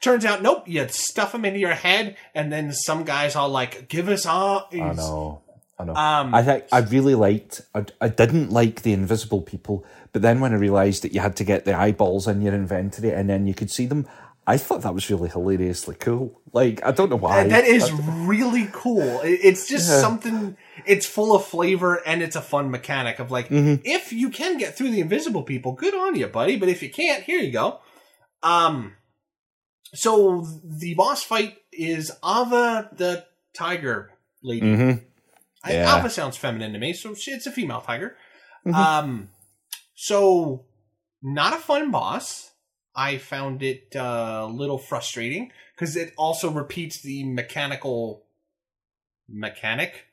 [0.00, 0.68] Turns out, nope.
[0.68, 4.68] You stuff them into your head, and then some guys all like, "Give us all."
[4.72, 5.42] I know.
[5.78, 5.94] I know.
[5.94, 7.62] Um, I think I really liked.
[7.74, 11.34] I, I didn't like the invisible people, but then when I realised that you had
[11.36, 14.06] to get the eyeballs in your inventory and then you could see them,
[14.46, 16.40] I thought that was really hilariously cool.
[16.52, 17.44] Like I don't know why.
[17.48, 19.20] that is really cool.
[19.24, 20.00] It's just Yeah.
[20.00, 20.56] something.
[20.86, 23.82] It's full of flavor, and it's a fun mechanic of like, Mm-hmm.
[23.84, 26.56] if you can get through the invisible people, good on you, buddy.
[26.56, 27.80] But if you can't, here you go.
[28.42, 28.94] Um,
[29.94, 33.24] so the boss fight is Aava the
[33.54, 34.10] tiger
[34.42, 34.66] lady.
[34.66, 35.04] Mhm.
[35.64, 35.90] I- Yeah.
[35.94, 38.16] Alpha sounds feminine to me, so she, it's a female tiger.
[38.72, 39.30] Um,
[39.94, 40.66] so
[41.22, 42.50] not a fun boss.
[42.94, 48.24] I found it uh, a little frustrating because it also repeats the mechanical
[49.28, 50.06] mechanic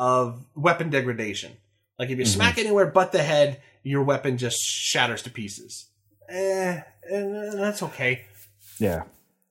[0.00, 1.52] of weapon degradation.
[1.98, 5.90] Like if you smack anywhere but the head, your weapon just shatters to pieces.
[6.26, 8.22] Eh, eh, that's okay.
[8.78, 9.02] Yeah.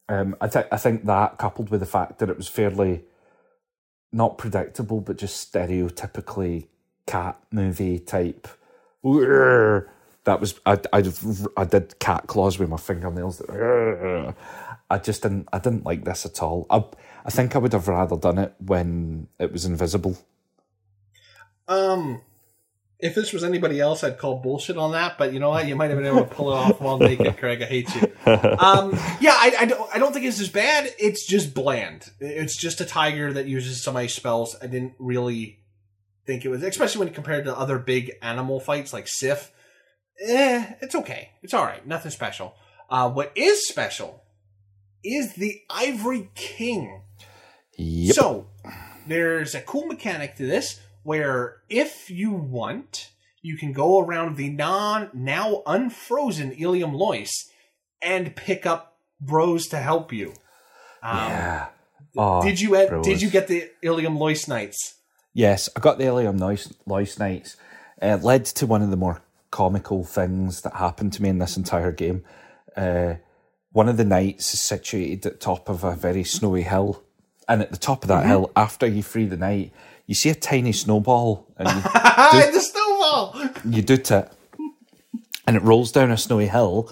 [0.10, 3.04] Um, I, th- I think that coupled with the fact that it was fairly
[4.12, 6.66] not predictable, but just stereotypically
[7.06, 8.48] cat movie type.
[10.26, 11.02] That was I, I,
[11.58, 13.42] I did cat claws with my fingernails.
[13.50, 16.68] I just didn't I didn't like this at all.
[16.70, 16.84] I
[17.26, 20.18] I think I would have rather done it when it was invisible.
[21.70, 22.22] Um,
[23.00, 25.18] if this was anybody else, I'd call bullshit on that.
[25.18, 25.66] But you know what?
[25.68, 27.62] You might have been able to pull it off while naked, Craig.
[27.62, 28.02] I hate you.
[28.26, 28.92] Um,
[29.22, 30.94] yeah, I, I, don't, I don't think it's as bad.
[31.00, 32.12] It's just bland.
[32.20, 34.58] It's just a tiger that uses some ice spells.
[34.62, 35.60] I didn't really
[36.26, 39.52] think it was, especially when compared to other big animal fights like Sif.
[40.22, 41.30] Eh, it's okay.
[41.42, 41.86] It's all right.
[41.88, 42.56] Nothing special.
[42.90, 44.24] Uh, what is special
[45.04, 47.04] is the Ivory King.
[47.78, 48.16] Yep.
[48.16, 48.48] So
[49.08, 53.12] there's a cool mechanic to this where if you want,
[53.42, 57.50] you can go around the non now unfrozen Eleum Loyce
[58.02, 60.30] and pick up bros to help you.
[61.02, 61.68] Um, yeah.
[62.18, 64.96] Oh, Did you ed- did you get the Eleum Loyce Knights?
[65.34, 67.56] Yes, I got the Eleum Loyce, Lois Nights.
[68.02, 69.22] Uh, led to one of the more
[69.52, 72.24] comical things that happened to me in this entire game.
[72.76, 73.16] Uh,
[73.72, 77.04] one of the knights is situated at the top of a very snowy hill.
[77.48, 79.72] And at the top of that hill, after you free the knight,
[80.10, 83.48] you see a tiny snowball and you, Ah, the snowball!
[83.64, 84.28] you doot it.
[85.46, 86.92] And it rolls down a snowy hill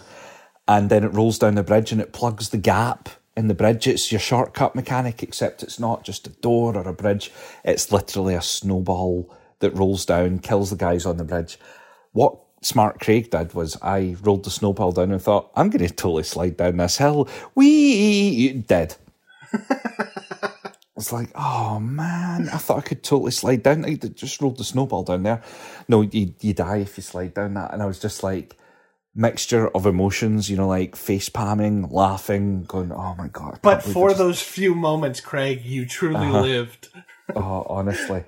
[0.68, 3.88] and then it rolls down the bridge and it plugs the gap in the bridge.
[3.88, 7.32] It's your shortcut mechanic, except it's not just a door or a bridge.
[7.66, 11.58] It's literally a snowball that rolls down, kills the guys on the bridge.
[12.12, 15.92] What smart Craig did was I rolled the snowball down and thought, I'm going to
[15.92, 17.28] totally slide down this hill.
[17.56, 18.54] Wee!
[18.54, 18.96] Dead.
[20.98, 23.86] It's like, oh man, I thought I could totally slide down.
[23.86, 25.42] I just rolled the snowball down there.
[25.88, 27.72] No, you, you die if you slide down that.
[27.74, 28.58] And I was just like,
[29.16, 33.60] mixture of emotions, you know, like face palming, laughing, going, oh my God.
[33.62, 36.42] But for just- those few moments, Craig, you truly Uh-huh.
[36.42, 36.90] lived.
[37.36, 38.24] Oh, honestly,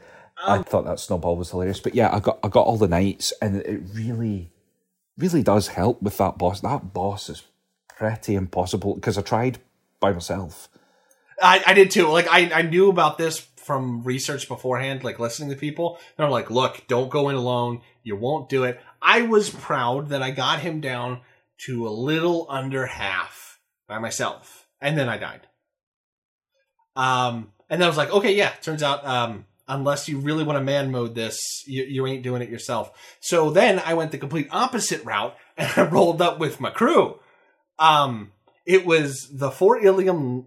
[0.46, 1.80] Um, I thought that snowball was hilarious.
[1.80, 4.52] But yeah, I got I got all the knights, and it really,
[5.18, 6.62] really does help with that boss.
[6.62, 7.44] That boss is
[7.98, 9.60] pretty impossible because I tried
[10.00, 10.69] by myself.
[11.42, 12.08] I, I did too.
[12.08, 13.40] Like I, I knew about this
[13.70, 16.00] from research beforehand, like listening to people.
[16.18, 17.82] They're like, look, don't go in alone.
[18.04, 18.80] You won't do it.
[19.02, 21.22] I was proud that I got him down
[21.66, 24.68] to a little under half by myself.
[24.82, 25.42] And then I died.
[26.96, 30.58] Um, and then I was like, okay, yeah, turns out, um, unless you really want
[30.58, 32.92] to man mode this, you, you ain't doing it yourself.
[33.20, 37.20] So then I went the complete opposite route and I rolled up with my crew.
[37.78, 38.32] Um,
[38.66, 40.46] it was the four Eleum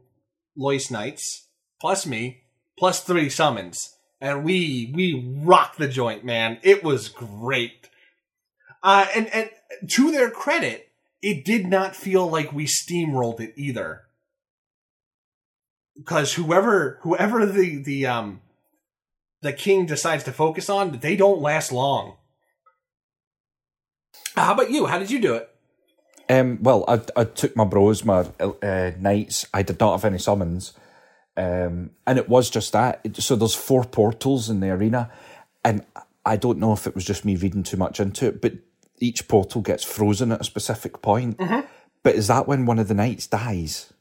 [0.56, 1.48] Loyce Knights,
[1.80, 2.42] plus me,
[2.78, 6.58] plus three summons, and we we rocked the joint, man.
[6.62, 7.88] It was great.
[8.82, 9.50] Uh, and and
[9.88, 10.88] to their credit,
[11.22, 14.02] it did not feel like we steamrolled it either.
[15.96, 18.40] Because whoever whoever the the um
[19.40, 22.16] the king decides to focus on, they don't last long.
[24.34, 24.86] How about you?
[24.86, 25.51] How did you do it?
[26.28, 29.46] Um, well, I, I took my bros, my uh, knights.
[29.52, 30.72] I did not have any summons,
[31.36, 33.00] um, and it was just that.
[33.16, 35.10] So there's four portals in the arena,
[35.64, 35.84] and
[36.24, 38.54] I don't know if it was just me reading too much into it, but
[38.98, 41.36] each portal gets frozen at a specific point.
[41.38, 41.66] Mm-hmm.
[42.02, 43.92] But is that when one of the knights dies?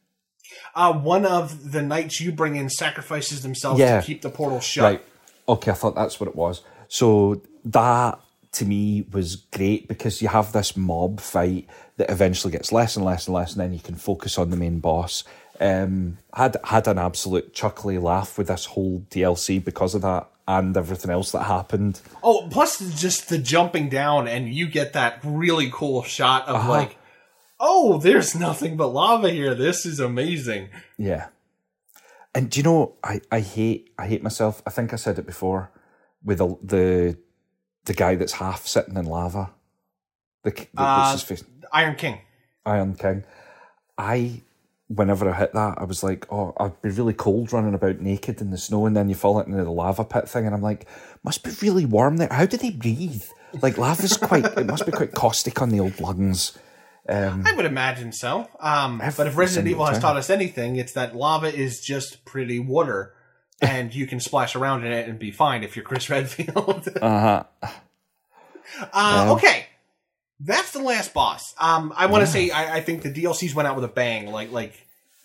[0.75, 3.99] Uh, one of the knights you bring in sacrifices themselves Yeah.
[3.99, 4.83] to keep the portal shut.
[4.83, 5.01] Right.
[5.49, 6.61] Okay, I thought that's what it was.
[6.87, 8.19] So that
[8.53, 11.67] to me was great because you have this mob fight
[11.97, 14.57] that eventually gets less and less and less, and then you can focus on the
[14.57, 15.23] main boss.
[15.59, 20.75] Um, had had an absolute chuckly laugh with this whole DLC because of that and
[20.75, 22.01] everything else that happened.
[22.23, 26.69] Oh, plus just the jumping down, and you get that really cool shot of Uh-huh.
[26.69, 26.97] like,
[27.59, 29.53] oh, there's nothing but lava here.
[29.53, 30.69] This is amazing.
[30.97, 31.27] Yeah.
[32.33, 34.63] And do you know, I, I hate I hate myself.
[34.65, 35.69] I think I said it before
[36.23, 37.17] with the the,
[37.85, 39.51] the guy that's half sitting in lava.
[40.43, 41.17] The, the Uh?
[41.73, 42.19] Iron King.
[42.65, 43.23] Iron King.
[43.97, 44.41] I,
[44.87, 48.41] whenever I hit that, I was like, oh, I'd be really cold running about naked
[48.41, 50.87] in the snow, and then you fall into the lava pit thing, and I'm like,
[51.23, 52.29] must be really warm there.
[52.31, 53.23] How do they breathe?
[53.61, 56.57] Like lava's quite, it must be quite caustic on the old lungs.
[57.09, 58.47] Um, I would imagine so.
[58.59, 62.59] Um, but if Resident Evil has taught us anything, it's that lava is just pretty
[62.59, 63.13] water,
[63.61, 66.87] and you can splash around in it and be fine if you're Chris Redfield.
[67.01, 67.67] uh huh.
[68.93, 69.65] Uh, okay,
[70.39, 71.53] that's the last boss.
[71.59, 74.27] Um, I want to say I, I think the DLCs went out with a bang.
[74.31, 74.73] Like like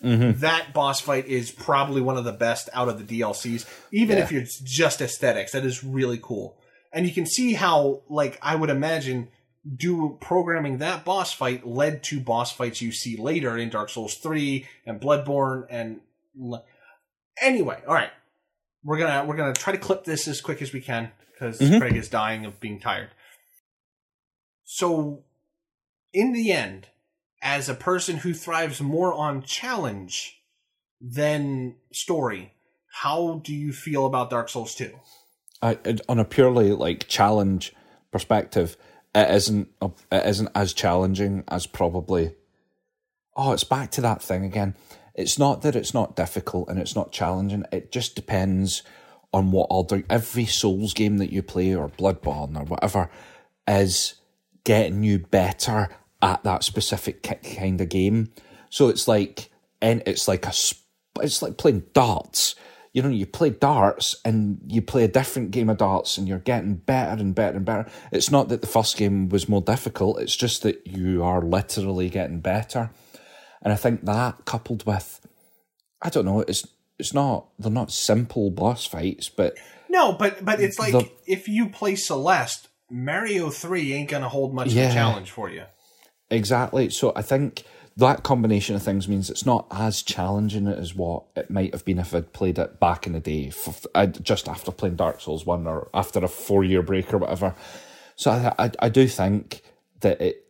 [0.01, 3.65] that boss fight is probably one of the best out of the DLCs.
[3.91, 4.39] Even if Yeah.
[4.41, 6.57] it's just aesthetics, that is really cool.
[6.93, 9.29] And you can see how like I would imagine
[9.75, 14.15] do programming that boss fight led to boss fights you see later in Dark Souls
[14.15, 15.99] three and Bloodborne and
[17.41, 17.81] anyway.
[17.87, 18.11] All right,
[18.87, 21.77] we're gonna we're gonna try to clip this as quick as we can because mm-hmm.
[21.77, 23.09] Craig is dying of being tired.
[24.63, 25.25] So,
[26.13, 26.87] in the end,
[27.41, 30.41] as a person who thrives more on challenge
[31.01, 32.53] than story,
[33.01, 34.97] how do you feel about Dark Souls 2?
[35.61, 35.77] I,
[36.07, 37.73] on a purely like challenge
[38.09, 38.77] perspective,
[39.13, 42.35] it isn't it isn't as challenging as probably.
[43.35, 44.75] Oh, it's back to that thing again.
[45.17, 47.65] It's not that it's not difficult and it's not challenging.
[47.71, 48.83] It just depends
[49.33, 50.03] on what order.
[50.09, 53.09] Every Souls game that you play or Bloodborne or whatever
[53.67, 54.13] is
[54.63, 55.89] getting you better
[56.21, 58.31] at that specific ki- kind of game.
[58.69, 59.49] So it's like,
[59.81, 60.53] and it's like a,
[61.21, 62.55] it's like playing darts.
[62.93, 66.39] You know, you play darts and you play a different game of darts and you're
[66.39, 67.89] getting better and better and better.
[68.11, 70.19] It's not that the first game was more difficult.
[70.19, 72.91] It's just that you are literally getting better.
[73.61, 75.19] And I think that coupled with,
[76.01, 76.67] I don't know, it's
[76.99, 79.57] it's not they're not simple boss fights, but
[79.89, 80.93] No, but but it's like
[81.25, 85.49] if you play Celeste, Mario 3 ain't going to hold much of a challenge for
[85.49, 85.63] you.
[86.29, 86.89] Exactly.
[86.89, 87.63] So I think
[87.95, 91.97] that combination of things means it's not as challenging as what it might have been
[91.99, 95.45] if I'd played it back in the day, f- I'd- just after playing Dark Souls
[95.45, 97.55] 1 or after a four year break or whatever.
[98.15, 99.61] So I, I, I do think
[100.01, 100.45] that it,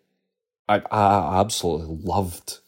[0.67, 2.59] I, I absolutely loved.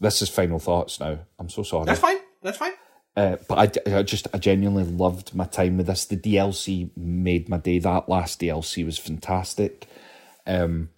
[0.00, 1.18] This is final thoughts now.
[1.38, 1.86] I'm so sorry.
[1.86, 2.18] That's fine.
[2.42, 2.72] That's fine.
[3.16, 6.04] Uh, but I, I just I genuinely loved my time with this.
[6.04, 7.78] The DLC made my day.
[7.78, 9.86] That last DLC was fantastic.
[10.46, 10.90] Um,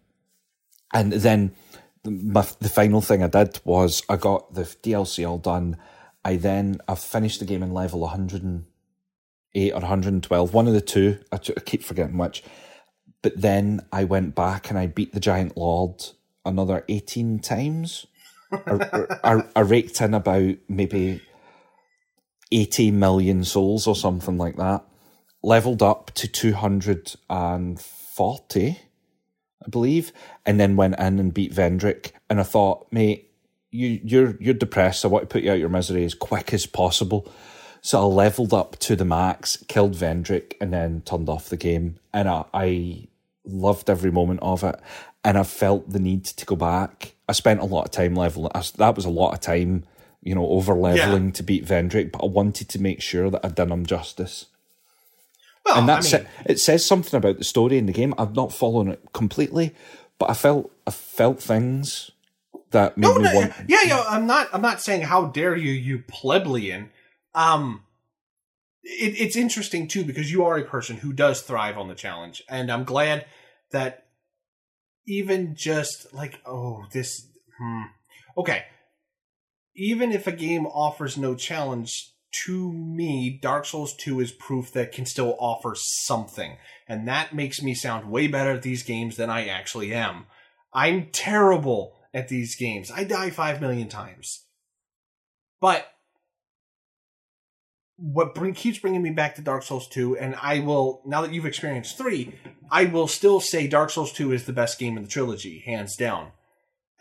[0.92, 1.54] and then
[2.02, 5.76] the- my, the final thing I did was I got the DLC all done.
[6.24, 11.18] I then I finished the game in level 108 or 112, one of the two.
[11.30, 12.42] I, I keep forgetting which.
[13.22, 16.04] But then I went back and I beat the Giant Lord
[16.44, 18.06] another 18 times.
[18.52, 21.20] I, I, raked in about maybe
[22.50, 24.86] 80 million souls or something like that.
[25.42, 28.80] Leveled up to 240,
[29.64, 30.12] I believe,
[30.44, 32.12] and then went in and beat Vendrick.
[32.28, 33.30] And I thought, mate,
[33.70, 35.04] you, you're you're depressed.
[35.04, 37.30] I want to put you out of your misery as quick as possible.
[37.80, 42.00] So I leveled up to the max, killed Vendrick, and then turned off the game.
[42.12, 43.08] And I, I
[43.44, 44.80] loved every moment of it.
[45.24, 47.14] And I felt the need to go back.
[47.28, 48.52] I spent a lot of time leveling.
[48.55, 49.84] I- That was a lot of time,
[50.22, 52.12] you know, over leveling to beat Vendrick.
[52.12, 54.46] But I wanted to make sure that I'd done him justice.
[55.64, 56.52] Well, And that's I mean, it.
[56.52, 58.14] It says something about the story in the game.
[58.16, 59.74] I've not followed it completely,
[60.18, 62.10] but I felt I felt things
[62.70, 63.52] that made No, me no, want.
[63.66, 64.05] yeah, yeah.
[64.09, 64.48] I'm not.
[64.52, 66.90] I'm not saying how dare you, you plebeian.
[67.34, 67.82] Um,
[68.82, 72.42] it, it's interesting too because you are a person who does thrive on the challenge,
[72.48, 73.26] and I'm glad
[73.70, 74.06] that
[75.09, 77.26] even just like oh this
[77.59, 77.82] hmm,
[78.36, 78.64] okay,
[79.74, 82.12] even if a game offers no challenge
[82.44, 86.59] to me, Dark Souls 2 is proof that can still offer something.
[86.86, 90.26] And that makes me sound way better at these games than I actually am.
[90.72, 92.90] I'm terrible at these games.
[92.90, 94.44] I die 5 million times.
[95.60, 95.90] But
[97.98, 101.34] what bring, keeps bringing me back to Dark Souls 2, and I will, now that
[101.34, 102.32] you've experienced 3,
[102.70, 105.96] I will still say Dark Souls 2 is the best game in the trilogy, hands
[105.96, 106.30] down.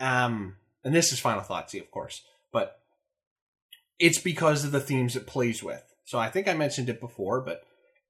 [0.00, 2.22] Um, and this is Final Thoughtsy, of course,
[2.52, 2.80] but
[4.00, 5.84] it's because of the themes it plays with.
[6.04, 7.62] So I think I mentioned it before, but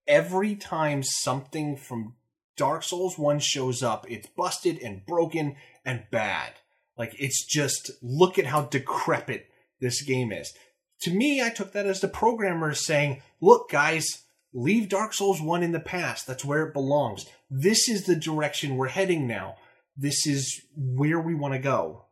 [0.07, 2.15] every time something from
[2.57, 6.55] Dark Souls 1 shows up, it's busted and broken and bad.
[6.97, 9.47] Like, it's just, look at how decrepit
[9.79, 10.53] this game is
[11.01, 15.63] to me, I took that as the programmers saying, look, guys, leave Dark Souls 1
[15.63, 16.27] in the past.
[16.27, 17.27] That's where it belongs.
[17.51, 19.57] This is the direction we're heading now.
[19.97, 22.05] This is where we want to go.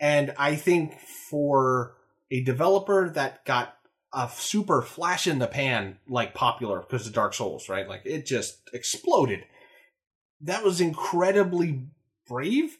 [0.00, 0.98] And I think
[1.30, 1.94] for
[2.30, 3.76] a developer that got
[4.12, 7.88] a super flash in the pan, like popular because of Dark Souls, right?
[7.88, 9.44] Like it just exploded.
[10.40, 11.86] That was incredibly
[12.28, 12.78] brave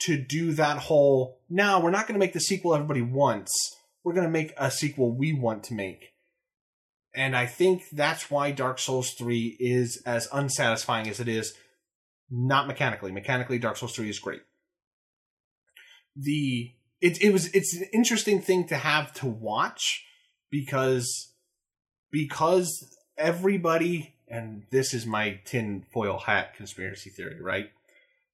[0.00, 3.76] to do that whole, now we're not going to make the sequel everybody wants
[4.06, 6.12] we're going to make a sequel we want to make.
[7.12, 11.54] And I think that's why Dark Souls 3 is as unsatisfying as it is,
[12.30, 13.10] not mechanically.
[13.10, 14.42] Mechanically, Dark Souls 3 is great.
[16.14, 20.04] The it it was it's an interesting thing to have to watch
[20.52, 21.32] because
[22.12, 27.70] because everybody and this is my tin foil hat conspiracy theory, right?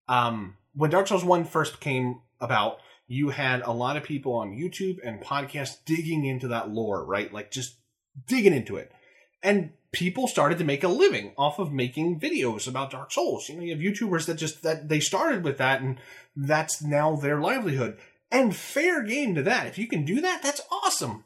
[0.07, 2.79] Um when Dark Souls 1 first came about,
[3.13, 7.31] you had a lot of people on YouTube and podcasts digging into that lore, right?
[7.31, 7.77] Like just
[8.27, 8.91] digging into it.
[9.43, 13.51] And people started to make a living off of making videos about Dark Souls.
[13.51, 15.99] You know, you have YouTubers that just that they started with that and
[16.35, 17.99] that's now their livelihood.
[18.31, 19.67] And fair game to that.
[19.67, 21.25] If you can do that, that's awesome.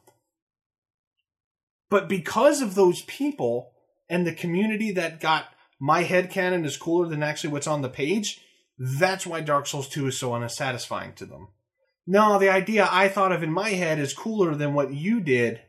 [1.88, 3.70] But because of those people
[4.10, 5.44] and the community that got
[5.78, 8.40] my head canon is cooler than actually what's on the page,
[8.76, 11.50] that's why Dark Souls 2 is so unsatisfying to them
[12.06, 15.60] no, the idea I thought of in my head is cooler than what you did.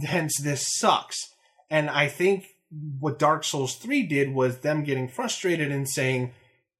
[0.00, 1.18] Hence, this sucks.
[1.68, 2.46] And I think
[3.00, 6.32] what Dark Souls 3 did was them getting frustrated and saying,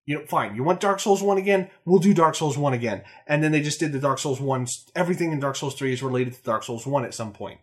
[0.06, 1.70] you know, fine, you want Dark Souls 1 again?
[1.84, 3.02] We'll do Dark Souls 1 again.
[3.26, 4.66] And then they just did the Dark Souls 1.
[4.94, 7.60] Everything in Dark Souls 3 is related to Dark Souls 1 at some point.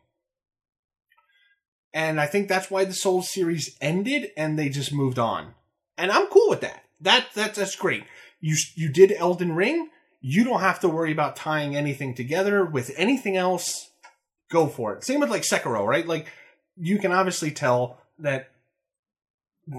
[1.94, 5.54] And I think that's why the Souls series ended and they just moved on.
[5.98, 6.84] And I'm cool with that.
[7.02, 8.04] That, that that's great.
[8.40, 9.90] You you did Elden Ring
[10.22, 13.92] you don't have to worry about tying anything together with anything else.
[14.52, 15.04] Go for it.
[15.04, 16.08] Same with like Sekiro, right?
[16.08, 16.28] Like
[16.78, 18.52] you can obviously tell that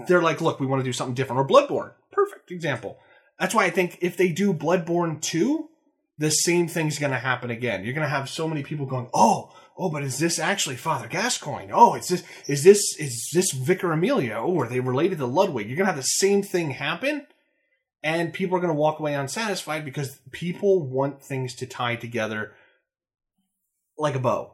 [0.07, 1.41] they're like, look, we want to do something different.
[1.41, 2.97] Or Bloodborne, perfect example.
[3.39, 5.67] That's why I think if they do Bloodborne 2,
[6.17, 7.83] the same thing's going to happen again.
[7.83, 11.07] You're going to have so many people going, oh, oh, but is this actually Father
[11.07, 11.71] Gascoigne?
[11.73, 14.35] Oh, is this is this is this Vicar Amelia?
[14.37, 15.67] Oh, are they related to Ludwig?
[15.67, 17.25] You're going to have the same thing happen
[18.03, 22.53] and people are going to walk away unsatisfied because people want things to tie together
[23.97, 24.53] like a bow.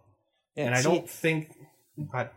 [0.56, 1.54] Yeah, and I don't think.
[2.12, 2.30] God.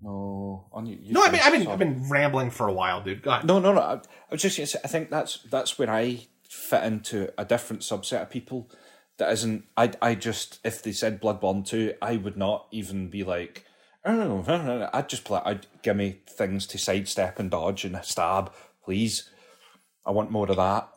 [0.00, 0.98] No, on you.
[1.00, 3.22] you no, I mean, I've been I've been rambling for a while, dude.
[3.22, 3.44] God.
[3.44, 3.80] No, no, no.
[3.80, 4.00] I, I
[4.30, 4.76] was just.
[4.84, 8.70] I think that's that's where I fit into a different subset of people.
[9.18, 9.64] That isn't.
[9.76, 13.64] I I just if they said Bloodborne two, I would not even be like.
[14.04, 14.44] Oh,
[14.92, 15.40] I'd just play.
[15.44, 18.52] I'd give me things to sidestep and dodge and stab,
[18.84, 19.28] please.
[20.04, 20.88] I want more to that.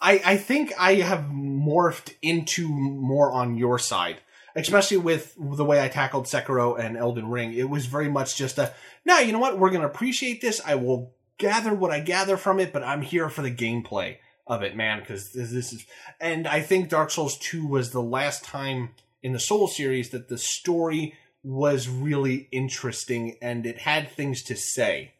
[0.00, 4.20] I, I think I have morphed into more on your side,
[4.56, 7.54] especially with the way I tackled Sekiro and Elden Ring.
[7.54, 8.74] It was very much just a,
[9.04, 9.58] now, you know what?
[9.58, 10.60] We're going to appreciate this.
[10.66, 14.16] I will gather what I gather from it, but I'm here for the gameplay
[14.46, 15.86] of it, man, because this, this is,
[16.20, 18.90] and I think Dark Souls 2 was the last time
[19.22, 24.56] in the Soul series that the story was really interesting and it had things to
[24.56, 25.12] say.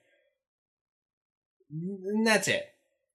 [1.71, 2.72] And that's it.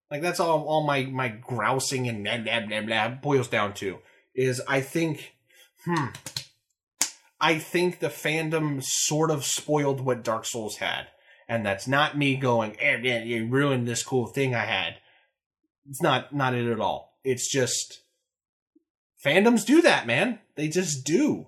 [0.09, 3.99] Like that's all all my my grousing and blah blah blah blah boils down to
[4.33, 5.33] is I think
[5.83, 6.07] hmm
[7.39, 11.07] I think the fandom sort of spoiled what Dark Souls had.
[11.47, 14.95] And that's not me going, eh, you ruined this cool thing I had.
[15.89, 17.17] It's not not it at all.
[17.23, 18.01] It's just
[19.23, 20.39] fandoms do that, man.
[20.55, 21.47] They just do.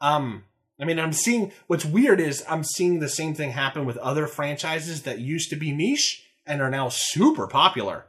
[0.00, 0.44] Um
[0.78, 4.26] I mean, I'm seeing what's weird is I'm seeing the same thing happen with other
[4.26, 8.06] franchises that used to be niche and are now super popular.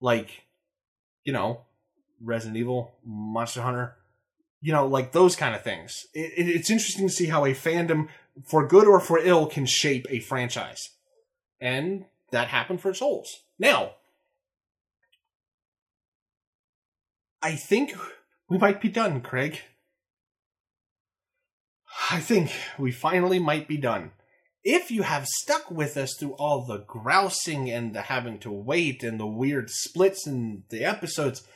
[0.00, 0.44] Like,
[1.24, 1.62] you know,
[2.20, 3.96] Resident Evil, Monster Hunter.
[4.60, 6.06] you know, like those kind of things.
[6.14, 8.08] It, it, it's interesting to see how a fandom,
[8.44, 10.90] for good or for ill, can shape a franchise.
[11.60, 13.42] And that happened for Souls.
[13.58, 13.92] Now,
[17.42, 17.94] I think
[18.48, 19.60] we might be done, Craig.
[22.10, 24.10] I think we finally might be done.
[24.68, 29.04] If you have stuck with us through all the grousing and the having to wait
[29.04, 31.46] and the weird splits in the episodes,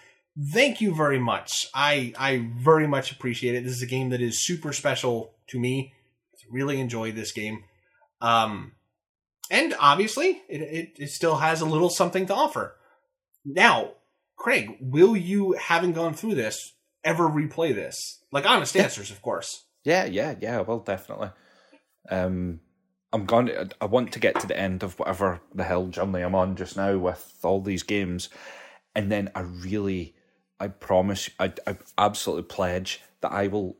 [0.52, 1.66] thank you very much.
[1.74, 3.64] I I very much appreciate it.
[3.64, 5.92] This is a game that is super special to me.
[6.36, 7.64] I really enjoy this game.
[8.20, 8.72] Um
[9.50, 12.76] and obviously it, it, it still has a little something to offer.
[13.44, 13.94] Now,
[14.36, 17.96] Craig, will you, having gone through this, ever replay this?
[18.30, 18.84] Like honest Yeah.
[18.84, 19.64] answers, of course.
[19.82, 20.60] Yeah, yeah, yeah.
[20.60, 21.30] well definitely.
[22.08, 22.60] Um,
[23.12, 23.46] I'm going.
[23.46, 26.56] To, I want to get to the end of whatever the hell journey I'm on
[26.56, 28.28] just now with all these games,
[28.94, 30.14] and then I really,
[30.58, 33.76] I promise, I, I absolutely pledge that I will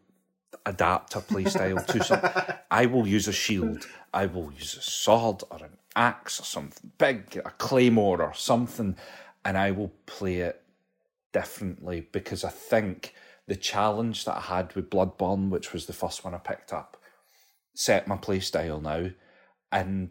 [0.67, 2.21] adapt a playstyle to some.
[2.71, 3.87] I will use a shield.
[4.13, 8.97] I will use a sword or an axe or something big, a claymore or something,
[9.45, 10.63] and I will play it
[11.33, 13.15] differently because I think
[13.47, 16.97] the challenge that I had with Bloodborne, which was the first one I picked up,
[17.75, 19.11] set my playstyle now,
[19.73, 20.11] and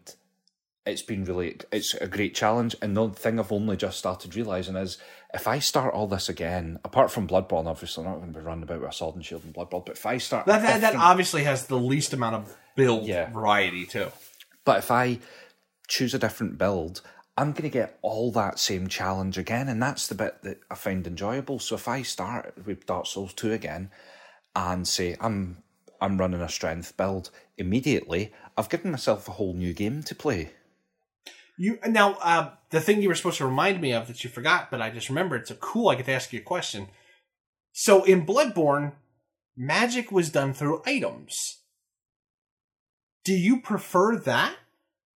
[0.86, 2.74] it's been really it's a great challenge.
[2.80, 4.98] And the thing I've only just started realizing is
[5.34, 8.44] if I start all this again, apart from Bloodborne, obviously I'm not going to be
[8.44, 10.80] running about with a sword and shield and Bloodborne, but if I start That, that,
[10.80, 13.30] that obviously has the least amount of build Yeah.
[13.30, 14.10] variety, too.
[14.64, 15.18] But if I
[15.88, 17.02] choose a different build,
[17.36, 20.74] I'm going to get all that same challenge again, and that's the bit that I
[20.74, 21.58] find enjoyable.
[21.58, 23.90] So if I start with Dark Souls two again,
[24.54, 25.62] and say I'm
[26.00, 30.50] I'm running a strength build immediately, I've given myself a whole new game to play.
[31.56, 34.70] You now uh, the thing you were supposed to remind me of that you forgot,
[34.70, 35.48] but I just remembered.
[35.48, 36.88] So cool, I get to ask you a question.
[37.72, 38.92] So in Bloodborne,
[39.56, 41.34] magic was done through items.
[43.24, 44.56] Do you prefer that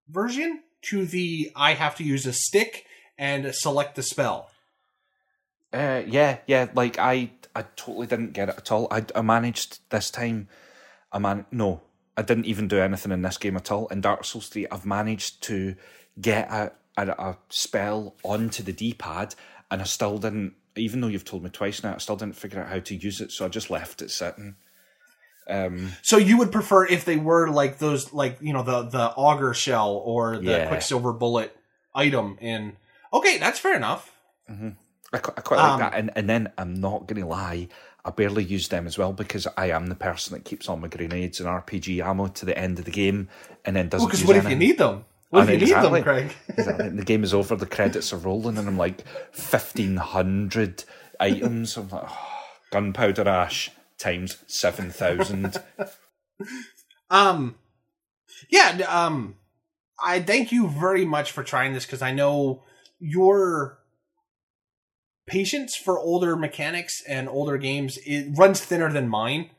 [0.09, 2.87] version to the I have to use a stick
[3.19, 4.51] and select the spell?
[5.73, 6.69] Uh, yeah, yeah.
[6.75, 8.89] Like I, I totally didn't get it at all.
[8.91, 10.49] I, I managed this time.
[11.13, 11.81] I man, no,
[12.17, 13.89] I didn't even do anything in this game at all.
[13.89, 15.75] In Dark Souls three, I've managed to
[16.21, 19.35] get a a, a spell onto the D pad,
[19.71, 20.55] and I still didn't.
[20.77, 23.21] Even though you've told me twice now, I still didn't figure out how to use
[23.21, 23.31] it.
[23.33, 24.57] So I just left it sitting.
[25.49, 29.11] Um, So you would prefer if they were like those, like you know, the the
[29.11, 30.69] auger shell or the Yeah.
[30.69, 31.55] quicksilver bullet
[31.95, 32.77] item in.
[33.13, 34.11] Okay, that's fair enough.
[34.49, 35.95] I, qu- I quite like Um, that.
[35.95, 37.69] And, and then I'm not going to lie,
[38.05, 40.89] I barely use them as well because I am the person that keeps all my
[40.89, 43.29] grenades and RPG ammo to the end of the game
[43.65, 44.29] and then doesn't use them.
[44.29, 45.05] Well, Because use what if you need them?
[45.31, 46.33] What if you know, need them, Craig?
[46.49, 46.89] Exactly.
[46.91, 49.05] the game is over, the credits are rolling, and I'm like,
[49.35, 50.85] 1,500
[51.19, 51.77] items.
[51.77, 55.57] I'm like, oh, gunpowder ash times 7,000.
[57.11, 57.57] Um,
[58.49, 58.81] yeah.
[58.89, 59.37] Um,
[60.03, 62.65] I thank you very much for trying this because I know
[62.99, 63.79] your
[65.27, 69.51] patience for older mechanics and older games it runs thinner than mine.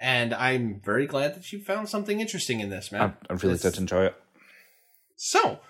[0.00, 3.16] And I'm very glad that you found something interesting in this, man.
[3.30, 4.14] I really This- did enjoy it.
[5.16, 5.60] So,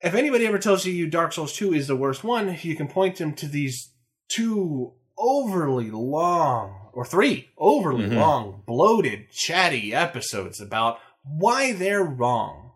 [0.00, 3.16] if anybody ever tells you Dark Souls 2 is the worst one, you can point
[3.16, 3.90] them to these
[4.28, 8.16] two overly long, or three overly Mhm.
[8.16, 12.72] long, bloated, chatty episodes about why they're wrong.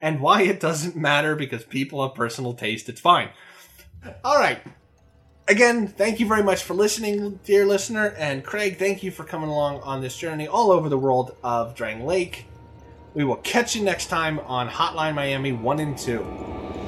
[0.00, 2.88] And why it doesn't matter because people have personal taste.
[2.88, 3.30] It's fine.
[4.24, 4.60] All right.
[5.48, 8.14] Again, thank you very much for listening, dear listener.
[8.18, 11.76] And Craig, thank you for coming along on this journey all over the world of
[11.76, 12.42] Drangleic.
[13.14, 16.85] We will catch you next time on Hotline Miami 1 and 2.